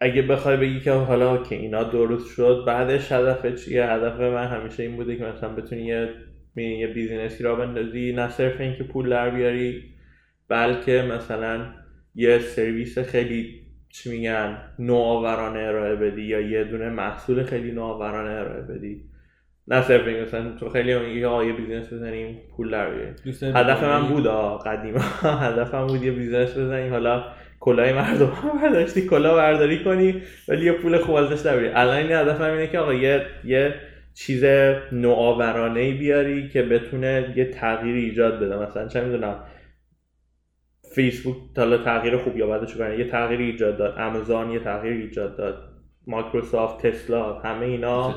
اگه 0.00 0.22
بخوای 0.22 0.56
بگی 0.56 0.80
که 0.80 0.92
حالا 0.92 1.36
که 1.36 1.56
اینا 1.56 1.82
درست 1.82 2.34
شد 2.34 2.64
بعدش 2.66 3.12
هدف 3.12 3.64
چیه؟ 3.64 3.86
هدف 3.86 4.20
من 4.20 4.46
همیشه 4.46 4.82
این 4.82 4.96
بوده 4.96 5.16
که 5.16 5.24
مثلا 5.24 5.48
بتونی 5.48 5.82
یه 5.82 6.08
یه 6.62 6.86
business 6.86 7.44
ی 7.44 7.47
راه 7.47 7.54
بندازی 7.54 8.12
نه 8.12 8.28
صرف 8.28 8.60
اینکه 8.60 8.84
پول 8.84 9.10
در 9.10 9.30
بیاری 9.30 9.84
بلکه 10.48 11.02
مثلا 11.02 11.66
یه 12.14 12.38
سرویس 12.38 12.98
خیلی 12.98 13.66
چی 13.90 14.10
میگن 14.10 14.58
نوآورانه 14.78 15.58
ارائه 15.58 15.94
بدی 15.94 16.22
یا 16.22 16.40
یه 16.40 16.64
دونه 16.64 16.88
محصول 16.88 17.42
خیلی 17.42 17.72
نوآورانه 17.72 18.30
ارائه 18.30 18.62
بدی. 18.62 19.00
نه 19.68 19.82
صرف 19.82 20.06
این 20.06 20.22
مثلا 20.22 20.52
تو 20.60 20.68
خیلی 20.68 20.98
میگی 20.98 21.24
آقا 21.24 21.44
یه 21.44 21.52
business 21.52 21.92
بزنیم 21.92 22.38
پول 22.56 22.70
در 22.70 22.90
هدف 23.42 23.82
من 23.82 24.08
بود 24.08 24.26
قدیما 24.66 24.98
هدفم 25.46 25.86
بود 25.86 26.02
یه 26.02 26.12
business 26.12 26.58
بزنیم. 26.58 26.92
حالا 26.92 27.24
کلاه 27.60 27.92
مردم 27.92 28.26
هم 28.26 28.62
برداشتی 28.62 29.06
کلاه 29.06 29.36
برداری 29.36 29.84
کنی 29.84 30.22
ولی 30.48 30.64
یه 30.64 30.72
پول 30.72 30.98
خوب 30.98 31.14
ازش 31.14 31.40
در 31.40 31.80
الان 31.80 31.96
این 31.96 32.12
هدفم 32.12 32.44
اینه 32.44 32.66
که 32.66 32.78
آقا 32.78 32.94
یه 32.94 33.26
یه 33.44 33.74
چیز 34.16 34.44
نوآورانه 34.92 35.92
بیاری 35.92 36.48
که 36.48 36.62
بتونه 36.62 37.34
یه 37.36 37.50
تغییری 37.50 38.04
ایجاد 38.04 38.40
بده. 38.40 38.56
مثلا 38.56 38.88
چه 38.88 39.04
می‌دونم 39.04 39.44
فیسبوک 40.94 41.36
حالا 41.56 41.78
تغییر 41.78 42.16
خوب 42.16 42.36
یا 42.36 42.46
بعدش 42.46 42.74
کنه 42.74 42.98
یه 42.98 43.04
تغییری 43.04 43.44
ایجاد 43.44 43.76
داد. 43.76 43.98
آمازون 43.98 44.50
یه 44.50 44.58
تغییر 44.58 44.92
ایجاد 44.92 45.36
داد. 45.36 45.68
مایکروسافت 46.06 46.86
تسلا 46.86 47.38
همه 47.38 47.66
اینا 47.66 48.12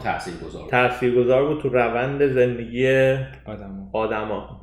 تاثیرگذار 0.69 1.47
بود. 1.47 1.62
تو 1.62 1.69
روند 1.69 2.27
زندگی 2.27 2.88
آدما. 3.45 3.89
آدما. 3.93 4.62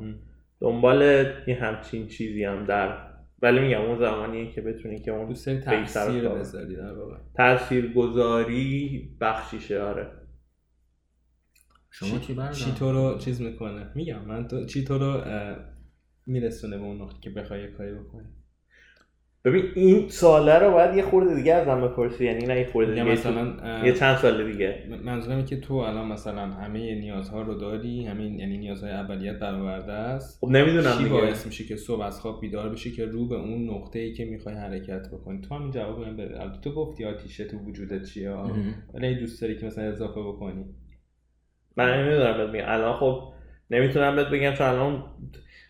دنبال 0.60 1.02
یه 1.46 1.58
همچین 1.60 2.06
چیزی 2.06 2.44
هم 2.44 2.64
در 2.64 2.98
ولی 3.42 3.60
میگم 3.60 3.80
اون 3.80 3.98
زمانیه 3.98 4.50
که 4.50 4.60
بتونی 4.60 4.98
که 4.98 5.10
اون 5.10 5.34
تاثیر 5.64 6.28
بذاری 6.28 6.76
در 6.76 6.92
واقع. 6.92 7.16
تاثیرگذاری 7.36 9.02
بخشیشه 9.20 9.80
آره. 9.80 10.06
شما 11.98 12.18
چی 12.18 12.36
چی 12.52 12.72
تو 12.78 12.92
رو 12.92 13.18
چیز 13.18 13.40
می‌کنه. 13.40 13.86
میگم 13.94 14.24
من 14.24 14.48
تو 14.48 14.66
چی 14.66 14.84
تو 14.84 14.98
رو 14.98 15.20
میرسونه 16.26 16.78
به 16.78 16.84
اون 16.84 17.02
نقطه 17.02 17.16
که 17.20 17.30
بخوای 17.30 17.68
کاری 17.68 17.92
بکنی. 17.92 18.28
ببین 19.44 19.64
این 19.74 20.08
ساله 20.08 20.58
رو 20.58 20.70
باید 20.70 20.96
یه 20.96 21.02
خورده 21.02 21.34
دیگه 21.34 21.54
ازم 21.54 21.80
بپرسی 21.80 22.24
یعنی 22.24 22.46
نه 22.46 22.58
یه 22.58 22.66
خورده 22.72 22.90
دیگه 22.90 23.04
مثلا 23.04 23.84
یه 23.84 23.92
چند 23.92 24.16
سال 24.16 24.52
دیگه. 24.52 24.88
منظورم 25.04 25.44
که 25.44 25.60
تو 25.60 25.74
الان 25.74 26.08
مثلا 26.08 26.46
همه 26.46 26.94
نیازها 26.94 27.42
رو 27.42 27.54
داری 27.54 28.04
همین 28.04 28.38
یعنی 28.38 28.58
نیازهای 28.58 28.92
اولیت 28.92 29.38
برآورده 29.38 29.92
است. 29.92 30.38
خب 30.40 30.48
نمی‌دونم 30.50 30.98
چی 30.98 31.08
باعث 31.08 31.46
میشه 31.46 31.64
که 31.64 31.76
صبح 31.76 32.02
از 32.02 32.20
خواب 32.20 32.40
بیدار 32.40 32.68
بشی 32.68 32.92
که 32.92 33.04
رو 33.04 33.28
به 33.28 33.36
اون 33.36 33.70
نقطه 33.70 33.98
ای 33.98 34.14
که 34.14 34.24
می‌خوای 34.24 34.54
حرکت 34.54 35.08
بکنی؟ 35.12 35.40
تو 35.40 35.54
همین 35.54 35.70
جواب 35.70 36.00
من 36.00 36.16
بده 36.16 36.40
البته 36.40 36.60
تو 36.60 36.74
گفتی 36.74 37.04
آتیشه 37.04 37.44
تو 37.44 37.58
وجودت 37.58 38.04
چیه؟ 38.04 38.30
ولی 38.94 39.14
دوست 39.14 39.42
داری 39.42 39.56
که 39.56 39.66
مثلا 39.66 39.84
اضافه 39.84 40.20
بکنی. 40.20 40.64
من 41.76 41.98
نمی‌دونم 41.98 42.52
بهت 42.52 42.68
الان 42.68 42.92
خب 42.92 43.22
نمی‌تونم 43.70 44.16
بهت 44.16 44.26
بگم 44.26 44.54
چون 44.54 44.66
الان 44.66 45.04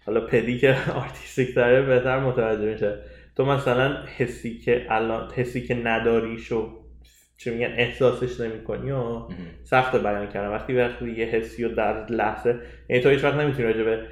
حالا 0.06 0.20
پدی 0.20 0.58
که 0.58 0.76
آرتیستیک 1.02 1.54
داره 1.54 1.82
بهتر 1.82 2.18
متوجه 2.18 2.72
میشه. 2.72 2.98
تو 3.36 3.44
مثلا 3.44 3.96
حسی 4.16 4.58
که 4.58 4.86
الان 4.88 5.30
حسی 5.34 5.66
که 5.66 5.74
نداریشو 5.74 6.70
چه 7.36 7.50
میگن 7.50 7.72
احساسش 7.76 8.40
نمی‌کنی؟ 8.40 8.90
و 8.90 9.22
سخت 9.64 9.96
بیان 9.96 10.26
کردن. 10.26 10.48
وقتی 10.48 10.74
وقتی 10.74 11.10
یه 11.10 11.26
حسی 11.26 11.64
رو 11.64 11.74
در 11.74 12.06
لحظه 12.06 12.60
یعنی 12.88 13.02
تو 13.02 13.08
هیچ 13.08 13.24
وقت 13.24 13.34
نمی‌تونی 13.34 13.64
راجع 13.64 13.82
به 13.82 14.06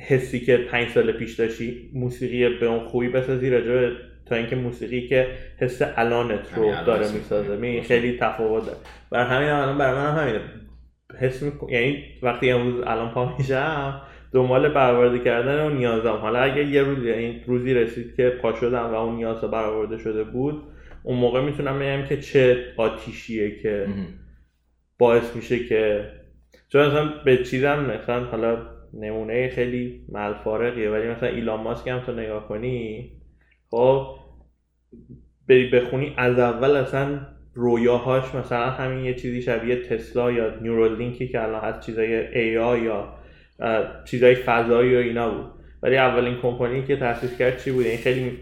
حسی 0.00 0.40
که 0.40 0.56
پنج 0.56 0.88
سال 0.88 1.12
پیش 1.12 1.34
داشتی 1.34 1.90
موسیقی 1.94 2.58
به 2.58 2.66
اون 2.66 2.88
خوبی 2.88 3.08
بسازی 3.08 3.50
راجع 3.50 3.96
تا 4.26 4.34
اینکه 4.36 4.56
موسیقی 4.56 5.08
که 5.08 5.26
حس 5.58 5.82
الانت 5.96 6.54
رو 6.56 6.84
داره 6.86 7.12
می‌سازه. 7.12 7.56
می 7.56 7.82
خیلی 7.82 8.18
تفاوت 8.18 8.66
داره. 8.66 8.78
برای 9.10 9.26
همین 9.26 9.48
الان 9.48 9.78
برای 9.78 9.94
من 9.94 10.10
هم 10.10 10.18
همینه. 10.18 10.40
حس 11.20 11.42
می... 11.42 11.52
یعنی 11.68 12.04
وقتی 12.22 12.50
امروز 12.50 12.80
الان 12.86 13.10
پا 13.10 13.36
میشم 13.38 14.02
دنبال 14.32 14.68
برآورده 14.68 15.18
کردن 15.18 15.60
اون 15.60 15.76
نیازم. 15.76 16.16
حالا 16.16 16.38
اگه 16.38 16.64
یه 16.64 16.82
روزی 16.82 17.10
این 17.10 17.40
روزی 17.46 17.74
رسید 17.74 18.16
که 18.16 18.30
پا 18.30 18.54
شدم 18.54 18.90
و 18.90 18.94
اون 18.94 19.14
نیاز 19.14 19.40
برآورده 19.40 19.98
شده 19.98 20.24
بود 20.24 20.62
اون 21.02 21.18
موقع 21.18 21.40
می‌تونم 21.40 21.78
بگم 21.78 22.06
که 22.08 22.16
چه 22.20 22.64
آتیشیه 22.76 23.58
که 23.62 23.86
باعث 24.98 25.36
میشه 25.36 25.64
که 25.64 26.10
چون 26.68 26.86
مثلا 26.86 27.08
به 27.24 27.44
چیزم 27.44 27.80
مثلا 27.80 28.24
حالا 28.24 28.66
نمونه 28.94 29.48
خیلی 29.48 30.06
ملفارقیه 30.08 30.90
ولی 30.90 31.08
مثلا 31.08 31.28
ایلان 31.28 31.60
ماسک 31.60 31.88
هم 31.88 32.00
تو 32.00 32.12
نگاه 32.12 32.48
کنی 32.48 33.10
خب 33.70 34.06
بری 35.48 35.70
بخونی 35.70 36.14
از 36.16 36.38
اول 36.38 36.76
اصلا 36.76 37.20
رویاهاش 37.54 38.34
مثلا 38.34 38.70
همین 38.70 39.04
یه 39.04 39.14
چیزی 39.14 39.42
شبیه 39.42 39.76
تسلا 39.76 40.32
یا 40.32 40.60
نیورولینکی 40.60 41.28
که 41.28 41.42
الان 41.42 41.60
هست 41.60 41.80
چیزای 41.80 42.38
ای 42.38 42.58
آی 42.58 42.80
یا 42.80 43.14
چیزای 44.04 44.34
فضایی 44.34 44.96
و 44.96 44.98
اینا 44.98 45.30
بود. 45.30 45.50
ولی 45.82 45.96
اولین 45.96 46.36
کمپانی 46.36 46.82
که 46.82 46.96
تاسیس 46.96 47.38
کرد 47.38 47.58
چی 47.58 47.70
بود؟ 47.70 47.86
این 47.86 47.98
خیلی 47.98 48.38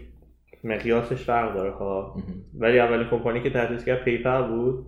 مقیاسش 0.63 1.23
فرق 1.23 1.55
داره 1.55 1.71
ها 1.71 2.15
ولی 2.59 2.79
اولین 2.79 3.07
کمپانی 3.07 3.41
که 3.41 3.49
تاسیس 3.49 3.85
کرد 3.85 4.03
PayPal 4.03 4.41
بود 4.41 4.85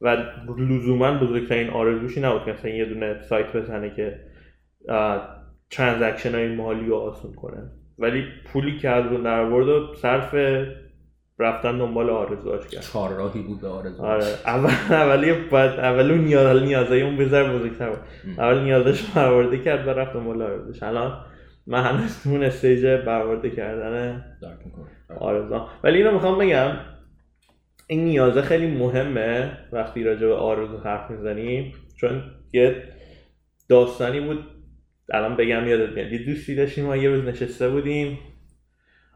و 0.00 0.16
لزوما 0.58 1.18
بزرگترین 1.18 1.70
آرزوشی 1.70 2.20
نبود 2.20 2.44
که 2.44 2.52
مثلا 2.52 2.70
یه 2.70 2.84
دونه 2.84 3.22
سایت 3.22 3.56
بزنه 3.56 3.90
که 3.90 4.20
transaction 5.70 6.34
های 6.34 6.54
مالی 6.54 6.86
رو 6.86 6.96
آسون 6.96 7.32
کنه. 7.32 7.70
ولی 7.98 8.24
پولی 8.44 8.78
که 8.78 8.88
از 8.88 9.06
اون 9.06 9.22
در 9.22 9.44
و 9.44 9.94
صرف 9.94 10.34
رفتن 11.40 11.78
دنبال 11.78 12.10
آرزوهاش 12.10 12.66
کرد. 12.66 12.82
چهار 12.82 13.14
راهی 13.14 13.42
بود 13.42 13.60
به 13.60 13.68
آرزو 13.68 14.02
آره 14.02 14.24
اول 14.46 14.70
اولی 14.90 15.32
بعد 15.32 15.80
اول 15.80 16.10
اون 16.10 16.20
نیاز 16.20 16.62
نیازای 16.62 17.02
اون 17.02 17.16
بذار 17.16 17.58
بزرگتر 17.58 17.90
بود. 17.90 17.98
اول 18.38 18.60
نیازش 18.60 19.02
برآورده 19.02 19.58
کرد 19.58 19.86
و 19.86 19.90
رفت 19.90 20.12
دنبال 20.12 20.42
آرزوش 20.42 20.82
الان 20.82 21.24
من 21.66 21.82
هنوز 21.82 22.26
اون 22.26 22.42
استیج 22.42 22.86
برآورده 22.86 23.50
کردن 23.50 24.24
آرزو 25.20 25.66
ولی 25.84 25.98
اینو 25.98 26.12
می‌خوام 26.12 26.38
بگم 26.38 26.76
این 27.86 28.04
نیازه 28.04 28.42
خیلی 28.42 28.66
مهمه 28.66 29.52
وقتی 29.72 30.04
راجع 30.04 30.26
به 30.26 30.34
آرزو 30.34 30.78
حرف 30.78 31.10
می‌زنیم 31.10 31.72
چون 31.96 32.22
یه 32.52 32.82
داستانی 33.68 34.20
بود. 34.20 34.38
الان 35.12 35.36
بگم 35.36 35.68
یادت 35.68 35.92
میاد. 35.92 36.12
یه 36.12 36.24
دوستی 36.24 36.54
داشتیم 36.54 36.84
ما 36.84 36.96
یه 36.96 37.08
روز 37.08 37.24
نشسته 37.24 37.68
بودیم. 37.68 38.18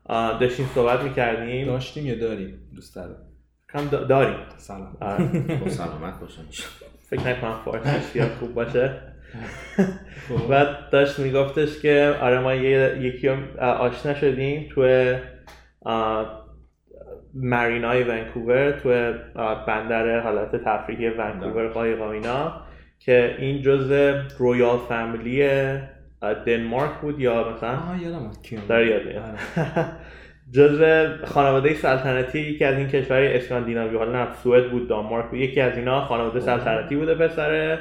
داشتیم 0.09 0.67
صحبت 0.75 1.03
می‌کردیم. 1.03 1.67
داشتیم 1.67 2.07
یا 2.07 2.15
داریم؟ 2.15 2.59
دوست 2.75 2.97
دارم. 2.97 3.17
کم 3.73 3.89
داریم. 3.89 4.37
سلام. 4.57 4.97
با 5.65 5.69
سلامت 5.69 6.21
باشم. 6.21 6.43
فکر 7.11 7.29
نکنم 7.29 7.55
فارسیش 7.65 8.23
خوب 8.23 8.55
باشه. 8.55 9.01
و 10.51 10.67
داشت 10.93 11.19
میگفتش 11.19 11.81
که 11.81 12.15
آره 12.21 12.41
ما 12.41 12.55
یکی 12.55 13.29
آشنا 13.59 14.15
شدیم 14.15 14.69
تو 14.75 15.15
مارینای 17.35 18.03
ونکوور 18.03 18.71
تو 18.71 18.89
بندر 19.67 20.21
حالت 20.21 20.57
تفریحی 20.65 21.09
ونکوور 21.09 21.69
قایق 21.69 22.03
اینا 22.03 22.61
که 22.99 23.37
این 23.39 23.63
جز 23.63 23.93
رویال 24.39 24.79
فامیلی 24.79 25.43
دنمارک 26.21 26.91
بود 26.91 27.21
یا 27.21 27.53
مثلا 27.57 27.71
آها 27.71 27.97
یادم 27.97 28.31
داره 28.69 28.87
یاد 28.87 29.03
جز 30.55 30.83
خانواده 31.25 31.75
سلطنتی 31.75 32.39
یکی 32.39 32.65
از 32.65 32.79
این 32.79 32.89
کشورهای 32.89 33.37
اسکاندیناوی 33.37 33.97
حالا 33.97 34.25
نه 34.25 34.33
سوئد 34.43 34.71
بود 34.71 34.89
دانمارک 34.89 35.31
بود 35.31 35.39
یکی 35.39 35.61
از 35.61 35.79
اینا 35.79 36.01
خانواده 36.05 36.41
سلطنتی 36.41 36.97
بوده 36.97 37.15
پسره 37.15 37.79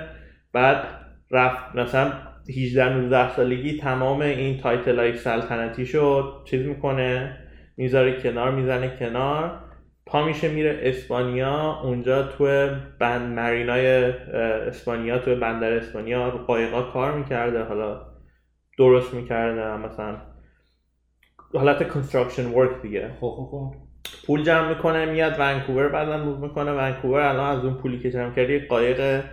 بعد 0.54 0.84
رفت 1.32 1.76
مثلا 1.76 2.12
18 2.50 2.90
19 2.90 3.36
سالگی 3.36 3.78
تمام 3.78 4.22
این 4.22 4.58
title 4.58 5.00
های 5.00 5.18
سلطنتی 5.18 5.86
شد 5.86 6.34
چیز 6.46 6.66
می‌کنه 6.66 7.38
می‌ذاره 7.78 8.22
کنار 8.22 8.52
می‌زنه 8.52 8.98
کنار. 9.00 9.60
پا 10.06 10.26
میشه 10.26 10.50
میره 10.50 10.80
اسپانیا. 10.84 11.80
اونجا 11.84 12.24
تو 12.24 12.70
بند 13.00 13.34
marina 13.34 13.80
ی 13.80 13.88
اسپانیا 14.68 15.20
تو 15.20 15.36
بندر 15.36 15.74
اسپانیا 15.74 16.30
قایقا 16.30 16.82
کار 16.82 17.12
می‌کرده. 17.12 17.64
حالا 17.64 18.13
درست 18.78 19.14
می‌کرده 19.14 19.78
مثلا 19.78 20.16
حالت 21.54 21.88
construction 21.88 22.46
work 22.46 22.82
دیگه. 22.82 23.10
خب 23.20 23.30
خب 23.38 23.48
خب. 23.52 23.74
پول 24.28 24.44
جمع 24.44 24.70
می‌کنه 24.70 25.06
میاد 25.06 25.36
ونکوور 25.40 25.88
بعدا 25.88 26.18
move 26.18 26.38
می‌کنه. 26.38 26.72
ونکوور 26.72 27.22
الان 27.22 27.58
از 27.58 27.66
اون 27.66 27.74
پولی 27.74 28.00
که 28.00 28.12
جمع 28.12 28.34
کردی 28.34 28.60
قایق 28.60 29.24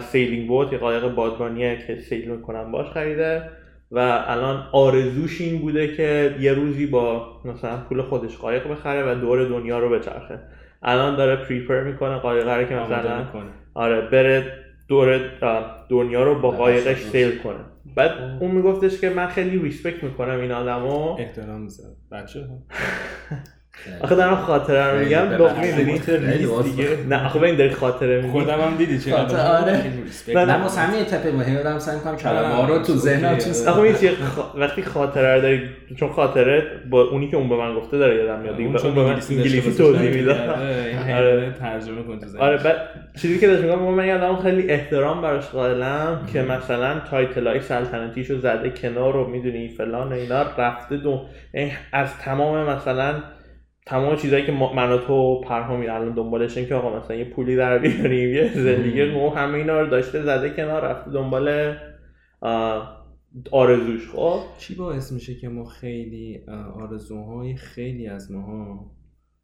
sailing 0.00 0.48
boat 0.48 0.72
یه 0.72 0.78
قایق 0.78 1.14
بادبانیه 1.14 1.84
که 1.86 1.96
sail 1.96 2.30
می‌کنن 2.30 2.72
باش 2.72 2.86
خریده. 2.86 3.42
و 3.90 4.24
الان 4.26 4.68
آرزوش 4.72 5.40
این 5.40 5.60
بوده 5.60 5.96
که 5.96 6.36
یه 6.40 6.52
روزی 6.52 6.86
با 6.86 7.40
مثلا 7.44 7.76
پول 7.76 8.02
خودش 8.02 8.36
قایق 8.36 8.68
بخره 8.68 9.12
و 9.12 9.14
دور 9.14 9.44
دنیا 9.44 9.78
رو 9.78 9.90
بچرخه. 9.90 10.38
الان 10.82 11.16
داره 11.16 11.36
prepare 11.36 11.80
می‌کنه 11.80 12.16
قایق 12.16 12.48
رو 12.48 12.64
که 12.64 12.74
مثلا 12.74 13.26
آره 13.74 14.00
بره 14.00 14.52
دور 14.88 15.20
دنیا 15.88 16.22
رو 16.22 16.40
با 16.40 16.50
قایقش 16.50 17.02
sail 17.02 17.38
کنه. 17.38 17.71
بعد 17.94 18.42
اون 18.42 18.50
میگفتش 18.50 19.00
که 19.00 19.10
من 19.10 19.26
خیلی 19.26 19.58
respect 19.58 20.04
می‌کنم 20.04 20.40
این 20.40 20.52
آدمو. 20.52 21.16
احترام 21.18 21.60
می‌ذارم. 21.60 21.96
بچه 22.10 22.48
آخه 24.00 24.14
دارم 24.14 24.36
خاطره 24.36 24.90
رو 24.90 24.98
میگم 25.04 25.36
دو 25.36 25.48
می‌دونی 25.60 25.98
دیگه؟ 26.62 26.88
نه 27.08 27.26
آخه 27.26 27.42
این 27.42 27.56
داری 27.56 27.70
خاطره 27.70 28.16
میگی. 28.16 28.32
خودم 28.32 28.60
هم 28.60 28.76
دیدی 28.76 28.98
چه 28.98 29.14
آره. 29.14 29.82
نه. 30.28 30.62
واسه 30.62 30.80
همین 30.80 31.04
تپه 31.04 31.32
مهمه 31.32 31.62
دارم 31.62 31.78
سعی 31.78 31.96
می‌کنم 31.96 32.16
کلمه 32.16 32.66
رو 32.66 32.78
تو 32.78 32.92
ذهنم 32.92 33.38
چیز 33.38 33.66
آخه 33.66 33.80
این 33.80 33.94
وقتی 34.54 34.82
خاطره 34.82 35.34
رو 35.34 35.40
داری 35.40 35.62
چون 35.96 36.08
خاطره 36.08 36.62
با 36.90 37.02
اونی 37.02 37.28
که 37.28 37.36
اون 37.36 37.48
به 37.48 37.56
من 37.56 37.74
گفته 37.74 37.98
داره 37.98 38.16
یادم 38.16 38.40
میاد 38.40 38.56
دیگه 38.56 38.84
اون 38.84 38.94
به 38.94 39.02
من 39.02 39.20
انگلیسی 39.30 39.74
توضیح 39.78 40.10
میده. 40.10 40.50
آره 41.16 41.54
ترجمه 41.60 42.02
کن 42.02 42.18
تو 42.18 42.26
ذهن 42.26 42.40
آره 42.40 42.56
بعد 42.56 42.76
چیزی 43.22 43.38
که 43.38 43.46
داشت 43.46 43.62
میگم 43.62 43.78
من 43.78 44.06
یادم 44.06 44.36
خیلی 44.36 44.70
احترام 44.70 45.22
براش 45.22 45.48
قائلم 45.48 46.20
که 46.32 46.42
مثلا 46.42 47.00
title 47.10 47.46
های 47.46 47.60
سلطنتیشو 47.60 48.38
زده 48.38 48.70
کنار 48.70 49.12
رو 49.12 49.26
می‌دونی 49.26 49.68
فلان 49.68 50.12
اینا 50.12 50.42
رفته 50.58 50.96
دو 50.96 51.20
از 51.92 52.18
تمام 52.18 52.70
مثلا 52.70 53.14
تمام 53.86 54.16
چیزایی 54.16 54.46
که 54.46 54.52
من 54.52 54.92
و 54.92 54.98
تو 54.98 55.40
پرهامی 55.40 55.88
الان 55.88 56.14
دنبالشن 56.14 56.66
که 56.66 56.74
آقا 56.74 56.98
مثلا 56.98 57.16
یه 57.16 57.24
پولی 57.24 57.56
در 57.56 57.78
بیاریم 57.78 58.34
یه 58.34 58.52
زندگی 58.54 59.04
مو 59.04 59.30
همه 59.30 59.58
اینا 59.58 59.80
رو 59.80 59.86
داشته 59.86 60.22
زده 60.22 60.50
کنار 60.50 60.82
رفته 60.82 61.10
دنبال 61.10 61.76
آرزوش. 63.50 64.10
خب؟ 64.10 64.40
چی 64.58 64.74
باعث 64.74 65.12
میشه 65.12 65.34
که 65.34 65.48
ما 65.48 65.64
خیلی 65.64 66.44
آرزوهای 66.74 67.56
خیلی 67.56 68.06
از 68.06 68.32
ماها 68.32 68.90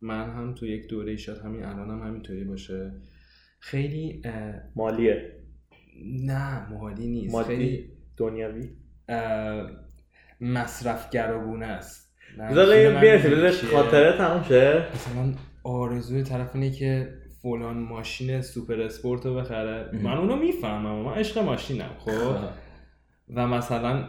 من 0.01 0.31
هم 0.31 0.55
تو 0.55 0.67
یک 0.67 0.89
دوره 0.89 1.17
شاید 1.17 1.39
همین 1.39 1.65
الان 1.65 1.91
هم 1.91 2.07
همینطوری 2.09 2.45
باشه 2.45 2.93
خیلی 3.61 4.23
مالیه. 4.77 5.33
نه 6.05 6.73
مالی 6.73 7.07
نیست 7.07 7.35
مالی 7.35 7.47
خیلی 7.47 7.91
دنیاوی؟ 8.17 8.71
مصرفگرابونه 10.41 11.67
است. 11.67 12.08
بذار 12.51 12.69
این 12.71 13.01
بیرسی 13.01 13.29
بذار 13.29 13.51
خاطره 13.51 14.19
تموم 14.19 14.43
شه. 14.43 14.87
مثلا 14.95 15.35
آرزوی 15.65 16.23
طرف 16.23 16.55
اینه 16.55 16.71
که 16.71 17.09
فلان 17.43 17.77
ماشین 17.79 18.43
سوپر 18.43 18.81
اسپورت 18.81 19.27
رو 19.27 19.35
بخره. 19.35 19.91
من 20.03 20.17
اونو 20.17 20.37
می‌فهمم 20.37 21.05
من 21.05 21.13
عشق 21.13 21.39
ماشینم 21.39 21.91
خب؟ 21.99 22.11
و 23.35 23.49
مثلا 23.49 24.05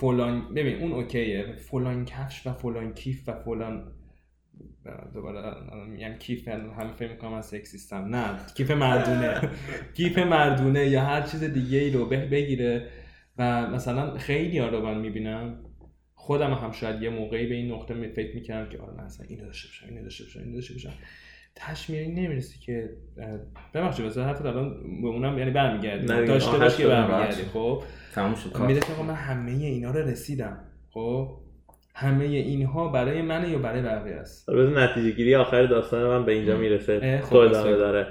فلان 0.00 0.54
ببین 0.54 0.80
اون 0.82 0.92
اوکیه. 0.92 1.56
فلان 1.70 2.04
کفش 2.04 2.46
و 2.46 2.52
فلان 2.52 2.94
کیف 2.94 3.28
و 3.28 3.32
فلان 3.32 3.92
دوباره 5.14 5.54
میگم 5.88 6.12
کیف 6.18 6.48
هم 6.48 6.92
فکر 6.96 7.10
می‌کنم 7.10 7.30
من 7.30 7.42
سکسیستم. 7.42 7.96
نه 7.96 8.24
کیف 8.56 8.70
مردونه. 8.70 9.40
کیف 9.96 10.18
مردونه 10.18 10.86
یا 10.86 11.00
هر 11.04 11.20
چیز 11.20 11.44
دیگه 11.44 11.78
ای 11.78 11.90
رو 11.90 12.06
بگیره. 12.06 12.86
و 13.38 13.66
مثلا 13.66 14.18
خیلی 14.18 14.58
ها 14.58 14.68
رو 14.68 14.82
من 14.82 14.98
می‌بینم. 14.98 15.64
خودم 16.20 16.52
هم 16.52 16.72
شاید 16.72 17.02
یه 17.02 17.10
موقعی 17.10 17.46
به 17.46 17.54
این 17.54 17.72
نقطه 17.72 17.94
می 17.94 18.08
فکر 18.08 18.34
می‌کردم 18.34 18.68
که 18.68 18.78
آره 18.78 18.92
من 18.96 19.04
اصلا 19.04 19.26
اینو 19.28 19.44
داشته 19.44 19.68
باشم 19.68 19.86
اینو 19.88 20.02
داشته 20.02 20.24
باشم 20.24 20.40
اینو 20.40 20.54
داشته 20.54 20.74
باشم. 20.74 20.92
تشمیری 21.54 22.08
نمی‌رسی 22.08 22.58
که 22.58 22.90
ببخشید 23.74 24.06
مثلا 24.06 24.24
حتی 24.24 24.48
الان 24.48 24.70
به 25.02 25.08
اونم 25.08 25.38
یعنی 25.38 25.50
برمیگردی. 25.50 26.06
داشته 26.06 26.58
باشی 26.58 26.82
که 26.82 26.88
برمیگردی 26.88 27.42
خب؟ 27.42 27.82
تمام 28.14 28.34
شد 28.34 28.58
میره 28.58 28.80
که 28.80 28.86
من 29.08 29.14
همه 29.14 29.50
اینا 29.50 29.90
رو 29.90 30.08
رسیدم 30.08 30.64
خب؟ 30.90 31.40
همه 31.94 32.24
اینها 32.24 32.88
برای 32.88 33.22
منه 33.22 33.50
یا 33.50 33.58
برای 33.58 33.82
بقیه 33.82 34.14
است؟ 34.14 34.48
روز 34.48 34.76
نتیجه 34.76 35.10
گیری 35.10 35.34
آخر 35.34 35.66
داستان 35.66 36.06
من 36.06 36.24
به 36.24 36.32
اینجا 36.32 36.56
می‌رسه. 36.56 37.20
خب 37.24 37.36
ادامه 37.36 37.76
داره 37.76 38.06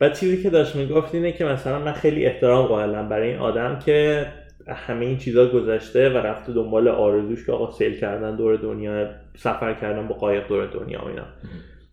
و 0.00 0.10
چیزی 0.10 0.42
که 0.42 0.50
داشت 0.50 0.76
می‌گفت 0.76 1.14
اینه 1.14 1.32
که 1.32 1.44
مثلا 1.44 1.78
من 1.78 1.92
خیلی 1.92 2.26
احترام 2.26 2.66
قائلم 2.66 3.08
برای 3.08 3.28
این 3.28 3.38
آدم 3.38 3.78
که 3.78 4.26
همه 4.68 5.06
این 5.06 5.18
چیزا 5.18 5.48
گذشته 5.48 6.10
و 6.10 6.16
رفته 6.16 6.52
دنبال 6.52 6.88
آرزوش 6.88 7.46
که 7.46 7.52
آقا 7.52 7.72
سیل 7.72 8.00
کردن 8.00 8.36
دور 8.36 8.56
دنیا 8.56 9.10
سفر 9.36 9.74
کردن 9.74 10.08
با 10.08 10.14
قایق 10.14 10.48
دور 10.48 10.66
دنیا 10.66 11.08
اینا. 11.08 11.24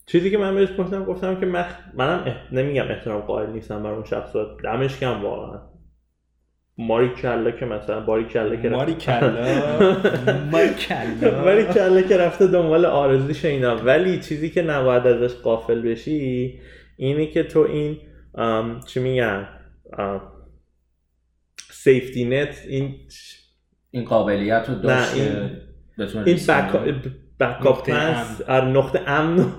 چیزی 0.06 0.32
که 0.32 0.38
من 0.38 0.56
بهش 0.56 0.70
گفتم 0.78 1.06
گفتم 1.06 1.40
که 1.40 1.46
من 1.46 1.66
منم 1.94 2.36
نمیگم 2.52 2.88
احترام 2.90 3.22
قائل 3.22 3.50
نیستم 3.50 3.84
بر 3.84 3.92
اون 3.92 4.04
شخص 4.04 4.36
دمش 4.64 5.00
کم 5.00 5.22
واقعا. 5.22 5.60
ماری 6.78 7.10
کلا 7.10 7.52
که 7.52 7.66
مثلا 7.66 8.00
باری 8.00 8.24
کلا 8.26 8.56
که 8.56 8.70
ماری 8.70 8.94
کلا 9.06 9.32
باریکلا 10.52 11.42
باریکلا 11.42 12.02
که 12.02 12.18
رفته 12.18 12.48
دنبال 12.48 12.86
آرزوش 12.86 13.46
اینا. 13.46 13.76
ولی 13.76 14.20
چیزی 14.20 14.50
که 14.50 14.62
نباید 14.62 15.08
ازش 15.08 15.36
غافل 15.36 15.82
بشی 15.82 16.60
اینه 16.98 17.26
که 17.26 17.44
تو 17.44 17.60
این 17.60 17.98
چی 18.88 19.00
میگن؟ 19.00 19.48
safety 21.84 22.26
net 22.26 22.56
این 22.68 22.96
این 23.92 24.06
قابلیت 24.06 24.66
رو 24.68 24.76
داشت 24.76 25.14
این, 25.14 25.50
این 26.26 26.40
backup 27.40 27.90
پس 27.90 28.50
نقطه 28.50 29.02
امن 29.08 29.54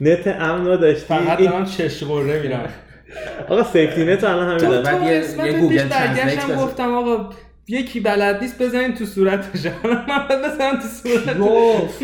net 0.00 0.26
امن 0.26 0.66
رو 0.66 0.76
داشتی. 0.76 1.04
فقط 1.04 1.40
من 1.40 1.64
چش 1.64 2.02
غره 2.02 2.42
میرم. 2.42 2.72
آقا 3.48 3.64
safety 3.64 4.04
net 4.04 4.24
الان 4.24 4.60
همین 4.60 4.82
بعد 4.82 5.02
یه, 5.02 5.46
یه 5.46 5.58
Google 5.58 5.88
Translate 5.88 6.56
گفتم 6.56 6.94
آقا 6.94 7.30
یکی 7.68 8.00
بلد 8.00 8.42
نیست 8.42 8.62
بزنین 8.62 8.94
تو 8.94 9.04
صورتش. 9.04 9.66
من 9.84 10.28
بزنم 10.28 10.78
تو 10.80 10.88
صورت 10.88 11.38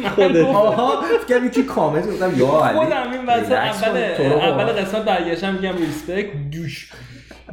خودت. 0.08 0.44
آها 0.44 1.02
فکر 1.02 1.44
یکی 1.44 1.62
کامنت 1.62 2.06
گفتم 2.06 2.38
یا 2.38 2.64
علی. 2.64 2.78
خودم 2.78 3.12
این 3.12 3.26
واسه 3.26 3.54
اول 3.54 4.00
اول 4.32 4.64
قسمت 4.64 5.04
برگشتم 5.04 5.54
میگم 5.54 5.76
ریسپکت 5.76 6.50
دوش 6.50 6.90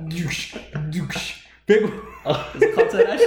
دوش 0.09 0.53
دوش. 0.93 1.40
بگو. 1.67 1.87
خاطرش 2.75 3.19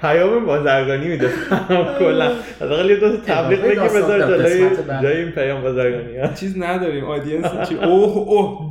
پیام 0.00 0.46
بازرگانی 0.46 1.08
میده. 1.08 1.30
کلا. 1.98 2.32
حداقل 2.60 2.90
یه 2.90 2.96
دو 2.96 3.16
تا 3.16 3.16
تبلیغ 3.16 3.60
بگی 3.62 3.74
بذار 3.74 4.20
جلوی 4.20 4.70
جای 5.02 5.16
این 5.16 5.30
پیام 5.30 5.62
بازرگانی 5.62 6.18
ها. 6.18 6.26
چیز 6.26 6.58
نداریم. 6.58 7.04
آدینس 7.04 7.68
چی؟ 7.68 7.74
اوه 7.84 8.16
اوه. 8.16 8.70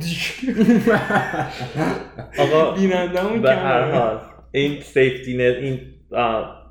آقا 2.38 2.70
بینندمون 2.70 3.42
به 3.42 3.54
هر 3.54 3.90
حال 3.90 4.18
این 4.52 4.80
safety 4.80 5.36
net 5.36 5.56
این 5.56 5.80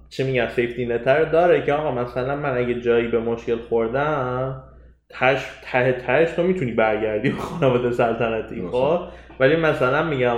چه 0.10 0.24
میگن 0.24 0.48
safety 0.50 0.86
net 0.86 1.08
رو 1.08 1.32
داره 1.32 1.62
که 1.66 1.74
آقا 1.74 1.92
مثلا 1.92 2.36
من 2.36 2.58
اگه 2.58 2.82
جایی 2.82 3.08
به 3.08 3.20
مشکل 3.20 3.58
خوردم 3.70 4.64
تهش 5.10 5.46
ته 5.72 5.92
تهش 5.92 6.32
تو 6.32 6.44
می‌تونی 6.44 6.72
برگردی 6.72 7.32
خانواده 7.32 7.92
سلطنتی 7.92 8.64
خب؟ 8.72 9.00
ولی 9.40 9.56
مثلا 9.56 10.04
میگم 10.04 10.38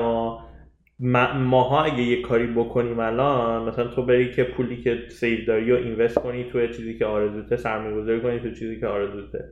ماها 0.99 1.83
اگه 1.83 2.01
یه 2.01 2.21
کاری 2.21 2.47
بکنیم 2.47 2.99
الان 2.99 3.69
مثلا 3.69 3.87
تو 3.87 4.05
بری 4.05 4.31
که 4.31 4.43
پولی 4.43 4.81
که 4.81 4.99
save 5.09 5.45
داری 5.45 5.71
و 5.71 5.75
invest 5.75 6.19
کنی 6.19 6.43
توی 6.43 6.67
چیزی 6.73 6.97
که 6.97 7.05
آرزوته 7.05 7.55
سرمایه 7.55 7.95
گذاری 7.95 8.21
کنی 8.21 8.39
تو 8.39 8.51
چیزی 8.51 8.79
که 8.79 8.87
آرزوته. 8.87 9.49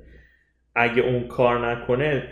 اگه 0.76 1.02
اون 1.02 1.28
کار 1.28 1.72
نکنه 1.72 2.24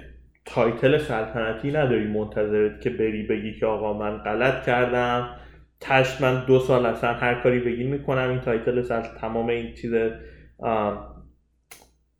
title 0.45 0.97
سلطنتی 0.97 1.71
نداری 1.71 2.07
منتظرت 2.07 2.81
که 2.81 2.89
بری 2.89 3.23
بگی 3.23 3.59
که 3.59 3.65
آقا 3.65 3.93
من 3.93 4.17
غلط 4.17 4.65
کردم. 4.65 5.29
تهش 5.79 6.21
من 6.21 6.45
دو 6.45 6.59
سال 6.59 6.85
اصلا 6.85 7.13
هر 7.13 7.35
کاری 7.35 7.59
بگی 7.59 7.83
می‌کنم 7.83 8.29
این 8.29 8.39
title 8.39 8.81
سلطنت 8.81 9.17
تمام 9.21 9.47
این 9.47 9.73
چیز 9.73 9.93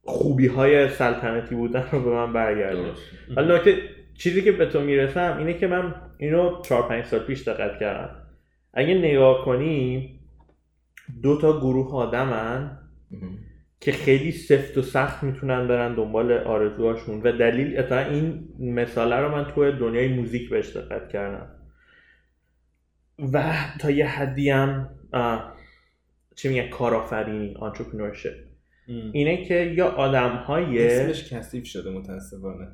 خوبی 0.04 0.48
های 0.48 0.90
سلطنتی 0.90 1.56
بودن 1.56 1.84
رو 1.92 2.04
به 2.04 2.10
من 2.10 2.34
برگرده 2.34 2.92
ولی 3.36 3.54
نکته 3.54 3.78
چیزی 4.14 4.42
که 4.42 4.52
به 4.52 4.66
تو 4.66 4.82
می‌رسم 4.82 5.36
اینه 5.38 5.54
که 5.54 5.68
من 5.68 5.96
اینو 6.18 6.62
4 6.62 6.88
5 6.88 7.06
سال 7.06 7.20
پیش 7.20 7.48
دقت 7.48 7.80
کردم. 7.80 8.16
اگه 8.74 8.94
نگاه 8.94 9.46
کنی 9.46 10.20
دو 11.22 11.42
تا 11.42 11.60
گروه 11.60 11.94
آدمن 11.94 12.78
که 13.80 13.92
خیلی 13.92 14.32
سفت 14.32 14.78
و 14.78 14.82
سخت 14.82 15.24
می‌تونن 15.24 15.68
برن 15.68 15.96
دنبال 15.96 16.32
آرزوهاشون 16.32 17.22
و 17.22 17.32
دلیل 17.32 17.80
اتا 17.80 18.00
این 18.00 18.50
مثاله 18.60 19.16
رو 19.16 19.32
من 19.32 19.46
توی 19.46 19.72
دنیای 19.72 20.08
موزیک 20.08 20.50
بهش 20.50 20.78
دقت 20.78 21.10
کردم. 21.10 21.48
و 23.34 23.54
تا 23.80 23.92
یه 23.92 24.08
حدی 24.08 24.50
هم 24.50 24.90
چه 26.36 26.50
میگه 26.50 26.70
کارآفرینی 26.70 27.56
entrepreneurship 27.62 28.34
اینه 28.88 29.46
که 29.46 29.56
یا 29.56 29.88
آدم 29.88 30.36
های 30.36 30.88
اسمش 30.88 31.34
کثیف 31.34 31.66
شده 31.66 31.90
متاسفانه. 31.90 32.68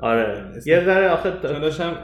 آره. 0.00 0.52
یه 0.66 0.84
ذره 0.84 1.08
آخه 1.08 1.32
چون 1.42 1.60
داشتم 1.60 1.96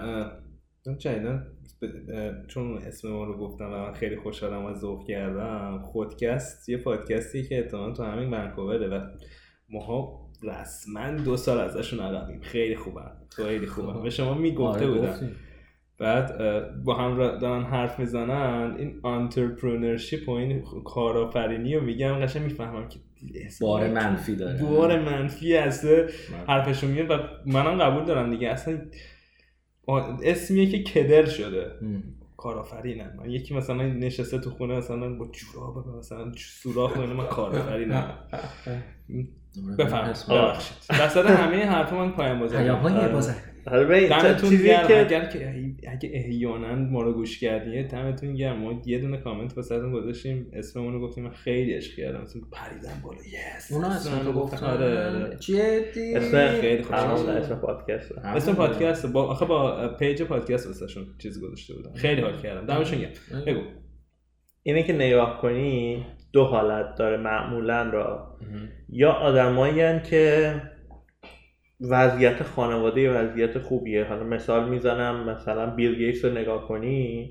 چون 2.48 2.78
اسم 2.78 3.08
ما 3.08 3.24
رو 3.24 3.38
گفتم 3.38 3.64
و 3.64 3.68
من 3.68 3.92
خیلی 3.92 4.16
خوشحالم 4.16 4.64
و 4.64 4.74
ذوق 4.74 5.06
کردم 5.06 5.82
خودکست 5.82 6.68
یه 6.68 6.76
پادکستی 6.76 7.42
که 7.42 7.58
احتمالا 7.58 7.92
تو 7.92 8.02
همین 8.02 8.34
ونکووره 8.34 8.88
و 8.88 9.06
ماها 9.68 10.24
رسما 10.42 11.10
دو 11.10 11.36
سال 11.36 11.58
ازشون 11.58 12.00
عقبیم 12.00 12.40
خیلی 12.40 12.76
خوبن 12.76 13.12
خیلی 13.36 13.66
خوبن 13.66 14.02
به 14.02 14.10
شما 14.10 14.34
می‌گفته 14.34 14.86
آره 14.86 14.94
بودم. 14.94 15.30
بعد 15.98 16.38
با 16.84 16.94
هم 16.94 17.38
دارن 17.38 17.62
حرف 17.62 17.98
می‌زنن 17.98 18.76
این 18.78 19.00
انترپرنورشیپ 19.04 20.28
و 20.28 20.32
این 20.32 20.62
کارآفرینی 20.84 21.74
رو 21.74 21.84
میگم 21.84 22.12
قشنگ 22.12 22.42
می‌فهمم 22.42 22.88
که 22.88 22.98
بار 23.60 23.88
منفی 23.88 24.36
داره. 24.36 24.62
بار 24.62 25.00
منفی 25.00 25.56
هسته 25.56 26.08
حرفشون 26.48 26.90
میاد 26.90 27.10
و 27.10 27.18
منم 27.46 27.78
قبول 27.82 28.04
دارم 28.04 28.30
دیگه. 28.30 28.48
اصلا 28.48 28.78
اسمیه 30.22 30.66
که 30.70 30.82
کدر 30.82 31.26
شده. 31.26 31.70
کارآفرینم 32.36 33.10
من 33.18 33.30
یکی 33.30 33.54
مثلا 33.54 33.82
نشسته 33.82 34.38
تو 34.38 34.50
خونه 34.50 34.76
مثلا 34.76 35.14
با 35.14 35.28
جوراب 35.32 35.88
مثلا 35.98 36.32
سوراخ 36.36 36.92
کنه 36.92 37.12
من 37.12 37.26
کارآفرینم. 37.26 38.04
بفهم 39.78 40.12
ببخشید. 40.30 40.76
وسط 40.90 41.26
همه 41.26 41.64
حرف 41.64 41.92
من 41.92 42.10
پایان 42.10 42.40
بازه 42.40 43.34
حالا 43.66 44.08
دمتون 44.08 44.56
گرم. 44.56 44.86
که... 44.86 45.00
اگر 45.00 45.24
که 45.24 45.66
اگه 45.88 46.10
احیانا 46.12 46.74
ما 46.74 47.02
رو 47.02 47.12
گوش 47.12 47.38
کردین 47.38 47.86
دمتون 47.86 48.34
گرم. 48.34 48.58
ما 48.58 48.82
یه 48.86 48.98
دونه 48.98 49.16
کامنت 49.16 49.56
واسهتون 49.56 49.92
گذاشتیم. 49.92 50.46
اسممون 50.52 50.92
رو 50.92 51.08
گفتیم 51.08 51.30
خیلی 51.30 51.72
عشق 51.72 51.96
کردم. 51.96 52.22
مثلا 52.22 52.42
پریدن 52.52 53.00
بالا. 53.04 53.18
yes 53.18 53.72
اونا 53.72 53.88
اسم 53.88 54.18
تو 54.24 54.32
گفتن. 54.32 54.66
آره 54.66 55.36
جدی؟ 55.40 56.14
اسم 56.14 56.60
خیلی 56.60 56.82
خوشم 56.82 57.26
اسم 57.28 57.54
پادکست 57.54 58.12
اسم 58.18 58.54
پادکست 58.54 59.06
با 59.06 59.24
آخه 59.24 59.44
با 59.44 59.88
پیج 59.88 60.22
پادکست 60.22 60.66
واسهشون 60.66 61.06
چیز 61.18 61.42
گذاشته 61.42 61.74
بودم. 61.74 61.94
خیلی 61.94 62.20
حال 62.20 62.40
کردم. 62.42 62.66
دمشون 62.66 62.98
گرم. 62.98 63.44
بگو. 63.46 63.60
اینه 64.62 64.82
که 64.82 64.92
نگاه 64.92 65.40
کنی 65.40 66.06
دو 66.32 66.44
حالت 66.44 66.94
داره 66.98 67.16
معمولا 67.16 67.82
را. 67.82 68.38
یا 68.88 69.12
آدمایی 69.12 70.00
که 70.00 70.54
وضعیت 71.90 72.42
خانواده 72.42 73.10
وضعیت 73.10 73.58
خوبیه. 73.58 74.04
حالا 74.04 74.24
مثال 74.24 74.68
می‌زنم 74.68 75.30
مثلا 75.30 75.66
بیل 75.66 75.94
گیتس 75.94 76.24
رو 76.24 76.30
نگاه 76.30 76.68
کنی 76.68 77.30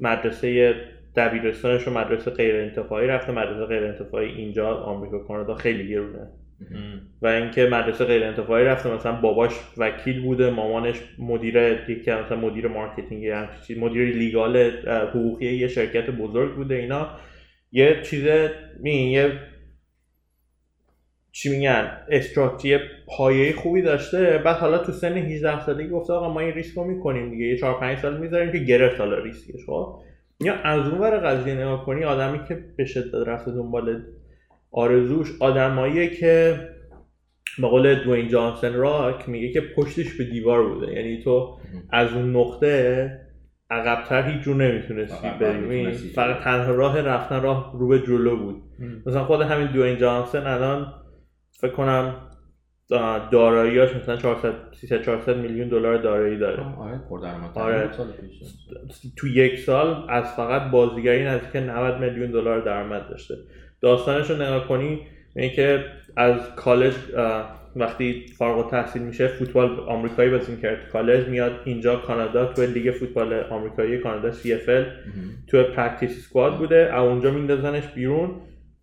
مدرسه 0.00 0.74
دبیرستانش 1.16 1.88
و 1.88 1.90
مدرسه 1.90 2.30
غیر 2.30 2.56
انتفاعی 2.56 3.06
رفته 3.06 3.32
مدرسه 3.32 3.66
غیر 3.66 3.84
انتفاعی 3.84 4.28
اینجا 4.28 4.74
آمریکا 4.74 5.18
کانادا 5.18 5.54
خیلی 5.54 5.88
گرونه. 5.88 6.28
و 7.22 7.26
اینکه 7.26 7.66
مدرسه 7.66 8.04
غیر 8.04 8.24
انتفاعی 8.24 8.64
رفته 8.64 8.94
مثلا 8.94 9.12
باباش 9.12 9.52
وکیل 9.76 10.22
بوده 10.22 10.50
مامانش 10.50 11.02
مدیر 11.18 11.88
یکی 11.88 12.10
مثلا 12.10 12.36
مدیر 12.36 12.68
marketing 12.68 13.48
مدیر 13.76 14.16
لیگال 14.16 14.56
حقوقی 14.86 15.46
یه 15.46 15.68
شرکت 15.68 16.10
بزرگ 16.10 16.54
بوده 16.54 16.74
اینا. 16.74 17.08
یه 17.72 18.02
چیز 18.02 18.24
یه 18.84 19.32
چی 21.32 21.50
میگن 21.50 21.90
استراکتی 22.08 22.78
پایه 23.06 23.52
خوبی 23.52 23.82
داشته. 23.82 24.38
بعد 24.44 24.56
حالا 24.56 24.78
تو 24.78 24.92
سن 24.92 25.16
18 25.16 25.66
سالگی 25.66 25.88
گفته 25.88 26.12
آقا 26.12 26.32
ما 26.32 26.40
این 26.40 26.54
ریسک 26.54 26.76
رو 26.76 26.84
می‌کنیم 26.84 27.30
دیگه 27.30 27.46
یه 27.46 27.56
4 27.56 27.80
5 27.80 27.98
سال 27.98 28.16
می‌ذاریم 28.16 28.52
که 28.52 28.58
گرفت 28.58 29.00
حالا 29.00 29.18
ریسکش 29.18 29.64
خب؟ 29.66 29.98
یا 30.40 30.54
از 30.54 30.88
اون 30.88 30.98
ور 30.98 31.18
قضیه 31.18 31.54
نگاه 31.54 31.86
کنی 31.86 32.04
آدمی 32.04 32.40
که 32.48 32.58
به 32.76 32.84
شدت 32.84 33.14
رفته 33.28 33.50
دنبال 33.50 34.02
آرزوش 34.72 35.28
آدماییه 35.40 36.08
که 36.10 36.56
به 37.58 37.66
قول 37.66 37.94
دوین 37.94 38.28
جانسن 38.28 38.74
راک 38.74 39.28
میگه 39.28 39.52
که 39.52 39.60
پشتش 39.60 40.14
به 40.14 40.24
دیوار 40.24 40.68
بوده. 40.68 40.92
یعنی 40.92 41.22
تو 41.22 41.58
از 41.90 42.12
اون 42.12 42.36
نقطه 42.36 43.10
عقبتر 43.70 44.30
هیچ 44.30 44.42
جور 44.42 44.56
نمی‌تونستی 44.56 45.28
بری. 45.40 45.92
فقط 45.92 46.44
تنها 46.44 46.72
راه 46.74 47.00
رفتن 47.00 47.42
راه 47.42 47.76
رو 47.78 47.88
به 47.88 47.98
جلو 47.98 48.36
بود. 48.36 48.62
مثلا 49.06 49.24
خود 49.24 49.40
همین 49.40 49.66
دوین 49.66 49.98
جانسن 49.98 50.46
الان 50.46 50.94
فکر 51.60 51.72
کنم 51.72 52.14
داراییاش 53.30 53.96
مثلا 53.96 54.16
400 54.16 54.52
300 54.80 55.02
400 55.02 55.36
میلیون 55.36 55.68
دلار 55.68 55.96
دارایی 55.96 56.38
داره. 56.38 56.62
آره 57.60 57.74
آره. 57.74 57.88
تو 59.16 59.28
یک 59.28 59.58
سال 59.58 60.06
از 60.08 60.24
فقط 60.24 60.70
بازیگری 60.70 61.24
نزدیک 61.24 61.56
90 61.56 62.00
میلیون 62.00 62.30
دلار 62.30 62.60
درآمد 62.60 63.08
داشته. 63.08 63.34
داستانش 63.80 64.30
رو 64.30 64.36
نگاه 64.36 64.68
کنی 64.68 65.00
اینه 65.36 65.54
که 65.54 65.84
از 66.16 66.40
کالج 66.56 66.94
وقتی 67.76 68.26
فارغ 68.38 68.70
تحصیل 68.70 69.02
میشه 69.02 69.28
فوتبال 69.28 69.80
آمریکایی 69.80 70.30
بازی 70.30 70.52
می‌کرد. 70.52 70.88
کالج 70.92 71.28
میاد 71.28 71.52
اینجا 71.64 71.96
کانادا 71.96 72.46
تو 72.46 72.62
لیگ 72.62 72.90
فوتبال 72.90 73.44
آمریکایی 73.50 73.98
کانادا 73.98 74.32
CFL 74.32 74.86
تو 75.46 75.62
practice 75.62 76.28
squad 76.28 76.58
بوده. 76.58 76.98
اونجا 76.98 77.30
میندازنش 77.30 77.86
بیرون. 77.86 78.30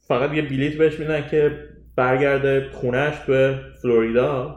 فقط 0.01 0.33
یه 0.33 0.41
بلیت 0.41 0.77
بهش 0.77 0.99
میدن 0.99 1.27
که 1.31 1.51
برگرده 1.97 2.69
خونهش 2.71 3.15
تو 3.25 3.53
فلوریدا. 3.81 4.55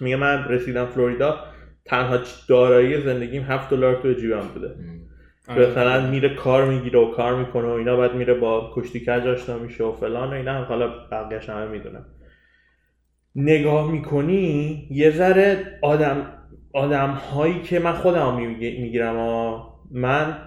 میگه 0.00 0.16
من 0.16 0.44
رسیدم 0.48 0.86
فلوریدا 0.86 1.44
تنها 1.84 2.18
دارایی 2.48 3.00
زندگیم 3.00 3.42
هفت 3.42 3.70
دلار 3.70 3.94
تو 4.02 4.12
جیبم 4.12 4.48
بوده. 4.54 4.74
مثلا 5.48 6.10
میره 6.10 6.34
کار 6.34 6.64
می‌گیره 6.64 6.98
و 6.98 7.10
کار 7.10 7.36
می‌کنه 7.36 7.66
و 7.66 7.70
اینا 7.70 7.96
بعد 7.96 8.14
میره 8.14 8.34
با 8.34 8.72
کشتی 8.74 9.00
کج 9.00 9.26
آشنا 9.26 9.58
میشه 9.58 9.84
و 9.84 9.92
فلان 9.92 10.30
و 10.30 10.32
اینا 10.32 10.64
حالا 10.64 10.88
بقیهش 11.10 11.48
همه 11.48 11.66
می‌دونم 11.66 12.06
نگاه 13.36 13.90
می‌کنی 13.90 14.86
یه 14.90 15.10
ذره 15.10 15.78
آدم 15.82 16.26
آدم 16.72 17.10
هایی 17.10 17.62
که 17.62 17.78
من 17.78 17.92
خودم 17.92 18.36
می‌گیرم 18.36 19.16
من 19.90 20.38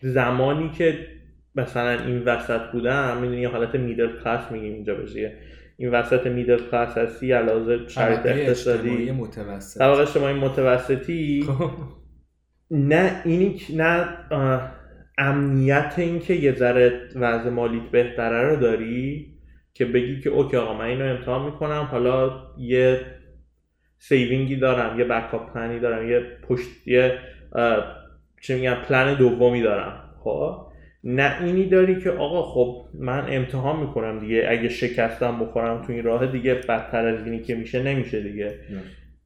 زمانی 0.00 0.70
که 0.70 1.15
مثلا 1.56 2.04
این 2.04 2.22
وسط 2.22 2.60
بودم 2.72 3.16
می‌دونی 3.16 3.40
یه 3.40 3.48
حالت 3.48 3.74
میدل 3.74 4.08
کلاس 4.24 4.52
میگیم 4.52 4.72
اینجا 4.72 4.94
بشه 4.94 5.38
این 5.76 5.90
وسط 5.90 6.26
میدل 6.26 6.58
کلاس 6.70 6.98
هستی 6.98 7.32
علاوه 7.32 7.88
شرایط 7.88 8.26
اقتصادی. 8.26 9.10
متوسط. 9.10 9.78
طبقه 9.78 10.02
اجتماعی 10.02 10.34
متوسطی. 10.34 11.44
خب. 11.46 11.70
نه 12.70 13.22
اینی 13.24 13.60
نه 13.76 14.08
امنیت 15.18 15.94
اینکه 15.96 16.34
یه 16.34 16.54
ذره 16.54 17.00
وضع 17.16 17.50
مالیت 17.50 17.82
بهتره 17.82 18.48
رو 18.48 18.56
داری 18.56 19.32
که 19.74 19.84
بگی 19.84 20.20
که 20.20 20.30
okay 20.30 20.56
آقا 20.56 20.74
من 20.74 20.84
اینو 20.84 21.04
امتحان 21.04 21.44
می‌کنم. 21.44 21.88
حالا 21.90 22.42
یه 22.58 23.00
saving 23.98 24.48
ی 24.48 24.56
دارم 24.56 24.98
یه 24.98 25.04
backup 25.04 25.52
plan 25.52 25.74
ی 25.74 25.80
دارم 25.80 26.10
یه 26.10 26.20
پشت 26.48 26.86
یه 26.86 27.18
چه 28.42 28.56
میگم 28.56 28.74
پلن 28.88 29.14
دومی 29.14 29.62
دارم. 29.62 30.14
خب؟ 30.24 30.65
نه 31.08 31.36
اینی 31.44 31.66
داری 31.66 32.00
که 32.00 32.10
آقا 32.10 32.42
خب 32.42 32.84
من 32.94 33.26
امتحان 33.30 33.80
می‌کنم 33.80 34.20
دیگه 34.20 34.46
اگه 34.48 34.68
شکستم 34.68 35.38
بخورم 35.40 35.82
تو 35.86 35.92
این 35.92 36.02
راه 36.02 36.26
دیگه 36.26 36.54
بدتر 36.54 37.06
از 37.06 37.24
اینی 37.24 37.42
که 37.42 37.54
میشه 37.54 37.82
نمیشه 37.82 38.20
دیگه. 38.20 38.54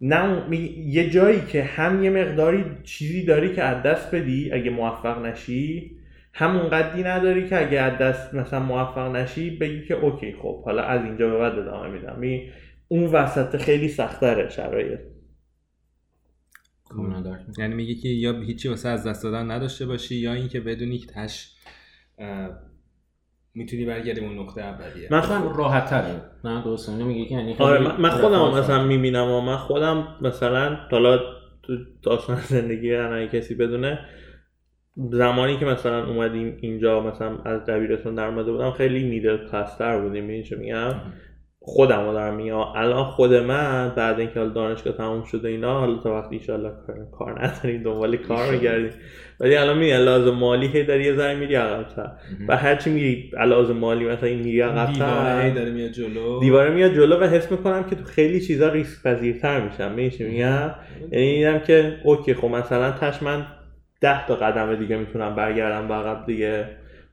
نه. 0.01 0.57
یه 0.87 1.11
جایی 1.11 1.41
که 1.41 1.63
هم 1.63 2.05
یه 2.05 2.11
مقداری 2.11 2.65
چیزی 2.85 3.25
داری 3.25 3.55
که 3.55 3.63
از 3.63 3.83
دست 3.83 4.15
بدی 4.15 4.53
اگه 4.53 4.71
موفق 4.71 5.27
نشی 5.27 5.91
همون 6.35 6.69
قدی 6.69 7.03
نداری 7.03 7.49
که 7.49 7.67
اگه 7.67 7.81
از 7.81 7.99
دست 7.99 8.35
مثلا 8.35 8.61
موفق 8.61 9.17
نشی 9.17 9.51
بگی 9.51 9.85
که 9.85 9.95
اوکی 9.95 10.33
خب 10.33 10.65
حالا 10.65 10.83
از 10.83 11.05
اینجا 11.05 11.31
به 11.31 11.39
بعد 11.39 11.59
ادامه 11.59 11.89
میدم. 11.89 12.51
اون 12.89 13.05
وسط 13.05 13.57
خیلی 13.57 13.89
سختره 13.89 14.49
شرایط. 14.49 14.99
یعنی 17.59 17.75
میگی 17.75 17.95
که 17.95 18.09
یا 18.09 18.41
هیچی 18.41 18.69
واسه 18.69 18.89
از 18.89 19.07
دست 19.07 19.23
دادن 19.23 19.51
نداشته 19.51 19.87
باشی 19.87 20.17
یا 20.17 20.33
اینکه 20.33 20.61
بدونی 20.61 20.99
که 20.99 21.07
تش 21.07 21.57
می‌تونی 23.55 23.85
برگردی 23.85 24.21
اون 24.21 24.39
نقطه 24.39 24.61
اولیه. 24.61 25.09
من 25.11 25.21
خودم 25.21 25.57
راحت 25.57 25.91
تره 25.91 26.23
من 26.45 26.63
درست. 26.63 26.89
میگه 26.89 27.25
که 27.25 27.35
یعنی 27.35 27.57
آره 27.59 28.01
من 28.01 28.11
خودم 28.11 28.59
مثلا 28.59 28.85
می‌بینم 28.85 29.31
و 29.31 29.41
من 29.41 29.57
خودم 29.57 30.17
مثلا 30.21 30.77
حالا 30.91 31.19
تو 31.63 31.77
داستان 32.03 32.37
زندگی 32.57 32.95
هر 32.95 33.27
کسی 33.27 33.55
بدونه 33.55 33.99
زمانی 35.13 35.59
که 35.59 35.65
مثلا 35.65 36.07
اومدیم 36.07 36.59
اینجا 36.61 37.01
مثلا 37.01 37.39
از 37.39 37.65
دبیرستان 37.67 38.15
در 38.15 38.27
اومده 38.27 38.53
بودم 38.53 38.71
خیلی 38.71 39.09
میدل 39.09 39.49
کلاس 39.51 39.77
تر 39.77 40.01
بودیم 40.01 40.25
می‌دونی 40.25 40.43
چه 40.43 40.57
میگم؟ 40.57 40.95
خودم 41.63 42.07
رو 42.07 42.13
دارم 42.13 42.35
میگم. 42.35 42.57
الان 42.57 43.05
خود 43.05 43.35
من 43.35 43.93
بعد 43.97 44.21
اینکه 44.21 44.41
دانشگاه 44.55 44.93
تموم 44.93 45.25
شده 45.25 45.49
اینا 45.49 45.81
حالا 45.81 45.99
تا 45.99 46.15
وقتی 46.15 46.37
ایشالله 46.37 46.71
کار 47.19 47.45
نداریم 47.45 47.83
دنبال 47.83 48.17
کار 48.17 48.51
میگردیم. 48.51 48.91
ولی 49.41 49.57
الان 49.57 49.79
میگه 49.79 49.99
لازم 49.99 50.31
مالی 50.31 50.67
هی 50.67 50.85
داری 50.85 51.05
یه 51.05 51.15
ذره 51.15 51.35
میری 51.35 51.55
عقب‌تر 51.55 52.11
و 52.49 52.57
هرچی 52.57 52.91
میری 52.91 53.31
لازم 53.47 53.77
مالی 53.77 54.05
مثلا 54.05 54.29
این 54.29 54.39
میری 54.39 54.61
عقب‌تر 54.61 54.93
دیواره 54.93 55.51
داره 55.55 55.71
میاد 55.71 55.91
جلو. 55.91 56.41
دیواره 56.41 56.71
میاد 56.71 56.95
جلو 56.95 57.21
و 57.21 57.25
حس 57.25 57.53
می‌کنم 57.53 57.85
که 57.85 57.97
تو 57.97 58.05
خیلی 58.05 58.41
چیزا 58.41 58.69
ریسک 58.69 59.03
پذیرتر 59.03 59.61
میشم. 59.61 59.93
میشه 59.93 60.29
میگم؟ 60.29 60.71
یعنی 61.13 61.37
میگم 61.37 61.59
که 61.59 61.97
okay 62.05 62.35
خب 62.35 62.49
مثلا 62.49 62.91
تهش 62.91 63.23
من 63.23 63.47
10 64.01 64.27
تا 64.27 64.35
قدم 64.35 64.75
دیگه 64.75 64.97
می‌تونم 64.97 65.35
برگردم 65.35 65.93
عقب 65.93 66.27
دیگه. 66.27 66.69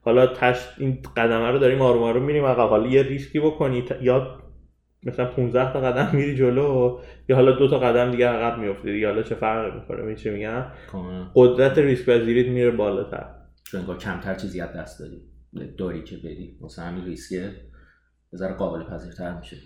حالا 0.08 0.28
تهش 0.28 0.68
این 0.78 0.98
قدمه 1.18 1.52
رو 1.52 1.60
داریم 1.60 1.82
آروم 1.82 2.04
آروم 2.04 2.24
میریم 2.24 2.46
عقب 2.46 2.70
حالا 2.70 2.88
یه 2.88 3.04
ریسکی 3.04 3.40
بکنی. 3.40 3.84
یا 4.02 4.38
مثلا 5.04 5.26
15 5.26 5.74
تا 5.74 5.82
قدم 5.82 6.10
میری 6.14 6.36
جلو 6.36 7.00
یا 7.30 7.36
حالا 7.36 7.52
دو 7.52 7.68
تا 7.68 7.80
قدم 7.80 8.12
دیگه 8.12 8.28
عقب 8.28 8.60
میفتی 8.60 8.92
دیگه 8.92 9.08
حالا 9.08 9.24
چه 9.24 9.36
فرقی 9.36 9.80
می‌کنه؟ 9.80 10.02
می 10.02 10.16
چه 10.16 10.32
میگم؟ 10.32 10.66
قدرت 11.36 11.78
ریسک 11.78 12.06
پذیریت 12.06 12.48
میره 12.48 12.72
بالاتر. 12.72 13.26
چون 13.64 13.80
انگار 13.80 13.98
کمتر 13.98 14.36
چیزی 14.36 14.62
از 14.62 14.74
دست 14.74 15.00
داری 15.00 15.22
داری 15.78 16.04
که 16.04 16.18
بری. 16.18 16.58
مثلا 16.62 16.86
همین 16.86 17.06
ریسک 17.06 17.36
بذار 18.34 18.54
قابل 18.54 18.84
پذیرتر 18.84 19.38
میشه. 19.40 19.58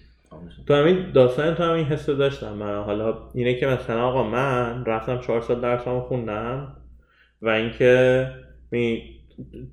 تو 0.67 0.73
همین 0.73 1.11
داستان 1.11 1.55
تو 1.55 1.63
همین 1.63 1.85
حس 1.85 2.05
داشتم. 2.05 2.53
من 2.53 2.83
حالا 2.83 3.17
اینه 3.33 3.53
که 3.53 3.67
مثلا 3.67 4.07
آقا 4.07 4.23
من 4.23 4.85
رفتم 4.85 5.19
چهار 5.19 5.41
سال 5.41 5.61
درسامو 5.61 6.01
خوندم 6.01 6.75
و 7.41 7.49
اینکه 7.49 8.27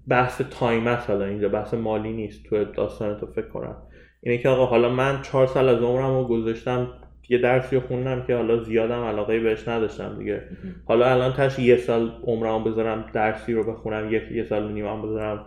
بحث 0.09 0.41
تایم 0.51 0.87
است 0.87 1.11
حالا 1.11 1.25
اینجا 1.25 1.49
بحث 1.49 1.75
مالی 1.75 2.13
نیست. 2.13 2.45
تو 2.45 2.65
داستان 2.65 3.21
تو 3.21 3.27
فکر 3.27 3.49
کنم. 3.49 3.77
اینه 4.21 4.39
که 4.39 4.49
آقا 4.49 4.67
حالا 4.67 4.89
من 4.89 5.23
چهار 5.23 5.47
سال 5.47 5.69
از 5.69 5.83
عمرم 5.83 6.15
رو 6.15 6.25
گذاشتم 6.29 6.89
یه 7.29 7.39
درسی 7.39 7.77
رو 7.77 7.83
خوندم 7.83 8.27
که 8.27 8.37
حالا 8.37 8.65
زیادم 8.65 9.05
علاقه 9.05 9.41
بهش 9.41 9.69
نداشتم 9.69 10.19
دیگه. 10.19 10.43
حالا 10.85 11.11
الان 11.11 11.33
تش 11.33 11.59
یه 11.59 11.77
سال 11.77 12.13
عمرم 12.23 12.65
بذارم 12.65 13.05
درسی 13.13 13.53
رو 13.53 13.73
بخونم 13.73 14.13
یه, 14.13 14.33
یه 14.33 14.45
سال 14.45 14.65
و 14.65 14.69
نیمم 14.69 15.03
بذارم. 15.03 15.47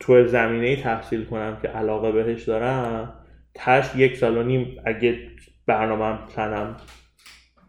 تو 0.00 0.26
زمینه 0.26 0.76
تحصیل 0.76 1.24
کنم 1.24 1.58
که 1.62 1.68
علاقه 1.68 2.12
بهش 2.12 2.42
دارم 2.42 3.14
تش 3.54 3.96
یک 3.96 4.16
سال 4.16 4.36
و 4.36 4.42
نیم 4.42 4.76
اگه 4.84 5.18
برنامه 5.66 6.18
پلنم 6.36 6.76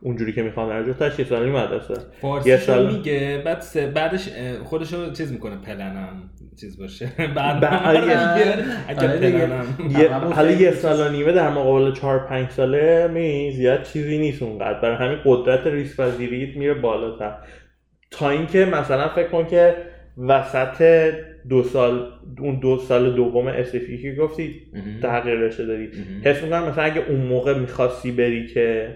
اونجوری 0.01 0.33
که 0.33 0.43
می‌خوام 0.43 0.69
در 0.69 0.93
تاش 0.93 1.19
یه 1.19 1.25
سالی 1.25 1.49
مدرسه 1.49 1.93
یه 2.45 2.57
سال 2.57 2.95
میگه 2.95 3.41
بعد 3.45 3.93
بعدش 3.93 4.29
خودش 4.63 4.93
رو 4.93 5.11
چیز 5.11 5.31
می‌کنه 5.31 5.55
پلنم 5.55 6.29
چیز 6.61 6.79
باشه. 6.79 7.09
بعد 7.35 7.63
حالا 10.33 10.51
یه 10.51 10.71
سال 10.71 10.99
و 10.99 11.11
نیمه 11.11 11.31
در 11.31 11.49
مقابل 11.49 11.93
4 11.93 12.19
5 12.19 12.49
ساله 12.49 13.07
می 13.13 13.51
زیاد 13.51 13.83
چیزی 13.83 14.17
نیست 14.17 14.43
اونقدر. 14.43 14.81
برای 14.81 14.95
همین 14.95 15.19
قدرت 15.25 15.67
ریسک 15.67 15.97
پذیریت 15.97 16.57
میره 16.57 16.73
بالاتر. 16.73 17.35
تا 18.11 18.29
اینکه 18.29 18.65
مثلا 18.65 19.07
فکر 19.07 19.27
کن 19.27 19.47
که 19.47 19.75
وسط 20.17 21.11
دو 21.49 21.63
سال 21.63 22.11
اون 22.39 22.59
دو 22.59 22.77
سال 22.77 23.15
دوم 23.15 23.47
SFU 23.47 24.01
که 24.01 24.15
گفتی 24.15 24.61
تغییر 25.01 25.35
رشته 25.35 25.65
دادی. 25.65 25.89
حس 26.23 26.43
می‌کنم 26.43 26.63
مثلا 26.63 26.83
اگه 26.83 27.01
اون 27.09 27.21
موقع 27.21 27.57
می‌خواستی 27.57 28.11
بری 28.11 28.47
که 28.47 28.95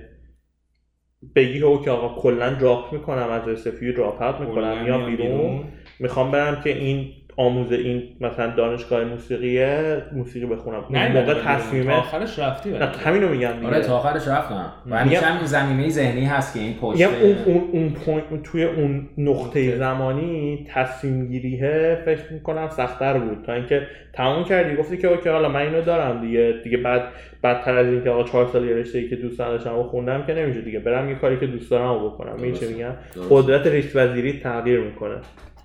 بگی 1.35 1.59
که 1.59 1.91
آقا 1.91 2.21
کلا 2.21 2.49
drop 2.49 2.93
می‌کنم 2.93 3.29
از 3.29 3.47
SFU 3.47 3.93
drop 3.93 4.21
out 4.21 4.39
می‌کنم 4.39 4.87
میام 4.87 5.05
بیرون. 5.05 5.63
می‌خوام 5.99 6.31
برم 6.31 6.61
که 6.63 6.77
این 6.77 7.13
آموز 7.37 7.71
این 7.71 8.03
مثلا 8.21 8.55
دانشگاه 8.55 9.03
موسیقیه 9.03 10.01
موسیقی 10.11 10.45
بخونم 10.45 10.83
اون 10.89 11.07
موقع 11.07 11.33
تصمیم 11.33 11.83
تا 11.83 11.93
آخرش 11.93 12.39
رفتی 12.39 12.71
نه 12.71 12.85
همینو 12.85 13.29
میگم 13.29 13.51
دیگه. 13.51 13.67
آره 13.67 13.81
تا 13.81 13.97
آخرش 13.97 14.27
رفتم. 14.27 14.73
و 14.89 14.97
همیشه 14.97 15.25
همین 15.25 15.45
زمینه 15.45 15.89
ذهنی 15.89 16.25
هست 16.25 16.53
که 16.53 16.59
این 16.59 16.73
پشت 16.73 17.01
اون 17.01 17.35
اون 17.45 17.69
اون 17.71 17.89
point 17.89 18.43
توی 18.43 18.63
اون 18.63 19.09
نقطه 19.17 19.77
زمانی 19.77 20.67
تصمیم 20.69 21.27
گیریه 21.27 22.01
فکر 22.05 22.33
می‌کنم 22.33 22.69
سختتر 22.69 23.17
بود. 23.17 23.43
تا 23.45 23.53
اینکه 23.53 23.87
تمام 24.13 24.43
کردی 24.43 24.75
گفتی 24.75 24.97
که 24.97 25.07
اوکی 25.07 25.29
حالا 25.29 25.49
من 25.49 25.61
اینو 25.61 25.81
دارم 25.81 26.21
دیگه. 26.21 26.53
دیگه 26.63 26.77
بعد 26.77 27.01
بدتر 27.43 27.77
از 27.77 27.87
اینکه 27.87 28.09
آقا 28.09 28.23
4 28.23 28.47
سال 28.53 28.65
یه 28.65 28.75
رشته 28.75 29.07
که 29.07 29.15
دوست 29.15 29.41
نداشتم 29.41 29.77
و 29.77 29.83
خوندم 29.83 30.23
که 30.27 30.33
نمیشه 30.33 30.61
دیگه. 30.61 30.79
برم 30.79 31.09
یه 31.09 31.15
کاری 31.15 31.37
که 31.37 31.47
دوست 31.47 31.71
دارم 31.71 32.05
بکنم. 32.05 32.43
این 32.43 32.53
چه 32.53 32.67
میگم؟ 32.67 32.93
قدرت 33.29 33.67
ریسک 33.67 33.93
پذیری 33.93 34.39
تغییر 34.39 34.79
می‌کنه. 34.79 35.15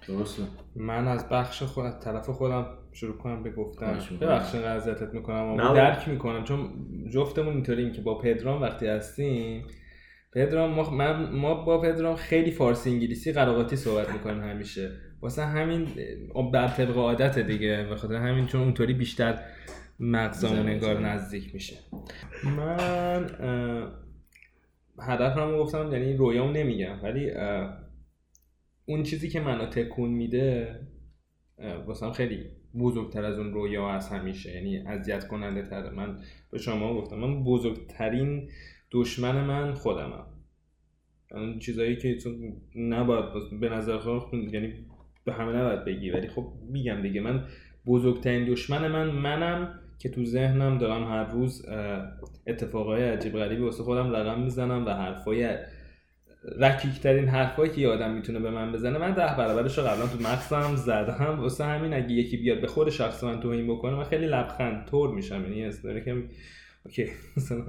درسته 0.08 0.42
من 0.76 1.08
از 1.08 1.28
بخش 1.28 1.62
خود 1.62 1.84
از 1.84 2.00
طرف 2.00 2.30
خودم 2.30 2.66
شروع 2.92 3.16
کنم 3.18 3.42
به 3.42 3.50
گفتن. 3.50 3.98
ببخشید 4.20 4.62
اذیتت 4.62 5.14
می‌کنم. 5.14 5.36
اما 5.36 5.74
درک 5.74 6.08
می‌کنم 6.08 6.44
چون 6.44 6.70
جفتمون 7.12 7.54
اینطوریم 7.54 7.92
که 7.92 8.00
با 8.00 8.18
پدرام 8.18 8.62
وقتی 8.62 8.86
هستیم 8.86 9.64
پدرام 10.32 10.70
ما, 10.70 10.90
من 10.90 11.32
ما 11.32 11.54
با 11.54 11.80
پدرام 11.80 12.16
خیلی 12.16 12.50
فارسی 12.50 12.90
انگلیسی 12.90 13.32
قراقاتی 13.32 13.76
صحبت 13.76 14.10
می‌کنیم 14.10 14.42
همیشه 14.42 14.90
واسه 15.22 15.44
همین 15.44 15.88
بر 16.52 16.68
طبق 16.68 16.96
عادت 16.96 17.38
دیگه 17.38 17.86
به 17.88 17.96
خاطر 17.96 18.14
همین 18.14 18.46
چون 18.46 18.60
اونطوری 18.60 18.94
بیشتر 18.94 19.38
مغزمون 20.00 20.68
انگار. 20.68 21.00
نزدیک 21.00 21.54
میشه 21.54 21.76
من 22.56 23.24
اه، 23.40 23.92
هدفم 25.00 25.50
رو 25.50 25.58
گفتم 25.58 25.92
یعنی 25.92 26.16
رویام 26.16 26.52
نمیگم 26.52 27.02
ولی 27.02 27.30
اون 28.88 29.02
چیزی 29.02 29.28
که 29.28 29.40
منو 29.40 29.66
تکون 29.66 30.10
میده 30.10 30.80
واسم 31.86 32.12
خیلی 32.12 32.44
بزرگتر 32.78 33.24
از 33.24 33.38
اون 33.38 33.52
رویا 33.52 33.90
از 33.90 34.08
همیشه 34.08 34.54
یعنی 34.54 34.78
اذیت 34.78 35.28
کننده 35.28 35.62
تره 35.62 35.90
من 35.90 36.18
به 36.50 36.58
شما 36.58 36.94
گفتم 36.94 37.16
من 37.16 37.44
بزرگترین 37.44 38.50
دشمن 38.92 39.44
من 39.44 39.74
خودمم. 39.74 40.26
اون 41.30 41.58
چیزایی 41.58 41.96
که 41.96 42.16
تو 42.16 42.30
نباید 42.76 43.24
به 43.60 43.68
نظر 43.68 43.98
خود 43.98 44.34
یعنی 44.54 44.72
به 45.24 45.32
همه 45.32 45.52
نباید 45.52 45.84
بگی. 45.84 46.10
ولی 46.10 46.28
خب 46.28 46.52
میگم 46.70 47.02
دیگه 47.02 47.20
من 47.20 47.44
بزرگترین 47.86 48.52
دشمن 48.52 48.88
من 48.88 49.10
منم 49.10 49.80
که 49.98 50.08
تو 50.08 50.24
ذهنم 50.24 50.78
دارم 50.78 51.04
هر 51.04 51.24
روز 51.24 51.66
اتفاقای 52.46 53.02
عجیب 53.02 53.32
غریبی 53.32 53.62
واسه 53.62 53.82
خودم 53.82 54.16
رقم 54.16 54.40
می‌زنم 54.40 54.86
و 54.86 54.90
حرفای 54.90 55.56
رکیکترین 56.58 57.28
حرفایی 57.28 57.70
که 57.70 57.80
یه 57.80 57.88
آدم 57.88 58.10
می‌تونه 58.10 58.38
به 58.38 58.50
من 58.50 58.72
بزنه 58.72 58.98
من 58.98 59.14
ده 59.14 59.36
برابرش 59.38 59.78
رو 59.78 59.84
قبلا 59.84 60.06
تو 60.06 60.18
مغزم 60.18 60.76
زدم. 60.76 61.40
واسه 61.40 61.64
همین 61.64 61.94
اگه 61.94 62.12
یکی 62.12 62.36
بیاد 62.36 62.60
به 62.60 62.66
خود 62.66 62.90
شخص 62.90 63.24
من 63.24 63.40
توهین 63.40 63.66
بکنه 63.66 63.96
من 63.96 64.04
خیلی 64.04 64.26
لبخند 64.26 64.86
طور 64.86 65.14
میشم. 65.14 65.42
یعنی 65.42 65.64
اصلا 65.64 66.00
که 66.00 66.22
اوکی 66.86 67.06
مثلا 67.36 67.62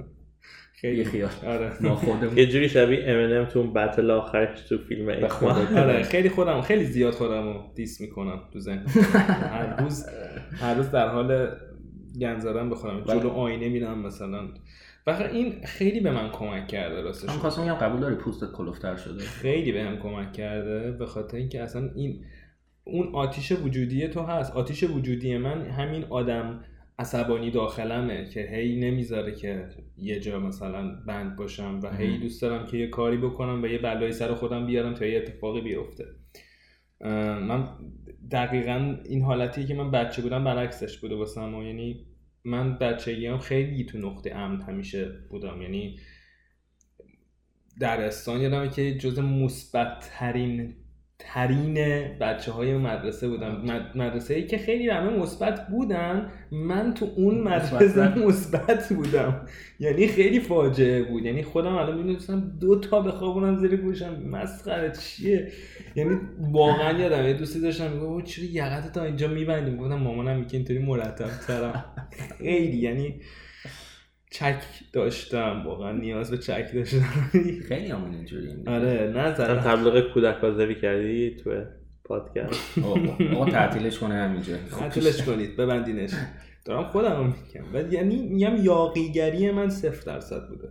خیلی 0.72 1.04
خیال. 1.04 1.30
آره. 1.46 1.72
ما 1.80 1.94
خودمون 1.94 2.38
یه 2.38 2.46
جوری 2.46 2.68
شبیه 2.68 3.04
امینم 3.06 3.44
تو 3.44 3.58
اون 3.58 3.72
بتل 3.72 4.10
آخرش 4.10 4.60
تو 4.60 4.78
فیلم. 4.78 5.08
آره 5.08 6.02
خیلی 6.02 6.28
خودم 6.28 6.60
خیلی 6.60 6.84
زیاد 6.84 7.12
خودم 7.12 7.52
رو 7.52 7.72
دیس 7.74 8.00
می‌کنم 8.00 8.40
تو 8.52 8.60
ذهن 8.60 8.86
هر 8.86 9.82
روز 9.82 10.06
هر 10.60 10.74
روز 10.74 10.90
در 10.90 11.08
حال 11.08 11.48
گند 12.20 12.40
زدن 12.40 12.68
به 12.68 12.74
خودم 12.74 13.00
بله. 13.00 13.20
جلو 13.20 13.30
آینه 13.30 13.68
میرم 13.68 14.06
مثلا. 14.06 14.48
و 15.06 15.10
این 15.10 15.64
خیلی 15.64 16.00
به 16.00 16.10
من 16.10 16.30
کمک 16.30 16.68
کرده 16.68 17.00
راستش. 17.00 17.28
من 17.28 17.34
خواستم 17.34 17.74
قبول 17.74 18.00
داری 18.00 18.14
پوستت 18.14 18.52
کلوفتر 18.52 18.96
شده. 18.96 19.20
خیلی 19.24 19.72
بهم 19.72 19.96
کمک 19.96 20.32
کرده 20.32 20.90
به 20.90 21.06
خاطر 21.06 21.36
اینکه 21.36 21.62
اصلا 21.62 21.90
این 21.94 22.24
اون 22.84 23.14
آتیش 23.14 23.52
وجودی 23.52 24.08
تو 24.08 24.20
هست. 24.20 24.56
آتیش 24.56 24.82
وجودی 24.82 25.36
من 25.36 25.62
همین 25.62 26.04
آدم 26.04 26.64
عصبانی 26.98 27.50
داخلمه 27.50 28.28
که 28.28 28.40
هی 28.40 28.80
نمی‌ذاره 28.80 29.34
که 29.34 29.68
یه 29.96 30.20
جا 30.20 30.40
مثلا 30.40 30.96
بند 31.06 31.36
باشم 31.36 31.80
و 31.82 31.96
هی. 31.96 32.18
دوست 32.18 32.42
دارم 32.42 32.66
که 32.66 32.76
یه 32.76 32.86
کاری 32.86 33.16
بکنم 33.16 33.62
و 33.62 33.66
یه 33.66 33.78
بلایی 33.78 34.12
سر 34.12 34.34
خودم 34.34 34.66
بیارم 34.66 34.94
تا 34.94 35.06
یه 35.06 35.18
اتفاقی 35.18 35.60
بیفته. 35.60 36.04
من 37.40 37.68
دقیقا 38.30 38.96
این 39.04 39.22
حالتیه 39.22 39.66
که 39.66 39.74
من 39.74 39.90
بچه 39.90 40.22
بودم 40.22 40.44
برعکسش 40.44 40.98
بوده 40.98 41.14
واسم 41.14 41.54
و 41.54 41.64
یعنی 41.64 42.06
من 42.44 42.78
بچگیام 42.78 43.38
خیلی 43.38 43.84
تو 43.84 43.98
نقطه 43.98 44.34
امن 44.34 44.62
همیشه 44.62 45.04
بودم. 45.30 45.62
یعنی 45.62 46.00
درستان 47.80 48.40
یادمه 48.40 48.70
که 48.70 48.98
جز 48.98 49.18
مثبت 49.18 50.10
ترین 51.20 51.74
بچه 52.20 52.52
های 52.52 52.76
مدرسه 52.76 53.28
بودم. 53.28 53.62
مد- 53.66 53.96
مدرسه 53.96 54.34
ای 54.34 54.46
که 54.46 54.58
خیلی 54.58 54.88
همه 54.88 55.10
مثبت 55.10 55.68
بودن 55.68 56.30
من 56.52 56.94
تو 56.94 57.08
اون 57.16 57.40
مدرسه 57.40 58.18
مثبت. 58.18 58.92
بودم. 58.92 59.46
یعنی 59.80 60.06
خیلی 60.08 60.40
فاجعه 60.40 61.02
بود. 61.02 61.24
یعنی 61.24 61.42
خودم 61.42 61.74
الان 61.74 61.96
می‌دونستم 61.96 62.52
دو 62.60 62.80
تا 62.80 63.00
بخوابونم 63.00 63.58
زیر 63.58 63.76
گوشم. 63.76 64.22
مسخره 64.30 64.92
چیه؟ 65.00 65.48
یعنی 65.96 66.18
واقعا 66.52 66.98
یادم 66.98 67.24
یه 67.26 67.32
دوستی 67.34 67.60
داشتم 67.60 67.90
می‌گفت 67.90 68.24
چرا 68.26 68.44
یقت 68.44 68.92
تا 68.92 69.04
اینجا 69.04 69.28
میبندیم؟ 69.28 69.76
گفتم 69.76 69.94
مامانم 69.98 70.36
میگه 70.38 70.54
اینطوری 70.54 70.78
مرتب 70.78 71.28
ترم 71.46 71.84
خیلی. 72.38 72.76
یعنی 72.76 73.14
چک 74.30 74.62
داشتم 74.92 75.62
واقعا 75.66 75.92
نیاز 75.92 76.30
به 76.30 76.38
چک 76.38 76.74
داشتم 76.74 77.30
خیلی 77.68 77.86
همون 77.86 78.14
اینجوری 78.14 78.48
آره 78.66 79.12
نه 79.16 79.34
زدم. 79.34 79.60
تبلیغ 79.60 80.12
کودک 80.12 80.44
آزاری 80.44 80.74
کردی 80.74 81.36
تو 81.36 81.64
پادکست؟ 82.04 82.78
آقا 83.34 83.50
تعطیلش 83.50 83.98
کنه 83.98 84.14
همینجا. 84.14 84.56
تعطیلش 84.78 85.22
کنید 85.22 85.56
ببندینش. 85.56 86.10
دارم 86.64 86.84
خودم 86.84 87.16
رو 87.16 87.24
میگم. 87.24 87.74
و 87.74 87.92
یعنی 87.92 88.16
میگم 88.16 88.56
یاقیگری 88.64 89.50
من 89.50 89.68
صفر 89.70 90.12
درصد 90.12 90.48
بوده. 90.48 90.68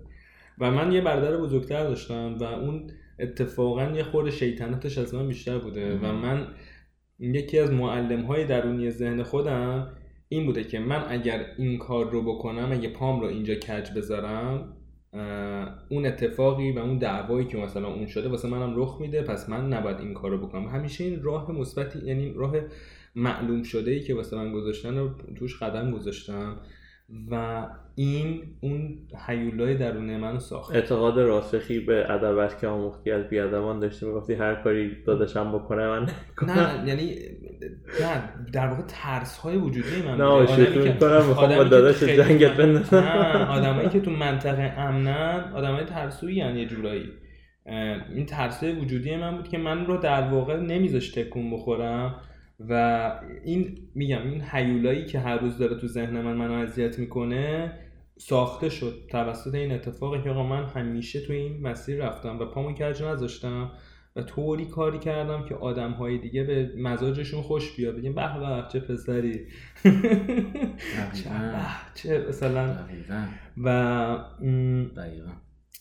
و 0.60 0.72
من 0.72 0.92
یه 0.92 1.02
برادر 1.02 1.38
بزرگتر 1.38 1.84
داشتم 1.84 2.38
و 2.40 2.44
اون 2.44 2.92
اتفاقا 3.20 3.84
یه 3.84 4.04
خورده 4.04 4.32
شیطنتش 4.32 4.98
از 4.98 5.14
من 5.14 5.28
بیشتر 5.28 5.58
بوده. 5.58 5.98
و 5.98 6.12
من 6.12 6.48
یکی 7.20 7.60
از 7.60 7.72
معلم 7.72 8.22
های 8.22 8.46
درونی 8.46 8.92
ذهن 8.92 9.24
خودم 9.24 9.92
این 10.30 10.46
بوده 10.46 10.64
که 10.64 10.80
من 10.80 11.06
اگر 11.08 11.46
این 11.58 11.78
کار 11.78 12.10
رو 12.10 12.22
بکنم 12.22 12.72
اگه 12.72 12.90
پام 12.90 13.20
رو 13.20 13.28
اینجا 13.28 13.56
کج 13.56 13.92
بذارم 13.92 14.74
اون 15.90 16.06
اتفاقی 16.06 16.72
و 16.72 16.80
اون 16.80 16.98
دعوایی 16.98 17.48
که 17.48 17.58
مثلا 17.58 17.88
اون 17.88 18.06
شده 18.06 18.30
واسه 18.30 18.48
منم 18.48 18.74
رخ 18.76 18.98
میده 19.02 19.22
پس 19.22 19.50
من 19.50 19.74
نباید 19.74 20.00
این 20.00 20.14
کار 20.14 20.32
رو 20.32 20.48
بکنم. 20.48 20.68
همیشه 20.68 21.04
این 21.04 21.24
راه 21.24 21.52
مثبتی 21.52 22.00
یعنی 22.06 22.34
راه 22.34 22.56
معلوم 23.16 23.64
شده 23.64 23.92
ای 23.92 24.00
که 24.00 24.16
واسه 24.16 24.38
من 24.38 24.52
گذاشتن 24.52 24.98
رو 24.98 25.10
توش 25.36 25.64
قدم 25.64 25.92
گذاشتم 25.92 26.58
و 27.32 27.66
این 28.00 28.42
اون 28.62 28.98
حیولای 29.28 29.78
درون 29.78 30.18
منو 30.18 30.40
ساخت. 30.40 30.76
اعتقاد 30.76 31.20
راسخی 31.20 31.80
به 31.80 32.12
ادبت 32.12 32.60
که 32.60 32.68
آموختی 32.68 33.12
از 33.12 33.30
بیادبان 33.30 33.80
داشتی 33.80 34.06
می‌گفتی 34.06 34.34
هر 34.34 34.56
کاری 34.56 35.04
داداشم 35.08 35.52
بکنه 35.52 35.88
من 35.88 36.08
نه 36.48 36.88
یعنی 36.88 37.16
نه 38.02 38.24
در 38.54 38.68
واقع 38.68 38.82
ترس 38.88 39.38
های 39.38 39.58
وجودی 39.58 40.02
من 40.06 40.18
نه 40.18 40.48
شوخی 40.48 40.80
می‌کنم 40.80 41.26
می‌خوام 41.26 41.56
با 41.56 41.64
داداش 41.64 42.04
جنگت 42.04 42.52
بندازم. 42.52 42.98
نه 42.98 43.46
آدمایی 43.46 43.90
که 43.90 44.00
تو 44.00 44.12
منطقه 44.12 44.74
امنن 44.78 45.52
آدمای 45.56 45.86
ترسویی 45.86 46.36
یه 46.36 46.66
جورایی. 46.66 47.10
این 48.16 48.26
ترسای 48.26 48.72
وجودی 48.72 49.16
من 49.16 49.36
بود 49.36 49.48
که 49.48 49.58
من 49.58 49.86
رو 49.86 49.98
در 49.98 50.22
واقع 50.22 50.60
نمیذاش 50.60 51.12
تکون 51.12 51.52
بخورم 51.52 52.16
و 52.70 53.12
این 53.46 53.78
میگم 53.96 54.22
این 54.22 54.42
حیولایی 54.42 55.06
که 55.06 55.20
هر 55.20 55.38
روز 55.38 55.58
داره 55.58 55.76
تو 55.76 55.88
ذهن 55.88 56.22
من 56.22 56.34
منو 56.34 56.54
اذیت 56.54 57.00
می‌کنه 57.00 57.74
ساخته 58.22 58.70
شد 58.70 59.06
توسط 59.08 59.56
این 59.56 59.72
اتفاقی 59.72 60.22
که 60.22 60.30
آقا 60.30 60.44
من 60.44 60.64
همیشه 60.64 61.22
تو 61.22 61.34
این 61.34 61.62
مسیر 61.62 62.06
رفتم 62.06 62.40
و 62.40 62.46
پامو 62.46 62.74
کج 62.74 63.04
نذاشتم 63.04 63.72
و 64.16 64.24
طوری 64.24 64.66
کاری 64.66 65.00
کردم 65.00 65.46
که 65.46 65.56
آدم 65.56 65.92
های 65.92 66.18
دیگه 66.18 66.44
به 66.44 66.72
مزاجشون 66.78 67.42
خوش 67.42 67.76
بیاد. 67.76 67.96
بگیم 67.96 68.16
به 68.16 68.40
به 68.40 68.64
چه 68.72 68.80
پسری. 68.80 69.40
چه 71.96 72.26
مثلا. 72.30 72.76
و 73.58 74.18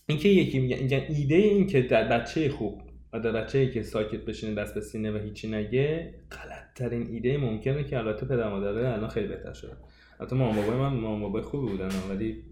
اینکه 0.07 0.29
یکی 0.29 0.59
میگن 0.59 0.77
میگن 0.77 1.01
ایده 1.09 1.35
این 1.35 1.67
که 1.67 1.81
در 1.81 2.07
بچه 2.07 2.49
خوب 2.49 2.81
و 3.13 3.19
در 3.19 3.31
بچه 3.31 3.71
که 3.71 3.83
ساکت 3.83 4.25
بشینه 4.25 4.55
دست 4.55 4.75
به 4.75 4.81
سینه 4.81 5.11
و 5.11 5.17
هیچی 5.17 5.51
نگه 5.51 6.13
غلط 6.31 6.73
ترین 6.75 7.07
ایده 7.07 7.37
ممکنه 7.37 7.83
که 7.83 7.97
البته 7.97 8.25
پدر 8.25 8.49
مادره 8.49 8.93
الان 8.93 9.09
خیلی 9.09 9.27
بهتر 9.27 9.53
شده. 9.53 9.71
البته 10.19 10.35
مامان 10.35 10.55
بابای 10.55 10.77
من 10.77 10.93
مامان 10.93 11.21
بابای 11.21 11.41
خوبی 11.41 11.71
بودن 11.71 11.89
ولی 12.09 12.43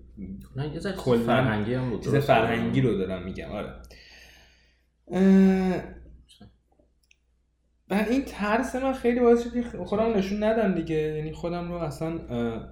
نه 0.56 0.74
یه 0.74 0.80
ذره 0.80 0.96
فرهنگی 1.18 1.74
هم 1.74 1.90
بود 1.90 2.04
چیز. 2.04 2.16
فرهنگی 2.16 2.82
رو 2.82 2.98
دارم 2.98 3.24
میگم 3.24 3.50
آره. 3.50 3.74
اه، 5.12 5.98
و 7.90 8.06
این 8.10 8.24
ترس 8.26 8.76
من 8.76 8.94
خیلی 8.94 9.20
باعث 9.20 9.44
شد 9.44 9.54
که 9.54 9.62
خودم 9.86 10.14
نشون 10.18 10.44
ندم 10.44 10.76
دیگه. 10.76 10.96
یعنی 10.96 11.34
خودم 11.34 11.72
رو 11.72 11.76
اصلا 11.78 12.20
اه، 12.30 12.70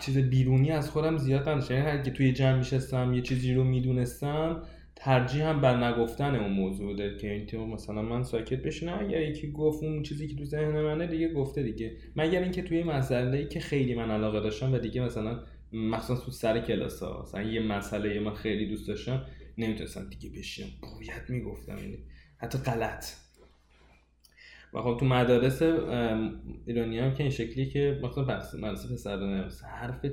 چیز 0.00 0.18
بیرونی 0.18 0.70
از 0.70 0.90
خودم 0.90 1.16
زیاد 1.18 1.48
نداشتم. 1.48 1.74
یعنی 1.74 1.86
اگه 1.90 2.10
توی 2.10 2.32
جمع 2.32 2.58
میشستم 2.58 3.14
یه 3.14 3.22
چیزی 3.22 3.54
رو 3.54 3.64
می‌دونستم 3.64 4.62
ترجیح 5.00 5.44
هم 5.48 5.60
بر 5.60 5.84
نگفتن 5.84 6.34
اون 6.34 6.52
موضوع 6.52 6.86
بوده 6.86 7.16
که 7.16 7.32
این 7.32 7.46
تو 7.46 7.66
مثلا 7.66 8.02
من 8.02 8.22
ساکت 8.22 8.62
بشینم 8.62 8.98
اگر 9.00 9.20
یکی 9.20 9.52
گفت 9.52 9.82
اون 9.82 10.02
چیزی 10.02 10.28
که 10.28 10.36
تو 10.36 10.44
ذهن 10.44 10.80
منه 10.80 11.06
دیگه 11.06 11.32
گفته 11.32 11.62
دیگه. 11.62 11.96
مگر 12.16 12.42
اینکه 12.42 12.62
توی 12.62 12.82
مسئله 12.82 13.44
که 13.44 13.60
خیلی 13.60 13.94
من 13.94 14.10
علاقه 14.10 14.40
داشتم 14.40 14.72
و 14.74 14.78
دیگه 14.78 15.00
مثلا 15.00 15.40
مخصوصا 15.72 16.24
تو 16.24 16.30
سر 16.30 16.60
کلاس 16.60 17.02
ها 17.02 17.22
مثلا 17.22 17.42
یه 17.42 17.60
مسئله 17.60 18.20
من 18.20 18.34
خیلی 18.34 18.66
دوست 18.66 18.88
داشتم 18.88 19.26
نمی‌تونستم 19.58 20.08
دیگه 20.10 20.38
بشینم 20.38 20.68
باید 20.82 21.22
می‌گفتم 21.28 21.78
یعنی 21.78 21.98
حتی 22.36 22.58
غلط. 22.58 23.04
و 24.74 24.82
خب 24.82 24.96
تو 25.00 25.06
مدارس 25.06 25.62
ایرانی 26.66 26.98
هم 26.98 27.14
که 27.14 27.22
این 27.22 27.30
شکلی 27.30 27.66
که 27.66 28.00
مثلا 28.02 28.44
مدرسه 28.60 28.94
پسرانه 28.94 29.48
حرف 29.70 30.06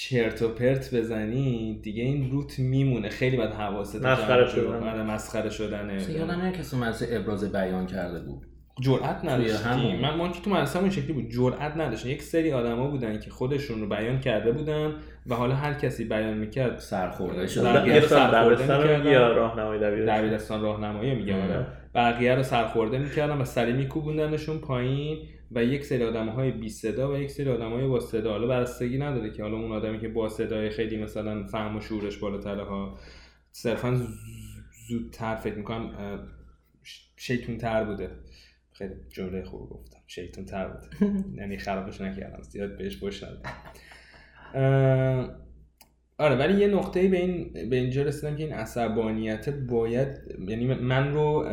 چرت 0.00 0.42
و 0.42 0.48
پرت 0.48 0.94
بزنی 0.94 1.80
دیگه 1.82 2.02
این 2.02 2.30
روت 2.30 2.58
میمونه. 2.58 3.08
خیلی 3.08 3.36
باید 3.36 3.50
حواست 3.50 4.04
مسخره 4.04 4.48
شدن 4.48 5.06
مسخره 5.06 5.50
شدنه. 5.50 6.10
یادم 6.10 6.40
میاد 6.40 6.54
کسی 6.54 6.76
مدرسه 6.76 7.08
ابراز 7.10 7.52
بیان 7.52 7.86
کرده 7.86 8.20
بود. 8.20 8.46
جرأت 8.80 9.24
نداشت 9.24 9.56
همون. 9.56 9.96
من 9.96 10.14
ما 10.14 10.28
که 10.28 10.40
تو 10.42 10.50
مدرسه 10.50 10.78
این 10.78 10.90
شکلی 10.90 11.12
بود. 11.12 11.30
جرأت 11.30 11.76
نداشت 11.76 12.06
یک 12.06 12.22
سری 12.22 12.52
آدما 12.52 12.90
بودن 12.90 13.20
که 13.20 13.30
خودشون 13.30 13.80
رو 13.80 13.88
بیان 13.88 14.20
کرده 14.20 14.52
بودن 14.52 14.94
و 15.26 15.34
حالا 15.34 15.54
هر 15.54 15.74
کسی 15.74 16.04
بیان 16.04 16.38
می‌کرد 16.38 16.78
سرخورده 16.78 17.46
شد. 17.46 18.00
سرخورده 18.00 19.10
یا 19.10 19.32
راهنمای 19.32 19.78
دبیرستان 19.78 20.18
دبیرستان 20.18 20.62
راهنمایی 20.62 21.14
میگم. 21.14 21.40
آره. 21.40 21.54
آره. 21.54 21.66
بقیه 21.94 22.34
رو 22.34 22.42
سرخورده 22.42 22.98
می‌کردن 22.98 23.38
و 23.38 23.44
سری 23.44 23.72
میکوبوندنشون 23.72 24.58
پایین. 24.58 25.18
و 25.50 25.64
یک 25.64 25.84
سری 25.84 26.04
آدم 26.04 26.28
های 26.28 26.50
بی 26.50 26.68
صدا 26.68 27.12
و 27.12 27.16
یک 27.18 27.30
سری 27.30 27.50
آدم 27.50 27.72
های 27.72 27.86
با 27.86 28.00
صدا. 28.00 28.30
حالا 28.30 28.46
بستگی 28.46 28.98
نداره 28.98 29.30
که 29.30 29.42
حالا 29.42 29.56
اون 29.56 29.72
آدمی 29.72 30.00
که 30.00 30.08
با 30.08 30.28
صدای 30.28 30.70
خیلی 30.70 30.96
مثلا 30.96 31.46
فهم 31.46 31.76
و 31.76 31.80
شعورش 31.80 32.16
بالاتره 32.18 32.64
ها 32.64 32.98
صرفا 33.52 34.06
زودتر 34.88 35.36
فکر 35.36 35.54
می‌کنم 35.54 35.94
شیطون 37.16 37.58
تر 37.58 37.84
بوده. 37.84 38.10
خیلی 38.72 38.94
جمله 39.08 39.44
خوب 39.44 39.70
گفتم 39.70 39.98
شیطون 40.06 40.44
تر 40.44 40.68
بوده. 40.68 41.14
یعنی 41.40 41.58
خرابش 41.58 42.00
نکردم 42.00 42.42
زیاد 42.42 42.78
بهش. 42.78 43.22
اه، 44.54 45.30
آره 46.18 46.36
ولی 46.36 46.60
یه 46.60 46.66
نقطه 46.68 47.08
به 47.08 47.16
این 47.16 47.68
به 47.70 47.76
اینجا 47.76 48.02
رسیدم 48.02 48.36
که 48.36 48.44
این 48.44 48.52
عصبانیت 48.52 49.48
باید 49.48 50.08
یعنی 50.48 50.66
من 50.66 51.12
رو 51.12 51.48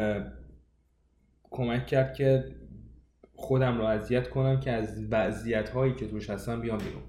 کمک 1.43 1.87
کرد 1.87 2.13
که 2.13 2.43
خودم 3.35 3.77
رو 3.77 3.83
اذیت 3.83 4.29
کنم 4.29 4.59
که 4.59 4.71
از 4.71 5.03
وضعیت 5.11 5.69
هایی 5.69 5.93
که 5.93 6.07
توش 6.07 6.29
هستم 6.29 6.61
بیام 6.61 6.77
بیرون. 6.77 7.03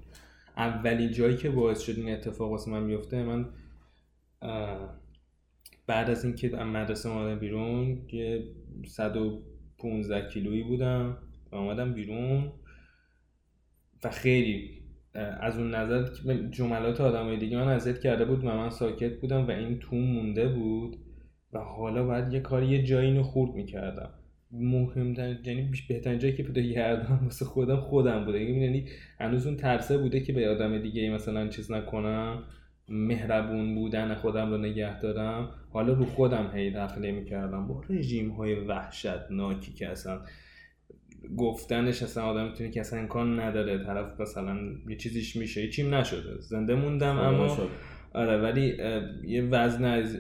اولین 0.57 1.12
جایی 1.12 1.37
که 1.37 1.51
باعث 1.51 1.81
شد 1.81 1.97
این 1.97 2.12
اتفاق 2.12 2.51
واسه 2.51 2.70
من 2.70 2.87
بیفته 2.87 3.22
من 3.22 3.49
بعد 5.87 6.11
از 6.11 6.24
اینکه 6.24 6.57
از 6.57 6.66
مدرسه 6.66 7.09
اومدم 7.09 7.39
بیرون 7.39 8.03
یه 8.12 8.45
115 8.87 10.29
کیلویی 10.29 10.62
بودم 10.62 11.18
و 11.53 11.57
اومدم 11.57 11.95
بیرون 11.95 12.53
و 14.05 14.11
خیلی 14.11 14.83
از 15.14 15.59
اون 15.59 15.74
نظر 15.74 16.09
جملات 16.51 17.01
آدمای 17.01 17.37
دیگه 17.37 17.57
من 17.57 17.68
اذیت 17.68 18.01
کرده 18.01 18.24
بود 18.24 18.45
و 18.45 18.49
من 18.49 18.70
ساکت 18.70 19.20
بودم 19.20 19.47
و 19.47 19.51
این 19.51 19.79
تو 19.79 19.97
مونده 19.97 20.49
بود 20.49 20.97
و 21.53 21.59
حالا 21.59 22.05
باید 22.05 22.33
یه 22.33 22.41
کاری 22.41 22.66
یه 22.66 22.83
جایی 22.83 23.09
اینو 23.09 23.22
خورد 23.22 23.55
می‌کردم. 23.55 24.11
مهمترین 24.61 25.39
یعنی 25.45 25.71
بهترین 25.89 26.19
جایی 26.19 26.35
که 26.35 26.43
پیدا 26.43 26.75
کردم 26.75 27.21
واسه 27.25 27.45
خودم 27.45 27.77
خودم 27.77 28.25
بوده. 28.25 28.41
یعنی 28.41 28.89
هنوز 29.21 29.47
اون 29.47 29.57
ترسه 29.57 29.99
بوده 29.99 30.21
که 30.21 30.33
به 30.33 30.49
آدم 30.49 30.79
دیگه 30.79 31.11
مثلا 31.11 31.49
چیز 31.49 31.73
نکنم 31.73 32.45
مهربون 32.89 33.75
بودن 33.75 34.15
خودم 34.15 34.51
رو 34.51 34.59
نگه 34.59 35.01
دارم. 35.01 35.51
حالا 35.71 35.93
رو 35.93 36.05
خودم 36.05 36.51
هی 36.55 36.71
دخله 36.71 37.13
می‌کردم 37.13 37.67
با 37.67 37.83
رژیم 37.89 38.31
های 38.31 38.55
وحشتناکی 38.55 39.73
که 39.73 39.89
اصلا 39.89 40.21
گفتنش 41.37 42.03
اصلا 42.03 42.25
آدم 42.25 42.49
می‌تونه 42.49 42.71
که 42.71 42.81
اصلا 42.81 42.99
امکان 42.99 43.41
نداره 43.41 43.85
طرف 43.85 44.21
مثلا 44.21 44.57
یه 44.89 44.97
چیزیش 44.97 45.37
میشه. 45.37 45.63
یه 45.63 45.71
چیم 45.71 45.95
نشده. 45.95 46.41
زنده 46.41 46.75
موندم 46.75 47.19
اما. 47.19 47.59
آره 48.13 48.37
ولی 48.37 48.75
یه 49.25 49.43
وزن 49.43 49.85
از 49.85 50.19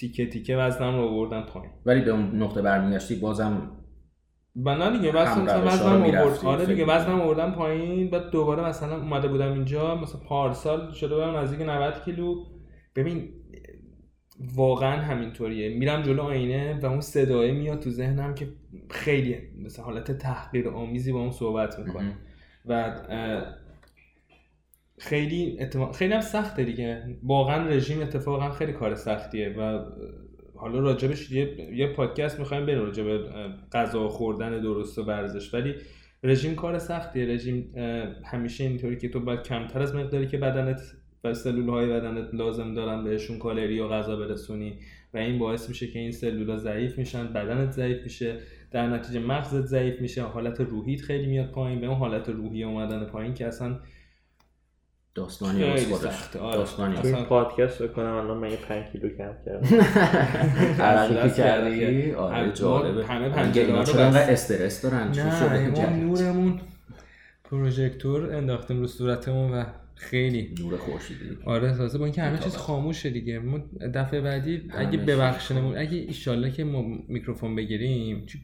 تیکه 0.00 0.26
تیکه 0.26 0.56
وزنم 0.56 0.96
رو 0.96 1.02
آوردم 1.02 1.42
پایین. 1.42 1.70
ولی 1.86 2.00
به 2.00 2.10
اون 2.10 2.42
نقطه 2.42 2.62
برمیگشتی 2.62 3.14
بازم 3.14 3.72
و 4.56 4.76
نه 4.76 4.98
دیگه 4.98 5.12
وزن 5.12 5.42
مثلا 5.42 5.66
وزنم 5.66 6.02
آورد 6.02 6.44
آره 6.44 6.66
دیگه 6.66 6.84
وزنم 6.84 7.20
آوردم 7.20 7.52
پایین. 7.52 8.10
بعد 8.10 8.30
دوباره 8.30 8.68
مثلا 8.68 8.96
اومده 8.96 9.28
بودم 9.28 9.52
اینجا 9.52 9.94
مثلا 9.94 10.20
پارسال 10.20 10.92
شده 10.92 11.14
بودم 11.14 11.36
نزدیک 11.36 11.60
90 11.60 12.04
کیلو. 12.04 12.44
ببین 12.96 13.28
واقعا 14.54 15.00
همینطوریه. 15.02 15.78
میرم 15.78 16.02
جلو 16.02 16.22
آینه 16.22 16.80
و 16.82 16.86
اون 16.86 17.00
صدای 17.00 17.52
میاد 17.52 17.80
تو 17.80 17.90
ذهنم 17.90 18.34
که 18.34 18.48
خیلی 18.90 19.36
مثلا 19.64 19.84
حالت 19.84 20.12
تحقیر 20.12 20.68
آمیزی 20.68 21.12
با 21.12 21.20
اون 21.20 21.30
صحبت 21.30 21.78
می‌کنه. 21.78 22.16
و 22.66 22.94
خیلی 25.00 25.56
اتفاق 25.60 25.96
خیلی 25.96 26.12
هم 26.12 26.20
سخته 26.20 26.64
دیگه. 26.64 27.02
واقعا 27.22 27.68
رژیم 27.68 28.00
اتفاقا 28.00 28.50
خیلی 28.50 28.72
کار 28.72 28.94
سختیه 28.94 29.54
و 29.58 29.84
حالا 30.54 30.78
راجبش 30.78 31.30
یه, 31.30 31.70
یه 31.74 31.86
پادکست 31.86 32.38
می‌خوایم 32.38 32.66
بریم 32.66 32.78
راجب 32.78 33.04
غذا 33.72 34.08
خوردن 34.08 34.60
درست 34.60 34.98
و 34.98 35.02
ورزش. 35.04 35.54
ولی 35.54 35.74
رژیم 36.22 36.54
کار 36.54 36.78
سختیه. 36.78 37.26
رژیم 37.26 37.72
همیشه 38.24 38.64
اینطوری 38.64 38.96
که 38.96 39.08
تو 39.08 39.20
باید 39.20 39.42
کمتر 39.42 39.82
از 39.82 39.94
مقداری 39.94 40.26
که 40.26 40.38
بدنت 40.38 40.80
و 41.24 41.34
سلول 41.34 41.68
های 41.68 41.86
بدنت 41.86 42.34
لازم 42.34 42.74
دارن 42.74 43.04
بهشون 43.04 43.38
کالری 43.38 43.80
و 43.80 43.88
غذا 43.88 44.16
برسونی 44.16 44.78
و 45.14 45.18
این 45.18 45.38
باعث 45.38 45.68
میشه 45.68 45.86
که 45.86 45.98
این 45.98 46.12
سلول 46.12 46.56
ضعیف 46.56 46.98
میشن 46.98 47.32
بدنت 47.32 47.70
ضعیف 47.70 48.02
میشه 48.02 48.38
در 48.70 48.86
نتیجه 48.86 49.20
مغزت 49.20 49.66
ضعیف 49.66 50.00
میشه 50.00 50.22
حالت 50.22 50.60
روحیت 50.60 51.00
خیلی 51.00 51.26
میاد 51.26 51.50
پایین 51.50 51.80
به 51.80 51.86
اون 51.86 51.96
حالت 51.96 52.28
روحی 52.28 52.64
اومدن 52.64 53.04
پایین 53.04 53.34
که 53.34 53.46
اصلا 53.46 53.78
داستانی 55.14 55.58
خیلی 55.58 55.72
از 55.72 55.86
خودش 56.00 56.12
سخته، 56.12 56.38
آره. 56.38 56.56
داستانی 56.56 56.94
تو 56.94 57.00
اصلا- 57.00 57.16
این 57.16 57.26
پادکست 57.26 57.82
بکنم 57.82 58.12
الان 58.14 58.38
من 58.38 58.50
یه 58.50 58.56
5 58.56 58.86
کیلو 58.92 59.08
کم 59.08 59.30
کردم 59.46 59.66
عرقی 60.84 61.30
کردی. 61.36 62.12
آره 62.12 62.36
هم- 62.36 62.50
جالبه 62.50 63.06
همه 63.06 63.28
پنجره 63.28 63.64
اینا 63.64 63.78
رو 63.78 63.84
چرا 63.84 64.04
انقدر. 64.04 64.30
استرس 64.32 64.82
دارن 64.82 65.12
چی 65.12 65.20
نه 65.20 65.38
شده 65.40 65.68
ما؟ 65.86 65.96
نورمون 65.96 66.60
پروژکتور 67.44 68.34
انداختیم 68.36 68.80
رو 68.80 68.86
صورتمون 68.86 69.52
و 69.52 69.64
خیلی 69.94 70.54
نور 70.60 70.76
خورشیدی 70.76 71.20
آره 71.44 71.76
تازه 71.76 71.98
با 71.98 72.04
اینکه 72.04 72.22
همه 72.22 72.38
چیز. 72.38 72.56
خاموشه 72.56 73.10
دیگه 73.10 73.38
ما 73.38 73.58
دفعه 73.94 74.20
بعدی 74.20 74.62
اگه 74.74 74.98
ببخشنمون 74.98 75.78
اگه 75.78 75.96
ایشالله 75.98 76.50
که 76.50 76.64
ما 76.64 76.82
میکروفون 77.08 77.56
بگیریم 77.56 78.26
چی- 78.26 78.40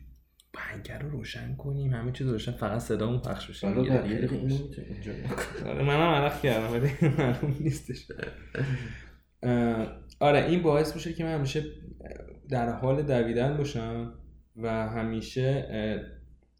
پنکه 0.56 0.98
رو 0.98 1.10
روشن 1.10 1.56
کنیم 1.56 1.94
همه 1.94 2.12
چیز 2.12 2.26
روشن 2.26 2.52
فقط 2.52 2.78
صدامون 2.80 3.18
پخش 3.20 3.50
بشه. 3.50 3.66
آره 5.66 5.82
منم 5.82 6.00
عرق 6.00 6.40
کردم 6.40 6.72
ولی 6.72 6.90
معلوم 7.18 7.56
نیستش. 7.60 8.06
آره 10.20 10.44
این 10.48 10.62
باعث 10.62 10.94
میشه 10.94 11.12
که 11.12 11.24
من 11.24 11.34
همیشه 11.34 11.64
در 12.48 12.72
حال 12.72 13.02
دویدن 13.02 13.56
باشم 13.56 14.12
و 14.56 14.88
همیشه 14.88 15.66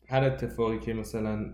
هر 0.09 0.25
اتفاقی 0.25 0.79
که 0.79 0.95
مثلا 0.95 1.53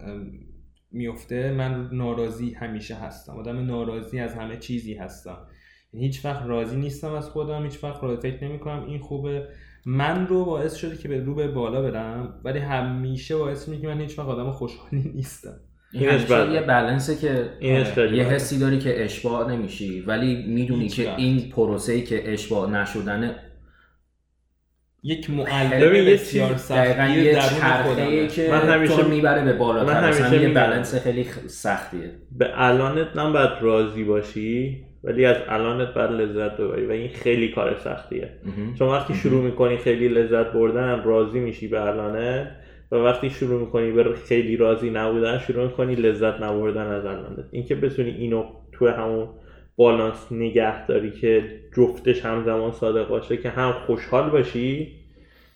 میفته 0.90 1.52
من 1.52 1.88
ناراضی 1.92 2.52
همیشه 2.52 2.94
هستم. 2.94 3.32
آدم 3.32 3.66
ناراضی 3.66 4.18
از 4.18 4.34
همه 4.34 4.56
چیزی 4.56 4.94
هستم. 4.94 5.46
یعنی 5.92 6.06
هیچ 6.06 6.24
وقت 6.24 6.46
راضی 6.46 6.76
نیستم 6.76 7.12
از 7.12 7.28
خودم 7.28 7.62
هیچ 7.64 7.84
وقت 7.84 8.02
راضی 8.02 8.30
فکر 8.30 8.48
نمی 8.48 8.58
کنم 8.58 8.84
این 8.84 9.00
خوبه. 9.00 9.48
من 9.86 10.26
رو 10.26 10.44
باعث 10.44 10.74
شده 10.74 10.96
که 10.96 11.08
به 11.08 11.20
رو 11.24 11.34
به 11.34 11.48
بالا 11.48 11.82
برم 11.82 12.40
ولی 12.44 12.58
همیشه 12.58 13.36
باعث 13.36 13.68
میشه 13.68 13.82
که 13.82 13.88
من 13.88 14.00
هیچ 14.00 14.18
وقت 14.18 14.28
آدم 14.28 14.52
خوشحالی 14.52 15.12
نیستم 15.14 15.54
این 15.92 16.06
بده. 16.18 16.52
یه 16.52 16.60
بلنسه 16.60 17.16
که 17.16 17.50
یه. 17.60 18.24
حسی 18.24 18.58
داری 18.58 18.78
که 18.78 19.04
اشباع 19.04 19.52
نمیشی 19.52 20.00
ولی 20.00 20.44
می‌دونی 20.46 20.88
که 20.88 21.08
وقت. 21.08 21.18
این 21.18 21.50
پروسه 21.50 22.00
که 22.00 22.32
اشباع 22.32 22.70
نشدن 22.70 23.34
یک 25.02 25.30
معلم 25.30 26.06
بسیار 26.06 26.56
سختی 26.56 26.74
دقیقا 26.74 27.04
یه 27.20 27.34
چرخه. 27.34 28.26
که 28.28 28.48
من 28.50 28.68
همیشه- 28.68 29.04
می‌بره 29.08 29.44
به 29.44 29.52
بالا 29.52 29.84
من 29.84 30.04
همیشه 30.04 30.42
یه. 30.42 30.48
بلنس 30.48 30.94
خیلی 30.94 31.24
خ- 31.24 31.46
سختیه 31.46 32.10
به 32.32 32.50
الانت 32.54 33.16
هم 33.16 33.32
باید 33.32 33.50
راضی 33.60 34.04
باشی 34.04 34.84
ولی 35.04 35.24
از 35.24 35.36
الانت 35.48 35.94
باید 35.94 36.10
لذت 36.10 36.56
ببری. 36.56 36.86
و 36.86 36.90
این 36.90 37.08
خیلی 37.08 37.48
کار 37.48 37.76
سختیه. 37.78 38.28
چون 38.78 38.88
وقتی 38.88 39.14
شروع 39.14 39.42
می‌کنی 39.42 39.76
خیلی 39.76 40.08
لذت 40.08 40.52
بردن 40.52 41.02
راضی 41.04 41.40
میشی 41.40 41.68
به 41.68 41.86
الانت. 41.86 42.48
و 42.92 42.96
وقتی 42.96 43.30
شروع 43.30 43.60
می‌کنی 43.60 43.92
به 43.92 44.14
خیلی 44.14 44.56
راضی 44.56 44.90
نبودن 44.90 45.38
شروع 45.38 45.64
می‌کنی 45.64 45.94
لذت 45.94 46.40
نبردن 46.40 46.86
از 46.86 47.04
الانت. 47.04 47.44
اینکه 47.50 47.74
بتونی 47.74 48.10
اینو 48.10 48.44
تو 48.72 48.88
همون 48.88 49.28
بالانس 49.76 50.26
نگه 50.30 50.86
داری 50.86 51.10
که 51.10 51.42
جفتش 51.76 52.24
همزمان 52.24 52.72
صادق 52.72 53.08
باشه 53.08 53.36
که 53.36 53.48
هم 53.48 53.72
خوشحال 53.72 54.30
باشی 54.30 54.92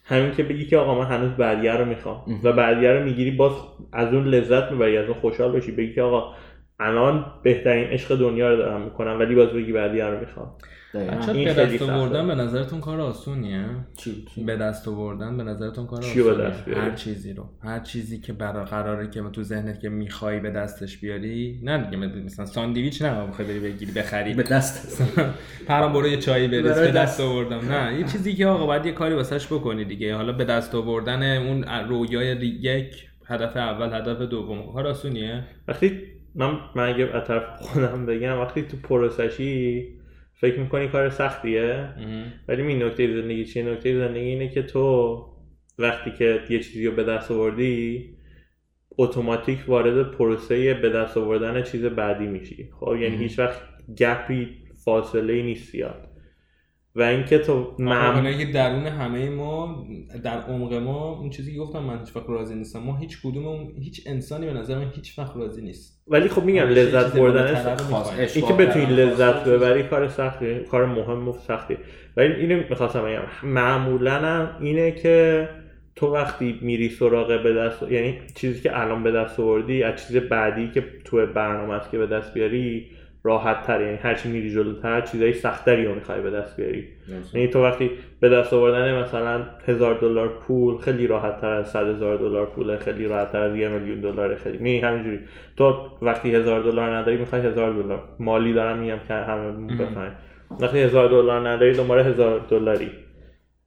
همین 0.05 0.31
که 0.31 0.43
بگی 0.43 0.65
که 0.65 0.77
آقا 0.77 0.99
من 0.99 1.07
هنوز 1.07 1.31
بعدیه 1.31 1.73
رو 1.73 1.85
می‌خوام. 1.85 2.23
و 2.43 2.53
بعدیه 2.53 2.93
رو 2.93 3.05
می‌گیری 3.05 3.31
باز 3.31 3.53
از 3.93 4.15
اون 4.15 4.25
لذت 4.25 4.73
می‌بری 4.73 4.97
از 4.97 5.05
اون 5.05 5.15
خوشحال 5.15 5.53
باشی. 5.53 5.73
بگی 5.73 5.95
که 5.95 6.03
آقا 6.03 6.35
الان 6.81 7.27
بهترین 7.43 7.85
عشق 7.87 8.17
دنیا 8.17 8.51
رو 8.51 8.57
دارم 8.57 8.81
می‌کنم 8.83 9.19
ولی 9.19 9.35
باز 9.35 9.49
بگی 9.49 9.73
بعدیه 9.73 10.05
رو 10.05 10.21
می‌خوام. 10.21 10.55
بچه 10.95 11.33
این 11.33 11.55
به 11.55 11.55
دست. 11.55 11.83
آوردن 11.83 12.27
به 12.27 12.35
نظرتون 12.35 12.81
کار 12.81 13.01
آسونیه؟ 13.01 13.65
چی؟ 13.97 14.27
به 14.47 14.57
دست 14.57 14.89
آوردن 14.89 15.37
به 15.37 15.43
نظرتون 15.43 15.87
کار 15.87 15.99
آسونیه؟ 15.99 16.51
هر 16.77 16.91
چیزی 16.91 17.33
رو. 17.33 17.45
هر 17.63 17.81
چیزی 17.81 18.21
که 18.21 18.33
برای 18.33 18.65
قراره 18.65 19.11
که 19.11 19.23
تو 19.33 19.43
ذهنت 19.43 19.81
که 19.81 19.89
می‌خوای 19.89 20.41
به 20.41 20.51
دستش 20.51 20.99
بیاری 20.99 21.61
نه 21.63 21.91
دیگه 21.91 21.97
مثلا 22.07 22.47
ساندویچ 22.47 23.03
نه 23.03 23.27
بخوای 23.27 23.49
بری 23.49 23.61
بگیری 23.61 23.93
بخری. 23.93 24.35
به 24.35 24.43
دست. 24.43 25.03
پرام 25.69 25.93
برو 25.93 26.09
یه 26.09 26.17
چایی 26.17 26.49
بریز 26.49 26.63
به 26.63 26.71
دست. 26.71 26.97
دست. 26.97 27.21
آوردم. 27.21 27.73
نه 27.73 27.99
یه 27.99 28.05
چیزی 28.05 28.35
که 28.35 28.47
آقا 28.47 28.67
باید 28.67 28.87
یه 28.87 28.93
کاری 28.93 29.15
واسش 29.15 29.47
بکنی 29.47 29.85
دیگه. 29.85 30.15
حالا 30.15 30.33
به 30.33 30.45
دست 30.45 30.75
آوردن 30.75 31.37
اون 31.47 31.65
رویای 31.89 32.37
یک 32.47 33.09
هدف 33.27 33.57
اول 33.57 34.01
هدف 34.01 34.19
دوم. 34.23 34.73
کار 34.73 34.87
آسونیه؟ 34.87 35.45
وقتی 35.69 36.03
من 36.37 36.59
من 36.75 36.89
اگه 36.89 37.21
طرف 37.21 37.43
خودم 37.57 38.07
بگم 38.07 38.39
وقتی 38.39 38.63
تو 38.63 38.77
پروسشی 38.77 39.87
فکر 40.35 40.61
می‌کنی 40.61 40.89
کار 40.89 41.11
سختیه 41.11 41.89
ولی 42.49 42.63
این 42.63 42.83
نکته 42.83 43.21
زندگی 43.21 43.45
چیه؟ 43.45 43.63
نکته 43.63 43.99
زندگی 43.99 44.25
اینه 44.25 44.49
که 44.49 44.63
تو 44.63 45.25
وقتی 45.79 46.11
که 46.11 46.41
یه 46.51 46.59
چیزی 46.59 46.87
رو 46.87 46.93
به 46.97 47.05
دست 47.05 47.31
آوردی 47.31 48.11
اتوماتیک 48.99 49.59
وارد 49.69 50.11
پروسه 50.11 50.75
به 50.75 50.89
دست 50.89 51.17
آوردن 51.17 51.63
چیز 51.63 51.85
بعدی 51.85 52.27
میشی. 52.27 52.71
خب 52.81 52.97
یعنی 52.97 53.17
هیچ 53.17 53.39
وقت 53.39 53.61
گپی 53.99 54.49
فاصله 54.85 55.33
ای 55.33 55.43
نیست 55.43 55.73
زیاد. 55.73 56.09
و 56.97 57.03
اینکه 57.03 57.39
تو 57.39 57.75
معمولا 57.79 58.33
که 58.33 58.45
درون 58.45 58.87
همه 58.87 59.31
ما 59.31 59.87
در 60.25 60.41
عمق 60.41 60.75
ما 60.75 61.19
اون 61.19 61.31
چیزی 61.31 61.53
که 61.53 61.59
گفتم 61.59 61.83
من 61.83 61.99
هیچ 61.99 62.17
وقت 62.17 62.29
راضی 62.29 62.55
نیستم. 62.55 62.79
ما 62.79 62.97
هیچ 62.97 63.19
کدوم 63.23 63.69
هیچ 63.81 64.03
انسانی 64.07 64.47
به 64.47 64.53
نظر 64.53 64.79
من 64.79 64.93
هیچ 64.95 65.19
وقت 65.19 65.37
راضی 65.37 65.63
نیست. 65.63 66.03
ولی 66.09 66.29
خب 66.29 66.45
میگم 66.45 66.69
لذت 66.69 67.17
بردن 67.17 67.77
اینکه 68.35 68.53
بتونی 68.53 68.87
لذت 68.87 69.45
ببری 69.45 69.83
کار 69.83 70.09
سختی 70.09 70.61
کار 70.61 70.87
مهم 70.87 71.29
و 71.29 71.33
سختی. 71.33 71.77
ولی 72.17 72.33
اینو 72.33 72.63
می‌خواستم 72.71 73.03
بگم. 73.03 73.49
معمولا 73.51 74.49
اینه 74.61 74.91
که 74.91 75.49
تو 75.97 76.07
وقتی 76.15 76.59
میری 76.63 76.89
سراغ 76.89 77.43
به 77.43 77.55
دست 77.55 77.83
یعنی 77.83 78.19
چیزی 78.35 78.61
که 78.61 78.81
الان 78.81 79.03
به 79.03 79.13
دست 79.13 79.41
آوردی 79.41 79.83
از 79.83 80.07
چیز 80.07 80.17
بعدی 80.17 80.71
که 80.71 80.85
تو 81.05 81.27
برنامه 81.27 81.75
است 81.75 81.91
که 81.91 81.99
به 81.99 82.07
دست 82.07 82.35
بیاری 82.35 82.87
راحت 83.27 83.63
تر 83.67 83.81
یعنی 83.81 83.97
هرچی 83.97 84.29
میری 84.29 84.51
جلوتر 84.51 85.01
چیزای 85.01 85.33
سختری 85.33 85.85
رو 85.85 85.95
می‌خوای 85.95 86.21
به 86.21 86.31
دست 86.31 86.57
بیاری. 86.57 86.85
یعنی 87.35 87.49
تو 87.49 87.63
وقتی 87.63 87.91
به 88.21 88.29
دست 88.29 88.53
آوردن 88.53 89.03
مثلا 89.03 89.43
هزار 89.67 89.95
دلار 89.95 90.29
پول 90.29 90.79
خیلی 90.79 91.07
راحت 91.07 91.41
تر 91.41 91.51
از 91.51 91.69
صد 91.69 91.87
هزار 91.87 92.17
دلار 92.17 92.47
پول 92.47 92.77
خیلی 92.77 93.09
راحت 93.09 93.33
تر 93.33 93.41
از 93.41 93.57
یه 93.57 93.69
میلیون 93.69 94.01
دلار 94.01 94.35
خیلی. 94.35 94.59
می 94.59 94.79
همینجوری. 94.79 95.19
تو 95.57 95.75
وقتی 96.03 96.35
هزار 96.35 96.63
دلار 96.63 96.97
نداری 96.97 97.17
می‌خوای 97.17 97.43
هزار 97.43 97.73
دلار. 97.73 98.03
مالی 98.19 98.53
دارم 98.53 98.79
میگم 98.79 98.99
که 99.09 99.15
همه 99.15 99.75
بفهمن 99.75 100.13
وقتی 100.61 100.79
هزار 100.79 101.09
دلار 101.09 101.49
نداری 101.49 101.73
دوباره 101.73 102.05
هزار 102.05 102.41
دلاری. 102.51 102.91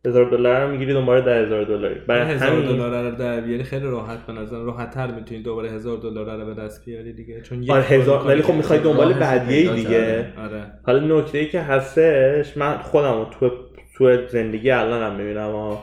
هزار 0.06 0.30
دلار 0.30 0.62
رو 0.62 0.72
می‌گیری 0.72 0.94
دوباره 0.94 1.22
ده 1.22 1.46
هزار 1.46 1.64
دلاری. 1.64 2.00
برای 2.08 2.34
هزار 2.34 2.62
دلار 2.62 3.12
رو 3.12 3.18
در 3.18 3.42
بیاری 3.42 3.64
خیلی 3.64 3.86
راحت 3.86 4.26
به 4.26 4.34
نظر 4.34 4.58
راحت 4.58 4.92
تر 4.92 5.12
می‌تونی 5.12 5.42
دوباره 5.42 5.70
هزار 5.70 5.98
دلار 5.98 6.38
رو 6.38 6.46
به 6.46 6.62
دست 6.62 6.86
بیاری 6.86 7.14
دیگه 7.14 7.42
چون 7.42 7.72
آره 7.72 7.84
هزار 7.84 8.28
ولی 8.28 8.42
خب 8.42 8.54
می‌خوای 8.54 8.80
دنبال 8.80 9.14
بعدیه 9.14 9.74
دیگه. 9.74 10.26
آره. 10.38 10.64
حالا 10.84 11.20
نکته 11.20 11.38
ای 11.38 11.48
که 11.48 11.62
هستش 11.62 12.58
من 12.58 12.78
خودم 12.78 13.28
تو 13.40 13.52
تو 13.98 14.28
زندگی 14.28 14.72
الانم 14.72 15.16
می‌بینم 15.16 15.78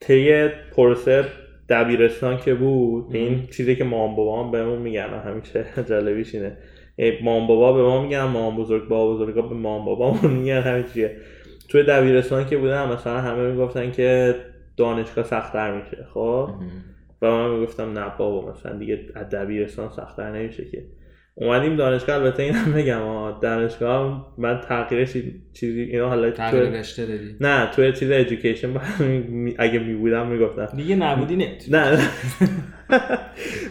طی 0.00 0.48
پروسه 0.48 1.24
دبیرستان 1.68 2.38
که 2.38 2.54
بود 2.54 3.06
این 3.12 3.46
چیزی 3.46 3.76
که 3.76 3.84
مام 3.84 4.16
بابام 4.16 4.50
بهمون 4.50 4.78
میگن 4.78 5.22
همیشه 5.24 5.64
جالبیش 5.88 6.34
اینه. 6.34 6.56
مام 7.22 7.46
بابا 7.46 7.72
به 7.72 7.82
ما 7.82 8.02
میگن 8.02 8.22
مام 8.22 8.56
بزرگ 8.56 8.88
بابا 8.88 9.14
بزرگا 9.14 9.42
به 9.42 9.54
مام 9.54 9.84
بابامون 9.84 10.32
میگن 10.32 10.60
همین 10.60 10.84
چیه. 10.94 11.16
توی 11.70 11.82
دبیرستان 11.82 12.46
که 12.46 12.56
بودم 12.56 12.92
مثلا 12.92 13.20
همه 13.20 13.50
می‌گفتن 13.50 13.90
که 13.90 14.34
دانشگاه 14.76 15.24
سختتر 15.24 15.80
میشه 15.80 16.06
خب؟ 16.14 16.50
و 17.22 17.30
من 17.30 17.50
می‌گفتم 17.50 17.98
نه 17.98 18.12
بابا 18.18 18.52
مثلا 18.52 18.78
دیگه 18.78 19.06
از 19.14 19.30
دبیرستان 19.30 19.88
سختتر 19.88 20.32
نمیشه 20.32 20.64
که. 20.64 20.84
اومدیم 21.34 21.76
دانشگاه 21.76 22.16
البته 22.16 22.42
اینم 22.42 22.72
بگم 22.72 23.00
دانشگاه 23.42 24.34
من 24.38 24.60
تغییرش 24.60 25.16
چیزی 25.52 25.82
اینا 25.82 26.08
حالا 26.08 26.30
تغییر 26.30 26.64
رشته 26.64 27.06
دادی 27.06 27.36
نه 27.40 27.66
توی 27.66 27.92
چیز 27.92 28.10
ادویکیشن 28.10 28.68
اگه 29.58 29.78
می 29.78 29.94
بودم 29.94 30.26
می‌گفتم. 30.26 30.68
دیگه 30.76 30.96
نبودی 30.96 31.36
نه 31.36 31.56
نه. 31.70 31.98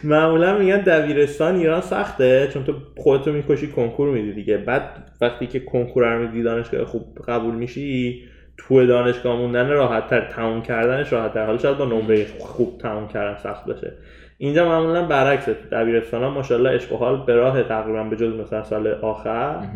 معمولا 0.03 0.57
میگن 0.57 0.78
دبیرستان 0.78 1.55
ایران 1.55 1.82
سخته 1.82 2.49
چون 2.53 2.63
تو 2.63 2.74
خودتو 2.97 3.32
می‌کشی 3.32 3.67
کنکور 3.67 4.09
میدی 4.09 4.34
دیگه. 4.34 4.57
بعد 4.57 4.82
وقتی 5.22 5.47
که 5.47 5.59
کنکور 5.59 6.13
رو 6.13 6.28
میدی 6.28 6.43
دانشگاه 6.43 6.86
خوب 6.86 7.20
قبول 7.28 7.55
میشی 7.55 8.24
تو 8.57 8.86
دانشگاه 8.86 9.38
موندن 9.38 9.70
راحت 9.70 10.07
تر 10.07 10.22
تموم 10.22 10.61
کردنش 10.61 11.13
راحت 11.13 11.34
تر 11.34 11.45
حالا 11.45 11.57
شاید 11.57 11.78
با 11.78 11.86
نمره 11.86 12.26
خوب 12.39 12.78
تموم 12.82 13.07
کردن 13.07 13.38
سخت 13.43 13.65
باشه. 13.65 13.93
اینجا 14.42 14.66
معمولا 14.66 15.06
برعکسه 15.06 15.54
دبیرستان 15.72 16.24
ها 16.24 16.30
ماشاءالله 16.30 16.70
عشق 16.70 16.94
حال 16.94 17.26
به 17.26 17.36
راه 17.36 17.64
تقریبا 17.64 18.04
به 18.04 18.16
جز 18.16 18.34
مثلا 18.34 18.64
سال 18.64 18.88
آخر. 18.88 19.68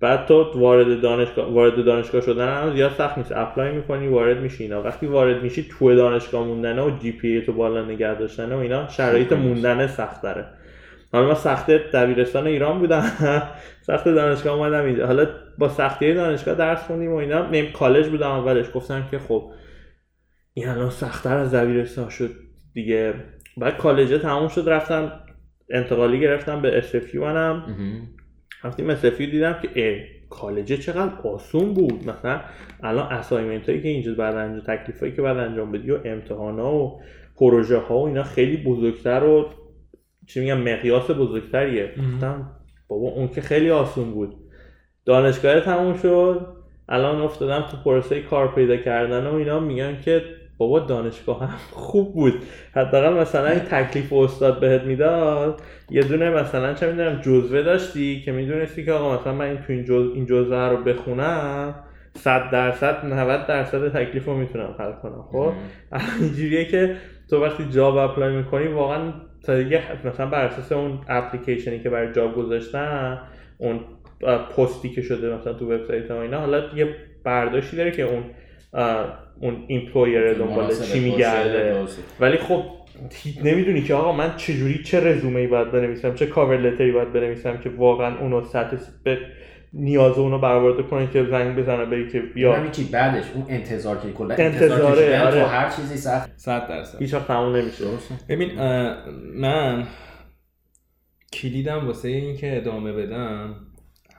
بعد 0.00 0.26
تو 0.26 0.60
وارد 0.60 1.00
دانشگاه 1.00 1.52
وارد 1.52 1.84
دانشگاه 1.84 2.20
شدن 2.20 2.48
هم 2.48 2.74
زیاد 2.74 2.90
سخت 2.90 3.18
نیست. 3.18 3.32
apply 3.32 3.72
می‌کنی 3.72 4.08
وارد 4.08 4.40
میشی 4.40 4.62
اینا. 4.62 4.82
وقتی 4.82 5.06
وارد 5.06 5.42
میشی 5.42 5.68
تو 5.70 5.94
دانشگاه 5.94 6.46
موندن 6.46 6.78
و 6.78 6.98
GPA 6.98 7.40
تو 7.40 7.52
بالا 7.52 7.84
نگه 7.84 8.14
داشتن 8.14 8.52
و 8.52 8.58
اینا 8.58 8.88
شرایط 8.88 9.32
موندن 9.32 9.86
سخت 9.86 10.22
داره 10.22 10.46
حالا 11.14 11.28
من 11.28 11.34
سخت 11.34 11.70
دبیرستان 11.70 12.46
ایران 12.46 12.78
بودم. 12.78 13.02
سخت 13.86 14.04
دانشگاه 14.04 14.54
اومدم 14.54 14.84
اینجا. 14.84 15.06
حالا 15.06 15.26
با 15.58 15.68
سختی 15.68 16.14
دانشگاه 16.14 16.54
درس 16.54 16.82
خوندیم 16.82 17.12
و 17.12 17.16
اینا. 17.16 17.50
نیم 17.50 17.72
کالج 17.72 18.08
بودم 18.08 18.30
اولش. 18.30 18.66
گفتم 18.74 19.08
که 19.10 19.18
خب 19.18 19.50
این 20.54 20.68
الان 20.68 20.90
سختتر 20.90 21.36
از 21.36 21.54
دبیرستان 21.54 22.08
شد 22.08 22.30
دیگه. 22.72 23.14
بعد 23.56 23.76
کالج 23.76 24.22
تموم 24.22 24.48
شد 24.48 24.68
رفتم 24.68 25.12
انتقالی 25.70 26.20
گرفتم 26.20 26.62
به 26.62 26.78
اسفی 26.78 27.18
منم. 27.18 27.62
رفتیم 28.64 28.90
اسفی 28.90 29.26
دیدم 29.26 29.58
که 29.62 30.08
کالج 30.30 30.72
چقدر 30.72 31.12
آسون 31.28 31.74
بود. 31.74 32.08
مثلا 32.08 32.40
الان 32.82 33.12
اسایمنت 33.12 33.68
هایی 33.68 33.82
که 33.82 33.88
اینجا 33.88 34.14
بعد 34.14 34.36
انجام 34.36 34.76
تکلیف 34.76 35.00
هایی 35.00 35.12
که 35.12 35.22
بعد 35.22 35.36
انجام 35.36 35.72
بدی 35.72 35.90
و 35.90 35.98
امتحان 36.04 36.58
ها 36.58 36.74
و 36.74 37.00
پروژه 37.36 37.78
ها 37.78 37.98
و 37.98 38.06
اینا 38.06 38.22
خیلی 38.22 38.56
بزرگتر 38.56 39.24
و 39.24 39.48
چی 40.28 40.40
میگم 40.40 40.58
مقیاس 40.60 41.10
بزرگتریه. 41.10 41.90
گفتم 42.14 42.50
بابا 42.88 43.08
اون 43.08 43.28
که 43.28 43.40
خیلی 43.40 43.70
آسون 43.70 44.10
بود. 44.10 44.34
دانشگاه 45.04 45.60
تموم 45.60 45.96
شد. 45.96 46.46
الان 46.88 47.20
افتادم 47.20 47.66
تو 47.70 47.76
پروسه 47.84 48.20
کار 48.20 48.54
پیدا 48.54 48.76
کردن 48.76 49.26
و 49.26 49.34
اینا 49.34 49.60
میگن 49.60 50.00
که 50.04 50.22
بابا 50.58 50.80
دانشگاه 50.80 51.40
هم 51.40 51.58
خوب 51.72 52.14
بود. 52.14 52.34
حداقل 52.74 53.20
مثلا 53.20 53.48
این 53.48 53.60
تکلیف 53.60 54.12
استاد 54.12 54.60
بهت 54.60 54.82
می‌داد 54.82 55.62
یه 55.90 56.02
دونه 56.02 56.30
مثلا 56.30 56.74
چه 56.74 56.86
می‌دونم 56.86 57.20
جزوه 57.20 57.62
داشتی 57.62 58.22
که 58.24 58.32
می‌دونستی 58.32 58.84
که 58.84 58.92
آقا 58.92 59.20
مثلا 59.20 59.32
من 59.32 59.44
این 59.44 59.56
تو 59.56 59.72
این 59.72 59.84
جزوه 59.84 60.14
این 60.14 60.26
جزوه 60.26 60.68
رو 60.68 60.76
بخونم 60.76 61.74
100 62.16 62.50
درصد 62.50 63.06
90 63.06 63.46
درصد 63.46 63.88
تکلیف 63.88 64.24
رو 64.24 64.36
می‌تونم 64.36 64.74
حل 64.78 64.92
کنم 64.92 65.24
خب؟ 65.32 65.52
اینجوریه 66.20 66.64
که 66.64 66.96
تو 67.30 67.44
وقتی 67.44 67.64
job 67.70 67.96
apply 67.96 68.36
می‌کنی 68.36 68.66
واقعا 68.66 69.12
تا 69.46 69.58
دیگه 69.58 69.82
مثلا 70.04 70.26
بر 70.26 70.44
اساس 70.44 70.72
اون 70.72 70.98
اپلیکیشنی 71.08 71.80
که 71.80 71.90
برای 71.90 72.12
job 72.12 72.34
گذاشتن 72.34 73.18
اون 73.58 73.80
پستی 74.56 74.88
که 74.88 75.02
شده 75.02 75.34
مثلا 75.34 75.52
تو 75.52 75.72
وبسایت 75.72 76.10
ها 76.10 76.22
اینا 76.22 76.40
حالا 76.40 76.62
یه 76.76 76.96
برداشتی 77.24 77.76
داره 77.76 77.90
که 77.90 78.02
اون 78.02 78.24
اون 79.40 79.64
employer 79.66 80.34
دنبال 80.34 80.74
چی 80.74 81.00
میگرده. 81.00 81.86
ولی 82.20 82.36
خب 82.36 82.62
نمی‌دونی 83.44 83.82
که 83.82 83.94
آقا 83.94 84.12
من 84.12 84.36
چجوری 84.36 84.82
چه 84.82 85.00
رزومه 85.00 85.40
ای 85.40 85.46
باید 85.46 85.72
بنویسم؟ 85.72 86.14
چه 86.14 86.26
cover 86.26 86.56
letter 86.56 86.87
ی 86.87 86.92
باید 86.92 87.12
بنویسم 87.12 87.56
که 87.56 87.70
واقعا 87.70 88.18
اونو 88.18 88.44
سطح 88.44 88.76
به 89.04 89.18
نیاز 89.72 90.18
اونو 90.18 90.38
برآورده 90.38 90.82
کنه 90.82 91.08
که 91.12 91.24
زنگ 91.24 91.56
بزنه 91.56 91.84
بری 91.84 92.08
که 92.08 92.20
بیا. 92.20 92.52
همین 92.52 92.70
چی 92.70 92.84
بعدش؟ 92.84 93.24
اون 93.34 93.44
انتظار 93.48 93.96
که 93.96 94.12
کلا 94.12 94.34
انتظاره 94.34 95.20
آره. 95.20 95.40
تو 95.40 95.46
هر 95.46 95.70
چیزی 95.70 95.96
سخت. 95.96 96.30
100 96.36 96.68
درصد. 96.68 97.02
هیچ 97.02 97.14
وقت 97.14 97.26
تموم 97.26 97.56
نمیشه. 97.56 97.84
ببین 98.28 98.50
من 99.34 99.86
کلیدم 101.32 101.86
واسه 101.86 102.08
اینکه 102.08 102.56
ادامه 102.56 102.92
بدم 102.92 103.54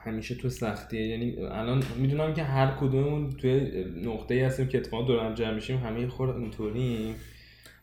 همیشه 0.06 0.34
تو 0.34 0.48
سختیه. 0.48 1.06
یعنی 1.06 1.36
الان 1.38 1.82
می‌دونم 1.98 2.34
که 2.34 2.42
هر 2.42 2.74
کدوممون 2.80 3.30
توی 3.30 3.84
نقطه 4.04 4.34
ای 4.34 4.40
هستیم 4.40 4.68
که 4.68 4.78
اتفاقا 4.78 5.06
دور 5.06 5.24
هم 5.24 5.34
جمع 5.34 5.54
میشیم 5.54 5.76
همه 5.76 6.08
خور 6.08 6.36
اینطوری 6.36 7.14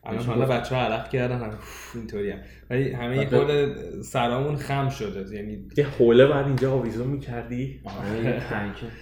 الان 0.06 0.24
حالا 0.24 0.46
بچه 0.46 0.74
ها 0.74 0.82
علق 0.82 1.08
کردن 1.08 1.38
هم 1.38 1.50
اینطوری 1.94 2.30
هم 2.30 2.38
ولی 2.70 2.92
همه 2.92 3.16
یه 3.16 3.26
خورده 3.26 3.74
سرامون 4.02 4.56
خم 4.56 4.88
شده. 4.88 5.36
یعنی 5.36 5.58
یه 5.76 5.86
حوله 5.86 6.26
بعد 6.26 6.46
اینجا 6.46 6.72
آویزون 6.72 7.06
می‌کردی؟ 7.06 7.80
آره. 7.84 8.42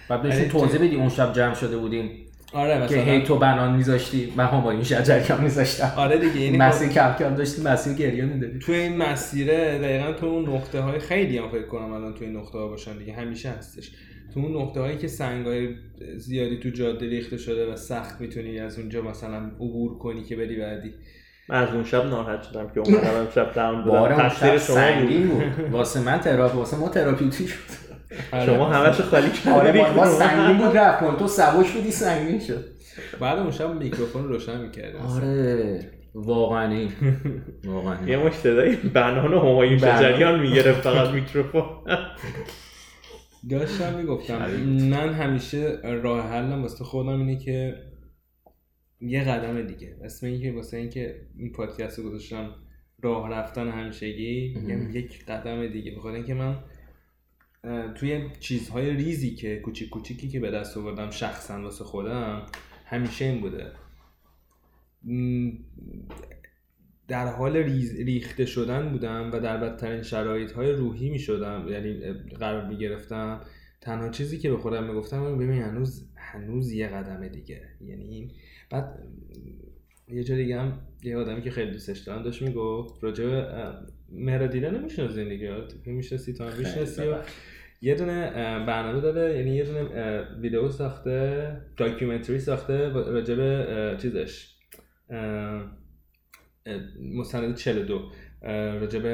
بعد 0.08 0.22
بهشون 0.22 0.48
توضیح 0.48 0.80
بدی 0.80 0.96
اون 0.96 1.08
شب 1.08 1.32
جمع 1.32 1.54
شده 1.54 1.76
بودیم. 1.76 2.21
آره 2.52 2.82
مثلا 2.82 2.86
که 2.86 3.10
هی 3.10 3.22
تو 3.22 3.38
بنان 3.38 3.76
میذاشتی 3.76 4.32
من 4.36 4.46
هم 4.46 4.60
با 4.60 4.70
این 4.70 4.82
شجر 4.82 5.20
کم 5.20 5.42
میذاشتم. 5.42 5.92
آره 5.96 6.18
دیگه 6.18 6.40
یعنی 6.40 6.56
مسیر 6.56 6.88
کم 6.88 7.14
کم 7.18 7.34
داشتی 7.34 7.62
مسیر 7.62 7.92
گریه 7.92 8.24
می‌دادی. 8.24 8.58
تو 8.58 8.72
این 8.72 8.96
مسیره 8.96 9.78
دقیقا 9.78 10.12
تو 10.12 10.26
اون 10.26 10.48
نقطه 10.48 10.80
های 10.80 10.98
خیلی 10.98 11.38
هم 11.38 11.48
فکر 11.48 11.66
کنم 11.66 11.92
الان 11.92 12.14
تو 12.14 12.24
این 12.24 12.36
نقطه 12.36 12.58
ها 12.58 12.68
باشن 12.68 12.98
دیگه 12.98 13.12
همیشه 13.12 13.50
هستش. 13.50 13.90
تو 14.34 14.40
اون 14.40 14.62
نقطه 14.62 14.80
هایی 14.80 14.98
که 14.98 15.08
سنگ 15.08 15.46
های 15.46 15.68
زیادی 16.16 16.58
تو 16.58 16.70
جاده 16.70 17.06
ریخته 17.08 17.36
شده 17.36 17.72
و 17.72 17.76
سخت 17.76 18.20
می‌تونی 18.20 18.60
از 18.60 18.78
اونجا 18.78 19.02
مثلا 19.02 19.50
عبور 19.60 19.98
کنی 19.98 20.24
که 20.24 20.36
بری 20.36 20.56
بعدی. 20.56 20.94
من 21.48 21.62
از 21.62 21.74
اون 21.74 21.84
شب 21.84 22.06
ناراحت 22.06 22.42
شدم 22.42 22.70
که 22.74 22.80
اومدم 22.80 23.28
شب 23.34 23.54
داون 23.54 23.84
بودم 23.84 24.16
تقصیر 24.16 24.58
شما 24.58 25.06
بود. 25.06 25.70
واسه 25.70 26.00
من 26.00 26.18
تراپی 26.18 26.56
واسه 26.56 26.76
ما 26.76 26.88
تراپیوتی 26.88 27.48
شد 27.48 27.81
شما 28.46 28.68
همش 28.68 29.00
خالی 29.00 29.30
کردی. 29.30 29.50
آره 29.50 29.94
ما 29.94 30.06
سنگین 30.06 30.58
بود 30.58 30.76
رفت 30.76 31.18
تو 31.18 31.26
سبوش 31.26 31.72
بودی 31.72 31.90
سنگین 31.90 32.40
شد. 32.40 32.64
بعد 33.20 33.38
اون 33.38 33.50
شب 33.50 33.74
میکروفون 33.74 34.28
روشن 34.28 34.60
می‌کردیم 34.60 35.00
آره. 35.00 35.90
واقعا. 36.14 36.88
واقعا. 37.64 38.08
یه 38.08 38.16
مش 38.16 38.32
صدای 38.32 38.76
بنان 38.76 39.34
و 39.34 39.38
همایون 39.38 39.78
شجریان 39.78 40.40
می‌گرفت 40.40 40.80
فقط 40.80 41.08
میکروفون. 41.14 41.64
داشتم 43.50 43.94
می‌گفتم 43.94 44.50
من 44.90 45.12
همیشه 45.12 45.78
راه 46.02 46.28
حلم 46.28 46.62
واسه 46.62 46.84
خودم 46.84 47.18
اینه 47.18 47.38
که 47.38 47.74
یه 49.00 49.24
قدم 49.24 49.62
دیگه. 49.62 49.96
اسم 50.04 50.26
اینکه 50.26 50.52
واسه 50.52 50.76
اینکه 50.76 51.16
این 51.38 51.52
پادکست 51.52 51.98
رو 51.98 52.04
گذاشتم 52.04 52.50
راه 53.02 53.30
رفتن 53.30 53.68
همیشگی 53.68 54.54
میگم 54.56 54.96
یک 54.96 55.26
قدم 55.26 55.66
دیگه. 55.66 55.92
بخاطر 55.96 56.14
اینکه 56.14 56.34
من 56.34 56.56
توی 57.94 58.30
چیزهای 58.40 58.90
ریزی 58.90 59.34
که 59.34 59.60
کوچیک 59.60 59.90
کوچیکی 59.90 60.28
که 60.28 60.40
به 60.40 60.50
دست 60.50 60.76
آوردم 60.76 61.10
شخصا 61.10 61.62
واسه 61.62 61.84
خودم 61.84 62.46
همیشه 62.84 63.24
این 63.24 63.40
بوده. 63.40 63.72
در 67.08 67.26
حال 67.26 67.56
ریخته 67.56 68.46
شدن 68.46 68.92
بودم 68.92 69.30
و 69.32 69.40
در 69.40 69.56
بدترین 69.56 70.02
شرایط 70.02 70.52
های 70.52 70.72
روحی 70.72 71.10
می 71.10 71.18
شدم. 71.18 71.66
یعنی 71.68 72.12
قرار 72.12 72.68
می 72.68 72.78
گرفتم 72.78 73.40
تنها 73.80 74.08
چیزی 74.08 74.38
که 74.38 74.50
به 74.50 74.56
خودم 74.56 74.84
می‌گفتم 74.84 75.38
ببین 75.38 75.62
هنوز 75.62 76.08
هنوز 76.16 76.72
یه 76.72 76.88
قدم 76.88 77.28
دیگه. 77.28 77.62
یعنی 77.86 78.30
بعد 78.70 78.98
یه 80.08 80.24
جا 80.24 80.36
دیگه 80.36 80.60
هم 80.60 80.78
یه 81.02 81.16
آدمی 81.16 81.42
که 81.42 81.50
خیلی 81.50 81.70
دوستش 81.70 81.98
دارم 81.98 82.22
داشت 82.22 82.42
می‌گفت 82.42 83.04
راجع 83.04 83.24
به 83.24 83.46
مهرادیله 84.12 84.70
نمیشنازین 84.70 85.28
دیگه؟ 85.28 85.64
می‌شناسی 85.86 86.32
تا 86.32 86.50
می‌شناسی 86.58 87.02
یه 87.82 87.94
دونه 87.94 88.30
برنامه 88.66 89.00
داره 89.00 89.36
یعنی 89.38 89.56
یه 89.56 89.64
دونه 89.64 90.20
ویدیو 90.40 90.70
ساخته 90.70 91.56
داکیومنتری 91.76 92.38
ساخته 92.38 92.88
راجع 92.88 93.34
به 93.34 93.96
چیزش 94.02 94.56
مستند 97.14 97.54
42 97.56 98.00
راجب 98.80 99.06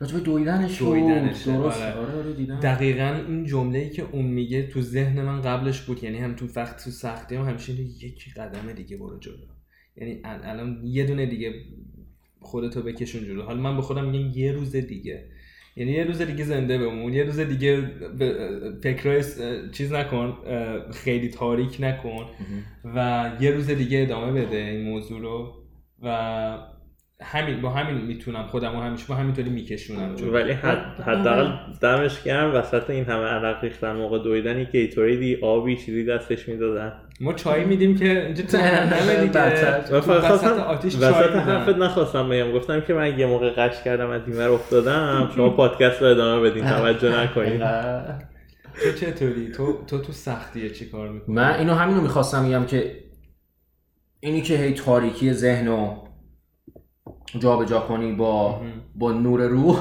راجب 0.00 0.24
دویدنش 0.24 0.78
دویدنش 0.78 1.42
درست 1.42 1.82
آره. 1.82 1.94
آره, 1.94 2.12
آره 2.12 2.32
دیدم. 2.32 2.60
دقیقا 2.60 3.20
این 3.28 3.44
جمله 3.44 3.78
ای 3.78 3.90
که 3.90 4.02
اون 4.12 4.24
میگه 4.24 4.66
تو 4.66 4.80
ذهن 4.82 5.22
من 5.22 5.40
قبلش 5.40 5.80
بود 5.80 6.04
یعنی 6.04 6.18
هم 6.18 6.34
تو 6.34 6.46
وقت 6.56 6.84
تو 6.84 6.90
سختی 6.90 7.34
هم 7.34 7.48
همیشه 7.48 7.72
یک 7.72 8.34
قدم 8.36 8.72
دیگه 8.72 8.96
برو 8.96 9.18
جلو. 9.18 9.34
یعنی 9.96 10.20
الان 10.24 10.80
یه 10.84 11.06
دونه 11.06 11.26
دیگه 11.26 11.54
خودتو 12.40 12.82
بکشون 12.82 13.24
جلو. 13.24 13.42
حالا 13.42 13.60
من 13.60 13.76
به 13.76 13.82
خودم 13.82 14.08
میگم 14.10 14.38
یه 14.38 14.52
روز 14.52 14.76
دیگه. 14.76 15.28
یعنی 15.76 15.92
یه 15.92 16.04
روز 16.04 16.22
دیگه 16.22 16.44
زنده 16.44 16.78
بمون 16.78 17.12
یه 17.12 17.24
روز 17.24 17.40
دیگه 17.40 17.90
فکرای 18.82 19.24
چیز 19.72 19.92
نکن 19.92 20.36
خیلی 20.92 21.28
تاریک 21.28 21.76
نکن 21.80 22.26
و 22.94 23.30
یه 23.40 23.50
روز 23.50 23.70
دیگه 23.70 24.02
ادامه 24.02 24.44
بده 24.44 24.56
این 24.56 24.82
موضوع 24.82 25.20
رو 25.20 25.54
و 26.02 26.58
همین 27.22 27.60
با 27.60 27.70
همین 27.70 28.04
می‌تونم 28.04 28.46
خودم 28.46 28.76
و 28.76 28.80
همیشه 28.80 29.04
با 29.08 29.14
همینطوری 29.14 29.50
میکشونم 29.50 30.16
ولی 30.32 30.52
حداقل 30.52 31.52
دمش 31.80 32.22
گرم 32.22 32.54
وسط 32.54 32.90
این 32.90 33.04
همه 33.04 33.24
عرق 33.24 33.64
ریختن 33.64 33.92
موقع 33.92 34.18
دویدن 34.18 34.64
گیتوریدی 34.64 35.38
آبی 35.42 35.76
چیزی 35.76 36.04
دستش 36.04 36.48
می‌دادن. 36.48 36.92
ما 37.20 37.32
چای 37.32 37.64
میدیم 37.64 37.96
که 37.96 38.26
اینجا 38.26 38.42
وسط 39.92 40.58
آتیش 40.58 40.96
وسط 40.96 41.36
حرفت 41.36 41.76
نخواستم 41.76 42.28
بگم. 42.28 42.52
گفتم 42.52 42.80
که 42.80 42.94
من 42.94 43.18
یه 43.18 43.26
موقع 43.26 43.50
قش 43.50 43.82
کردم 43.82 44.10
از 44.10 44.22
این 44.26 44.40
افتادم. 44.40 45.30
شما 45.36 45.50
پادکست 45.50 46.02
رو 46.02 46.08
ادامه 46.08 46.50
بدین 46.50 46.64
توجه 46.64 47.20
نکنید 47.22 47.60
تو 48.84 48.92
چطوری؟ 49.00 49.52
تو 49.52 49.84
تو 49.86 49.98
تو 49.98 50.12
سختیه 50.12 50.70
چی 50.70 50.86
کار 50.86 51.08
می‌کنی؟ 51.08 51.34
من 51.34 51.54
اینو 51.58 51.74
همینو 51.74 52.00
می‌خواستم 52.00 52.48
بگم 52.48 52.64
که 52.64 53.04
اینی 54.20 54.42
که 54.42 54.56
هی 54.56 54.72
تاریکی 54.72 55.32
ذهن 55.32 55.68
و 55.68 55.96
جابجا 57.38 57.80
کنی 57.80 58.12
با 58.12 58.60
با 58.94 59.12
نور 59.12 59.46
روح. 59.46 59.78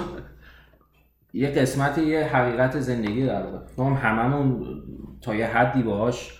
یه 1.33 1.49
قسمت 1.49 1.97
یه 1.97 2.23
حقیقت 2.23 2.79
زندگی 2.79 3.25
در 3.25 3.43
واقع. 3.43 3.57
هم 3.77 3.93
هممون 3.93 4.65
تا 5.21 5.35
یه 5.35 5.47
حدی 5.47 5.83
باهاش 5.83 6.39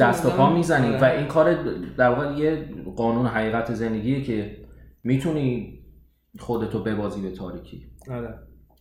دست 0.00 0.26
و 0.26 0.30
پا 0.30 0.54
می‌زنیم. 0.54 1.00
و 1.00 1.04
این 1.04 1.26
کار 1.26 1.54
در 1.96 2.08
واقع 2.08 2.38
یه 2.38 2.68
قانون 2.96 3.26
حقیقت 3.26 3.74
زندگیه 3.74 4.22
که 4.22 4.56
می‌تونی 5.04 5.78
خودتو 6.38 6.82
ببازی 6.82 7.22
به 7.22 7.30
تاریکی. 7.30 7.86
آره. 8.10 8.34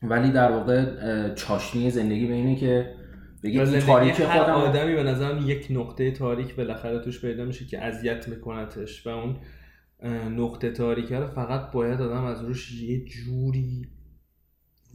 ولی 0.03 0.32
در 0.32 0.51
واقع 0.51 0.86
چاشنی 1.34 1.91
زندگی 1.91 2.28
به 2.28 2.34
اینه 2.34 2.55
که 2.55 2.93
بگی 3.43 3.59
این 3.59 3.80
تاریک 3.80 4.19
هر 4.19 4.39
آدمی 4.39 4.95
به 4.95 5.03
نظرم 5.03 5.49
یک 5.49 5.67
نقطه 5.69 6.11
تاریک 6.11 6.55
بالاخره 6.55 6.99
توش 6.99 7.22
پیدا 7.22 7.45
میشه 7.45 7.65
که 7.65 7.84
اذیت 7.84 8.28
میکنتش 8.28 9.07
و 9.07 9.09
اون 9.09 9.36
نقطه 10.10 10.72
تاریکه 10.72 11.18
رو 11.20 11.28
فقط 11.28 11.72
باید 11.72 12.02
آدم 12.02 12.24
از 12.24 12.41
روش 12.41 12.82
یه 12.82 13.06
جوری 13.06 13.88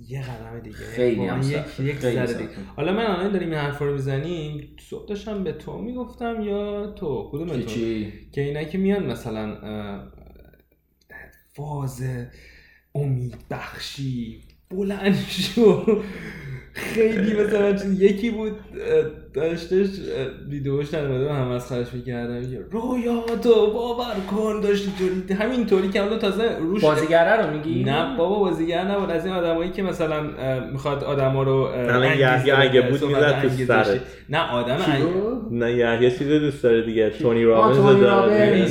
یه 0.09 0.23
قدم 0.23 0.61
دیگه. 0.61 0.77
خیلی 0.77 1.27
هم 1.27 1.43
یک 1.43 1.81
یک 1.81 2.01
دیگه. 2.05 2.49
حالا 2.77 2.93
من 2.93 3.07
الان 3.07 3.33
داریم 3.33 3.51
این 3.51 3.59
حرفا 3.59 3.85
رو 3.85 3.93
می‌زنیم. 3.93 4.77
صبح 4.81 5.09
داشتم 5.09 5.45
به 5.45 5.53
تو 5.53 5.79
می‌گفتم 5.79 6.41
یا 6.41 6.87
تو؟ 6.87 7.29
کدوم 7.33 7.49
تو؟ 7.49 7.67
که 8.33 8.41
اینا 8.41 8.65
که 8.65 8.79
میان 8.79 9.07
مثلا 9.07 9.57
فاز 11.55 12.05
امید 12.95 13.37
بخشی 13.51 14.43
بلند 14.71 15.17
شو. 15.29 16.03
خیلی 16.77 17.35
مثلا 17.35 17.77
یکی 17.99 18.31
بود 18.31 18.53
داشتش 19.35 19.89
ویدیوش 20.49 20.95
نمیده 20.95 21.33
هم 21.33 21.51
از 21.51 21.69
خرش 21.69 21.87
می‌کردم. 21.93 22.43
رویا 22.71 23.25
تو 23.43 23.73
باور 23.73 24.15
کن 24.31 24.61
داشت 24.61 24.89
جوری 24.99 25.41
همین 25.41 25.67
طوری 25.67 25.89
که 25.89 26.03
حالا 26.03 26.17
تازه 26.17 26.59
روش 26.59 26.83
بازیگره 26.83 27.47
رو 27.47 27.53
میگی؟ 27.53 27.85
نه 27.85 28.17
بابا 28.17 28.39
بازیگر 28.39 28.85
نبود. 28.85 29.11
از 29.11 29.27
این 29.27 29.35
آدمایی 29.35 29.71
که 29.71 29.83
مثلا 29.83 30.23
می‌خواد 30.73 31.05
آدما 31.05 31.43
رو 31.43 31.69
نه 31.77 32.39
اگه 32.59 32.83
بود 32.83 33.05
می‌زد 33.05 33.43
تو 33.43 33.49
سرت. 33.49 34.01
نه 34.29 34.51
آدم 34.53 34.79
نه 35.51 35.73
یه 36.03 36.11
چیز 36.11 36.29
دوست 36.29 36.63
داره 36.63 36.83
دیگه. 36.83 37.11
تونی 37.11 37.45
رابنز 37.45 38.01
داره. 38.01 38.67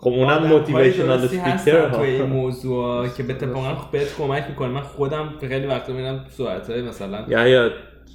خب 0.00 0.08
اونم 0.10 0.46
موتیویشنال 0.46 1.24
اسپیکر 1.24 1.90
توی 1.90 2.10
این 2.10 2.22
موضوع 2.22 3.08
که 3.08 3.22
به 3.22 3.32
اتفاقا 3.32 3.88
بهت 3.92 4.16
کمک 4.18 4.44
می‌کنه. 4.48 4.68
من 4.68 4.80
خودم 4.80 5.34
خیلی 5.40 5.66
وقتا 5.66 5.92
میرم 5.92 6.24
صورت 6.36 6.70
های 6.70 6.82
مثلا 6.82 7.24
یا 7.28 7.70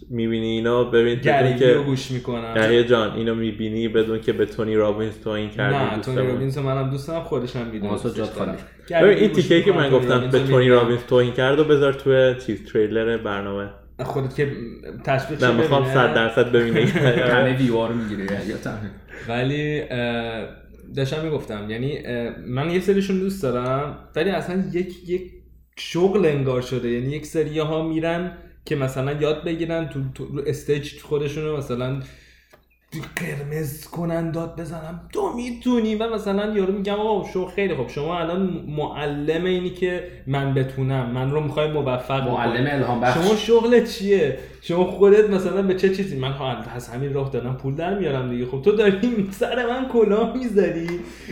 می‌بینی 0.09 0.47
اینا؟ 0.47 0.83
ببین 0.83 1.19
بدون 1.19 1.55
که 1.55 1.73
گوش 1.85 2.11
می‌کنم. 2.11 2.71
یا 2.71 2.83
جان 2.83 3.15
اینو 3.15 3.35
می‌بینی 3.35 3.87
بدون 3.87 4.21
که 4.21 4.33
به 4.33 4.45
تونی 4.45 4.75
رابینز 4.75 5.19
توهین 5.19 5.49
کردی؟ 5.49 5.95
نه 5.95 6.01
تونی 6.01 6.27
رابینز 6.27 6.57
منم 6.57 6.89
دوست 6.89 7.07
دارم 7.07 7.23
خودش 7.23 7.55
هم 7.55 7.67
می‌دونه. 7.67 7.97
ببین 9.01 9.17
این 9.17 9.29
تیکه 9.29 9.61
که 9.61 9.71
من 9.71 9.89
گفتم 9.89 10.29
به 10.29 10.39
تونی 10.39 10.69
رابینز 10.69 11.03
توهین 11.03 11.33
کرد 11.33 11.59
و 11.59 11.63
بذار 11.63 11.93
توی 11.93 12.35
چیز 12.45 12.71
تریلر 12.71 13.17
برنامه. 13.17 13.69
خودت 14.03 14.35
که 14.35 14.51
تشویق 15.03 15.43
نه 15.43 15.51
می‌خوام 15.51 15.85
100 15.85 16.13
درصد 16.13 16.51
ببینی 16.51 16.81
همه 17.35 17.57
ویوار 17.57 17.91
می‌گیره 17.91 18.23
یا 18.47 18.55
ولی 19.27 19.83
داشتم 20.95 21.25
می‌گفتم 21.25 21.69
یعنی 21.69 21.99
من 22.47 22.69
یه 22.69 22.79
سریشون 22.79 23.19
دوست 23.19 23.43
دارم 23.43 24.09
ولی 24.15 24.29
اصلا 24.29 24.63
یک 24.73 25.09
یک 25.09 25.31
شغل 25.77 26.25
انگار 26.25 26.61
شده. 26.61 26.89
یعنی 26.89 27.11
یک 27.11 27.25
سری 27.25 27.59
ها 27.59 27.87
میرن 27.87 28.37
که 28.65 28.75
مثلا 28.75 29.11
یاد 29.11 29.43
بگیرن 29.43 29.89
تو, 29.89 29.99
تو 30.15 30.41
استیج 30.47 31.01
خودشون 31.01 31.57
مثلا 31.57 31.99
قرمز 33.15 33.87
کنن 33.87 34.31
داد 34.31 34.59
بزنم 34.59 35.01
تو 35.13 35.33
می‌تونی؟ 35.35 35.95
و 35.95 36.13
مثلا 36.15 36.53
یارو 36.53 36.73
میگم 36.73 36.93
آقا 36.93 37.29
شو 37.29 37.45
خیلی 37.45 37.75
خوب. 37.75 37.89
شما 37.89 38.19
الان 38.19 38.63
معلم 38.67 39.45
اینی 39.45 39.69
که 39.69 40.03
من 40.27 40.53
بتونم. 40.53 41.11
من 41.11 41.31
رو 41.31 41.41
می‌خوای 41.41 41.71
موفق 41.71 42.27
معلم 42.27 42.67
الهام 42.71 43.01
بخش. 43.01 43.17
شما 43.17 43.35
شغل 43.35 43.85
چیه؟ 43.85 44.37
شما 44.61 44.83
خودت 44.83 45.29
مثلا 45.29 45.61
به 45.61 45.75
چه 45.75 45.95
چیزی؟ 45.95 46.17
من 46.17 46.33
از 46.75 46.89
همین 46.89 47.13
راه 47.13 47.29
دارم 47.29 47.57
پول 47.57 47.75
در 47.75 47.99
میارم 47.99 48.29
دیگه. 48.29 48.45
خب 48.45 48.61
تو 48.61 48.71
داری 48.71 49.27
سر 49.39 49.65
من 49.65 49.87
کلاه 49.87 50.37
می‌ذاری. 50.37 50.87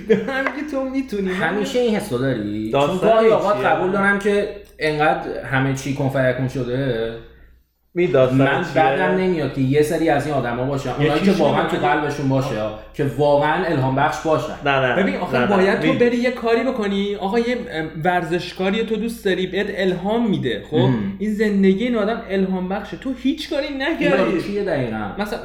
به 0.08 0.16
هم 0.16 0.46
تو 0.72 0.84
می‌تونی. 0.84 1.32
همیشه 1.32 1.80
این 1.80 1.96
حسو 1.96 2.18
داری؟ 2.18 2.72
چون 2.72 2.98
گاهی 2.98 3.28
اوقات 3.28 3.66
قبول 3.66 3.92
دارم 3.92 4.20
که 4.20 4.56
انقدر 4.80 5.44
همه 5.46 5.74
چی 5.74 5.96
کن 5.96 6.48
شده. 6.48 7.31
من 7.96 8.66
بعدم 8.76 9.18
نمیاد 9.18 9.54
که 9.54 9.62
یه 9.62 9.82
سری 9.82 10.10
از 10.10 10.26
این 10.26 10.36
آدما 10.36 10.64
باشن 10.64 10.90
اونایی 10.90 11.22
که 11.22 11.32
واقعا 11.32 11.68
تو 11.68 11.78
قلبشون 11.78 12.30
باشه 12.30 12.56
که 12.94 13.06
واقعا 13.18 13.66
الهام 13.66 13.96
بخش 13.96 14.22
باشن. 14.26 14.54
نه 14.66 14.80
نه 14.80 15.04
ببین 15.04 15.16
آخه 15.16 15.46
باید 15.46 15.80
تو 15.80 15.94
بری 15.94 16.18
یه 16.18 16.32
کاری 16.32 16.64
بکنی. 16.64 17.16
آقا 17.16 17.40
یه 17.40 17.58
ورزشکاری 18.04 18.84
تو 18.84 18.96
دوست 18.96 19.26
داری 19.26 19.48
بهت 19.48 19.68
الهام 19.70 20.30
میده 20.30 20.64
خب؟ 20.72 20.90
این 21.20 21.34
زندگی 21.34 21.84
این 21.84 21.96
آدم 21.96 22.22
الهام 22.30 22.70
بخشه. 22.70 22.98
تو 22.98 23.14
هیچ 23.24 23.50
کاری 23.50 23.68
نکردی. 23.78 24.42
چیه 24.42 24.64
دقیقاً؟ 24.64 25.12
مثلا 25.20 25.40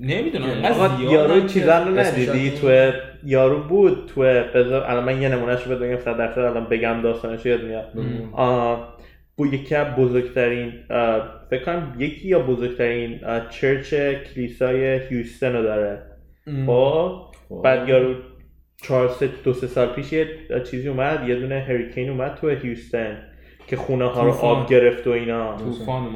نمی‌دونم. 0.00 0.64
آقا 0.64 1.02
یارو 1.02 1.46
چیزا 1.46 1.82
رو 1.82 1.98
ندیدی؟ 1.98 2.50
تو 2.50 2.90
یارو 3.24 3.62
بود 3.62 4.12
تو 4.14 4.20
بذار 4.54 4.84
الان 4.84 5.04
من 5.04 5.22
یه 5.22 5.28
نمونهش 5.28 5.62
رو 5.62 5.76
بگم 5.76 5.98
100 6.04 6.16
درصد 6.16 6.38
الان 6.38 6.64
بگم 6.64 7.02
داستانش 7.02 7.46
یاد 7.46 7.60
میاد. 7.62 7.84
بو 9.38 9.46
یکی 9.46 9.74
از 9.74 9.96
بزرگترین 9.96 10.72
فکر 11.50 11.64
کنم 11.64 11.94
یکی 11.98 12.28
یا 12.28 12.38
بزرگترین 12.38 13.20
چرچ 13.50 13.94
کلیسای 13.94 14.98
هیوستن 14.98 15.52
رو 15.52 15.62
داره. 15.62 16.02
خب, 16.66 17.22
خب. 17.48 17.62
بعد 17.64 17.88
یارو 17.88 18.14
چهار 18.82 19.08
سه 19.08 19.28
دو 19.44 19.52
سه 19.52 19.66
سال 19.66 19.88
پیش 19.88 20.12
یه 20.12 20.28
چیزی 20.70 20.88
اومد 20.88 21.28
یه 21.28 21.34
دونه 21.34 21.64
هریکین 21.68 22.10
اومد 22.10 22.34
تو 22.34 22.48
هیوستن 22.48 23.22
که 23.66 23.76
خونه 23.76 24.04
ها 24.04 24.22
رو 24.22 24.32
آب 24.32 24.68
گرفت 24.68 25.06
و 25.06 25.10
اینا. 25.10 25.56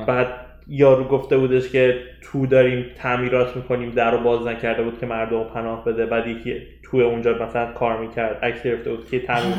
بعد 0.06 0.28
یارو 0.68 1.04
گفته 1.04 1.36
بودش 1.36 1.68
که 1.68 1.98
تو 2.22 2.46
داریم 2.46 2.86
تعمیرات 2.96 3.56
می‌کنیم 3.56 3.90
در 3.90 4.10
رو 4.10 4.18
باز 4.18 4.46
نکرده 4.46 4.82
بود 4.82 5.00
که 5.00 5.06
مردم 5.06 5.44
پناه 5.44 5.84
بده. 5.84 6.06
بعد 6.06 6.26
یکی 6.26 6.54
تو 6.92 6.98
اونجا 6.98 7.46
مثلا 7.48 7.72
کار 7.72 8.00
می‌کرد 8.00 8.44
عکس 8.44 8.62
گرفته 8.62 8.90
بود 8.90 9.10
که 9.10 9.20
تعمیر 9.20 9.54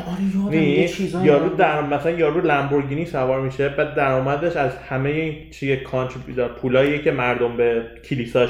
آره 0.48 1.26
یارو 1.26 1.56
در 1.56 1.82
مثلا 1.82 2.12
یارو 2.12 2.42
لامبورگینی 2.42 3.06
سوار 3.06 3.42
میشه 3.42 3.70
بعد 3.70 3.96
درآمدش 3.96 4.56
از 4.56 4.78
همه 4.78 5.34
چیه 5.52 5.76
کانتریبیوتر 5.76 6.48
پولایی 6.48 7.00
که 7.00 7.12
مردم 7.12 7.58
به 7.58 7.84
کلیساش 8.10 8.50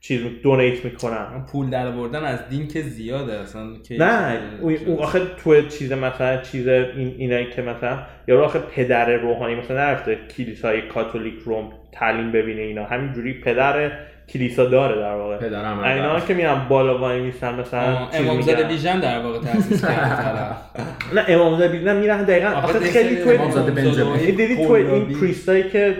چیز 0.00 0.20
دونیت 0.42 0.84
می‌کنن. 0.84 1.26
پول 1.52 1.70
در 1.70 1.90
بردن 1.90 2.24
از 2.24 2.48
دین 2.48 2.68
که 2.68 2.82
زیاده 2.82 3.32
اصلا 3.32 3.62
نه 3.98 4.38
اون 4.60 4.98
آخه 4.98 5.20
تو 5.44 5.62
چیز 5.62 5.92
مثلا 5.92 6.42
چیز 6.42 6.68
این 6.68 7.14
اینایی 7.18 7.46
که 7.46 7.62
مثلا 7.62 7.98
یارو 8.28 8.44
آخه 8.44 8.58
پدر 8.58 9.16
روحانی 9.16 9.54
مثلا 9.54 9.76
نرفته 9.76 10.18
کلیسای 10.36 10.82
کاتولیک 10.82 11.34
روم 11.44 11.72
تعلیم 11.92 12.32
ببینه 12.32 12.62
اینا. 12.62 12.84
همینجوری 12.84 13.40
پدر 13.40 13.90
کلیسا 14.28 14.64
داره 14.64 15.00
در 15.00 15.14
واقع. 15.14 15.36
پدرم 15.36 15.78
اینا 15.78 16.20
که 16.20 16.34
میرن 16.34 16.68
بالا 16.68 16.98
وای 16.98 17.20
میسن 17.20 17.60
مثلا 17.60 18.08
امامزاده 18.12 18.62
بیژن 18.62 19.00
در 19.00 19.20
واقع 19.20 19.38
تاسیس 19.38 19.84
کرده 19.84 20.56
نه 21.16 21.24
امامزاده 21.28 21.68
بیژن 21.68 21.96
میرن 21.96 22.22
دقیقاً. 22.22 22.48
آخه 22.48 22.80
خیلی 22.80 23.16
تو 23.16 23.30
امامزاده 23.30 23.70
بنجامین 23.70 24.24
دیدی 24.24 24.56
تو 24.66 24.72
این 24.72 25.04
پریستایی 25.04 25.70
که 25.70 25.96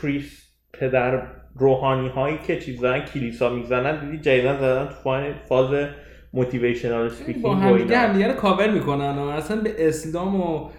priest 0.00 0.44
پدر 0.72 1.22
روحانی 1.56 2.08
هایی 2.08 2.38
که 2.46 2.58
چیز 2.58 2.80
دارن 2.80 3.00
کلیسا 3.00 3.50
می‌زنن 3.50 4.00
دیدی 4.00 4.18
جدیدا 4.18 4.56
زدن 4.56 4.86
تو 4.86 5.20
فاز 5.48 5.70
motivational 6.32 7.08
speaking 7.08 7.42
با 7.42 7.54
هم 7.54 7.78
دیگه 7.78 7.98
هم 7.98 8.12
دیگه 8.12 8.28
رو 8.28 8.34
کاور 8.34 8.70
می‌کنن 8.70 9.18
و 9.18 9.28
اصلا 9.28 9.56
به 9.56 9.88
اسلام 9.88 10.40
و 10.40 10.70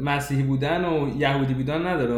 مسیحی 0.00 0.42
بودن 0.42 0.84
و 0.84 1.08
یهودی 1.18 1.54
بودن 1.54 1.86
نداره. 1.86 2.14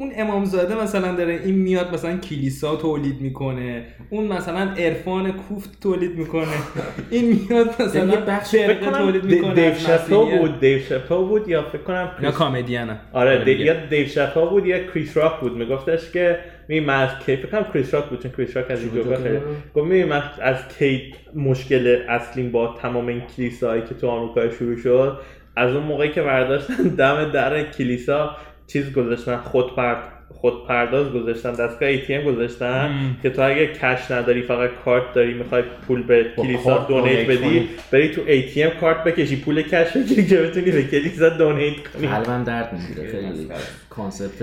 اون 0.00 0.12
امامزاده 0.16 0.82
مثلا 0.82 1.14
داره 1.14 1.40
این 1.44 1.54
میاد 1.54 1.94
مثلا 1.94 2.16
کلیسا 2.16 2.76
تولید 2.76 3.20
می‌کنه 3.20 3.84
اون 4.10 4.26
مثلا 4.26 4.60
عرفان 4.60 5.32
کوفت 5.32 5.80
تولید 5.80 6.18
می‌کنه. 6.18 6.46
این 7.10 7.40
میاد 7.48 7.82
مثلا 7.82 8.20
بخش 8.20 8.50
تولید 8.50 9.24
می‌کنه 9.24 9.54
دیو 9.54 9.74
شپل 9.74 10.24
بود 10.24 10.60
دیو 10.60 10.78
شپل 10.78 11.22
بود 11.22 11.48
یا 11.48 11.62
فکر 11.62 11.82
کنم 11.82 12.10
یا 12.22 12.30
کمدین 12.32 12.90
آره 13.12 13.60
یا 13.60 13.86
دیو 13.86 14.06
شپل 14.06 14.46
بود 14.46 14.66
یا 14.66 14.86
کریس 14.86 15.16
راک 15.16 15.40
بود. 15.40 15.56
میگفتش 15.56 16.10
که 16.10 16.38
میگه 16.68 16.80
من 16.80 17.02
از 17.02 17.10
کی 17.26 17.36
فکر 17.36 17.46
کنم 17.46 17.72
کریس 17.72 17.94
راک 17.94 18.04
بود 18.04 18.22
چون 18.22 18.32
کریس 18.32 18.56
راک 18.56 18.70
از 18.70 18.80
اینجا 18.82 19.16
خیلی 19.16 19.38
گفت 19.74 19.86
میگه 19.86 20.04
من 20.04 20.22
از 20.42 20.56
کی 20.78 21.14
مشکل 21.34 21.98
اصلیم 22.08 22.52
با 22.52 22.76
تمام 22.82 23.06
این 23.06 23.22
کلیساهایی 23.36 23.82
که 23.82 23.94
تو 23.94 24.08
آمریکا 24.08 24.50
شروع 24.50 24.76
شد 24.76 25.18
از 25.56 25.74
اون 25.74 25.84
موقعی 25.84 26.12
که 26.12 26.22
برداشتن 26.22 26.74
دم 26.82 27.30
در 27.30 27.70
کلیسا 27.70 28.36
چیز 28.72 28.92
گذاشتن 28.92 29.36
خود 29.36 29.76
پرد 29.76 29.98
خود 30.34 30.66
پرداز 30.68 31.12
گذاشتن 31.12 31.52
دستگاه 31.52 31.96
ATM 31.96 32.26
گذاشتن 32.26 32.90
که 33.22 33.30
تو 33.30 33.42
اگه 33.42 33.66
cash 33.66 34.10
نداری 34.10 34.42
فقط 34.42 34.70
کارت 34.84 35.14
داری 35.14 35.34
می‌خوای 35.34 35.62
پول 35.86 36.02
به 36.02 36.26
کلیسا 36.36 36.78
donate 36.78 37.26
بدی 37.26 37.68
بری 37.92 38.08
تو 38.08 38.20
ATM 38.20 38.80
کارت 38.80 39.04
بکشی 39.04 39.36
پول 39.36 39.62
cash 39.62 39.96
بگیری 39.96 40.26
که 40.26 40.36
بتونی 40.36 40.70
به 40.70 40.82
کلیسا 40.82 41.28
donate 41.28 41.74
کنی. 41.76 42.06
قلبم 42.06 42.44
درد 42.44 42.72
می‌گیره 42.72 43.12
خیلی 43.12 43.48
کانسپت 43.90 44.38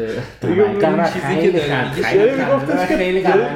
چیزی 1.14 1.52
که 1.52 1.60
خیلی 2.04 2.42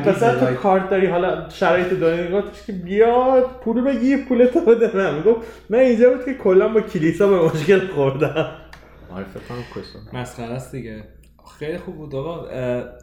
مثلا 0.05 0.39
تو 0.39 0.55
کارت 0.55 0.89
داری 0.89 1.07
حالا 1.07 1.49
شرایط 1.49 1.87
دونیت 1.87 2.31
گفتش 2.31 2.65
که 2.67 2.73
بیاد 2.73 3.45
پول 3.63 3.81
بگیر 3.81 4.17
پولتو 4.17 4.59
بده. 4.59 4.97
من 4.97 5.15
می‌گفت 5.15 5.47
من 5.69 5.79
اینجا 5.79 6.09
بود 6.09 6.25
که 6.25 6.33
کلا 6.33 6.67
با 6.67 6.81
کلیسا 6.81 7.27
به 7.27 7.35
مشکل 7.45 7.79
خوردم. 7.79 8.47
آره 9.13 9.23
فکر 9.25 9.43
کنم 9.43 10.19
مسخره 10.21 10.53
است 10.53 10.75
دیگه. 10.75 11.03
خیلی 11.59 11.77
خوب 11.77 11.95
بود 11.95 12.15
آقا. 12.15 12.47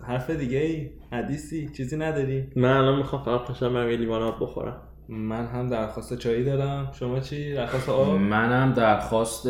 حرف 0.07 0.31
دیگه 0.31 0.59
ای؟ 0.59 0.91
حدیثی؟ 1.13 1.69
چیزی 1.77 1.97
نداری؟ 1.97 2.45
من 2.57 2.77
الان 2.77 2.99
می‌خوام 2.99 3.23
فقط 3.25 3.41
پاشم 3.41 3.75
برم 3.75 3.89
لیوان 3.89 4.33
بخورم. 4.41 4.83
من 5.09 5.47
هم 5.47 5.69
درخواست 5.69 6.19
چایی 6.19 6.45
دارم. 6.45 6.91
شما 6.99 7.21
چی؟ 7.21 7.55
درخواست 7.55 7.89
آب؟ 7.89 8.09
منم 8.15 8.73
درخواست 8.73 9.49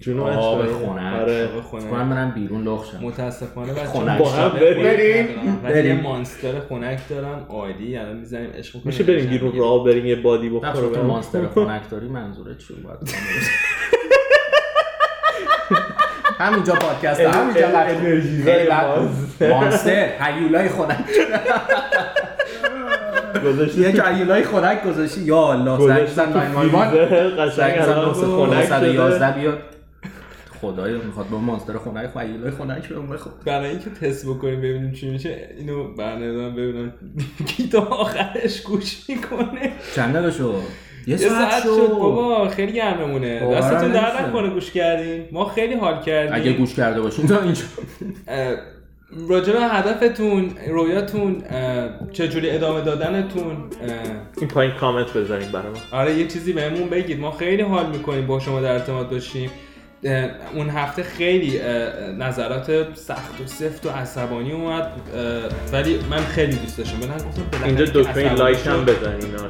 جنوب 0.00 0.26
آب 0.26 0.66
خنک. 0.66 1.14
آره. 1.20 1.48
کنم 1.90 2.10
برم 2.10 2.30
بیرون 2.30 2.62
لخ 2.68 2.84
شم. 2.92 2.98
متاسفانه 3.04 3.72
بچه‌ها 3.72 4.18
با 4.18 4.30
هم 4.30 4.48
بریم. 4.48 5.56
بریم. 5.62 6.00
مانستر 6.00 6.60
خنک 6.60 7.08
دارم. 7.08 7.46
عالی. 7.48 7.96
الان 7.96 8.16
می‌زنیم 8.16 8.50
عشق 8.50 8.72
کنیم 8.72 8.86
میشه 8.86 9.04
بریم 9.04 9.30
بیرون 9.30 9.52
راه 9.58 9.84
بریم 9.84 10.06
یه 10.06 10.16
بادی 10.16 10.50
بخوریم. 10.50 10.92
تو 10.92 11.02
مانستر 11.02 11.46
خنک 11.54 11.90
داری؟ 11.90 12.08
منظورت 12.08 12.58
چی 12.58 12.74
بود؟ 12.74 12.84
همینجا 16.42 16.74
پادکست 16.74 17.20
همینجا 17.20 17.68
انرژی 17.78 18.44
مانستر 19.40 20.08
هیولای 20.20 20.68
خنک 20.68 20.98
گذاشتی 23.44 23.80
یک 23.80 24.02
هیولای 24.06 24.42
خنک 24.42 24.82
گذاشتی. 24.82 25.20
یا 25.20 25.52
الله 25.52 25.86
زنگ 25.88 26.06
زن 26.06 26.32
911 26.32 27.28
قشنگ 27.28 27.78
الان 27.78 28.12
خنک 28.12 28.64
شده. 28.66 29.30
بیاد. 29.30 29.58
خدایا 30.60 30.98
می‌خواد 31.06 31.28
با 31.28 31.38
مانستر 31.38 31.72
خنک 31.78 32.16
و 32.16 32.20
هیولای 32.20 32.50
خنک 32.50 32.88
بمونه 32.88 33.16
خب 33.16 33.30
برای 33.46 33.68
اینکه 33.68 33.90
تست 33.90 34.26
بکنیم 34.26 34.58
ببینیم 34.58 34.92
چی 34.92 35.10
میشه 35.10 35.48
اینو 35.58 35.94
برنامه 35.94 36.50
ببینم. 36.50 36.92
کی 37.46 37.68
تا 37.68 37.80
آخرش 37.80 38.60
گوش 38.62 38.96
می‌کنه؟ 39.08 39.72
چند 39.96 40.14
دقیقه 40.14 40.30
شد 40.30 40.54
یه 41.06 41.16
ساعت 41.16 41.62
شد 41.62 41.88
بابا 41.88 42.48
خیلی 42.48 42.72
گرممونه 42.72 43.54
دستتون 43.54 43.92
در 43.92 44.22
نکنه 44.22 44.48
گوش 44.48 44.70
کردین. 44.70 45.24
ما 45.32 45.44
خیلی 45.44 45.74
حال 45.74 46.02
کردیم. 46.02 46.34
اگه 46.34 46.52
گوش 46.52 46.74
کرده 46.74 47.00
باشین 47.00 47.26
تا 47.26 47.40
اینجا. 47.40 47.62
راجع 49.28 49.52
به 49.52 49.60
هدفتون 49.60 50.50
رویاتون 50.68 51.42
چجوری 52.12 52.50
ادامه 52.50 52.80
دادنتون 52.80 53.56
این 54.38 54.48
پایین 54.48 54.74
کامنت 54.74 55.12
بذاریم 55.12 55.52
برای 55.52 55.68
ما. 55.68 55.98
آره 55.98 56.14
یه 56.14 56.26
چیزی 56.26 56.52
بهمون 56.52 56.88
بگید. 56.88 57.20
ما 57.20 57.30
خیلی 57.30 57.62
حال 57.62 57.86
می‌کنیم 57.86 58.26
با 58.26 58.40
شما 58.40 58.60
در 58.60 58.72
ارتباط 58.72 59.06
باشیم. 59.06 59.50
اون 60.54 60.70
هفته 60.70 61.02
خیلی 61.02 61.60
نظرات 62.18 62.96
سخت 62.96 63.40
و 63.40 63.46
سفت 63.46 63.86
و 63.86 63.90
عصبانی 63.90 64.52
اومد. 64.52 64.92
ولی 65.72 65.98
من 66.10 66.24
خیلی 66.24 66.56
دوست 66.56 66.78
داشتم. 66.78 66.96
من 66.98 67.16
گفتم 67.16 67.64
اینجا 67.64 67.84
دکمه 67.84 68.34
لایک 68.34 68.66
هم 68.66 68.84
بزن 68.84 69.18
اینا 69.20 69.48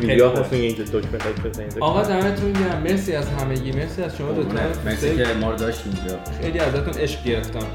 ویدیو 0.00 0.28
هست 0.28 0.52
میگه 0.52 0.64
اینجا 0.64 0.84
دکمه 0.84 1.18
لایک 1.24 1.40
بزنید 1.44 1.78
آقا 1.80 2.02
دمتون 2.02 2.52
گرم. 2.52 2.82
مرسی 2.82 3.14
از 3.14 3.28
همگی. 3.28 3.72
مرسی 3.72 4.02
از 4.02 4.16
شما 4.16 4.32
دو 4.32 4.44
تا 4.44 4.54
مرسی 4.84 5.16
که 5.16 5.26
ما 5.40 5.50
رو 5.50 5.56
داشتین 5.56 5.92
اینجا. 5.96 6.18
خیلی 6.42 6.58
ازتون 6.58 7.02
عشق 7.02 7.24
گرفتم. 7.24 7.66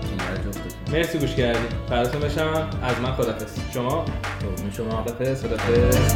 مرسی 0.91 1.17
گوش 1.17 1.35
کردید 1.35 1.89
براتون 1.89 2.21
بشم. 2.21 2.69
از 2.83 2.99
من 3.03 3.11
خدافظ. 3.11 3.59
شما؟ 3.73 4.05
شما 4.77 5.03
خدافظ. 5.03 5.45
خدافظ. 5.45 6.15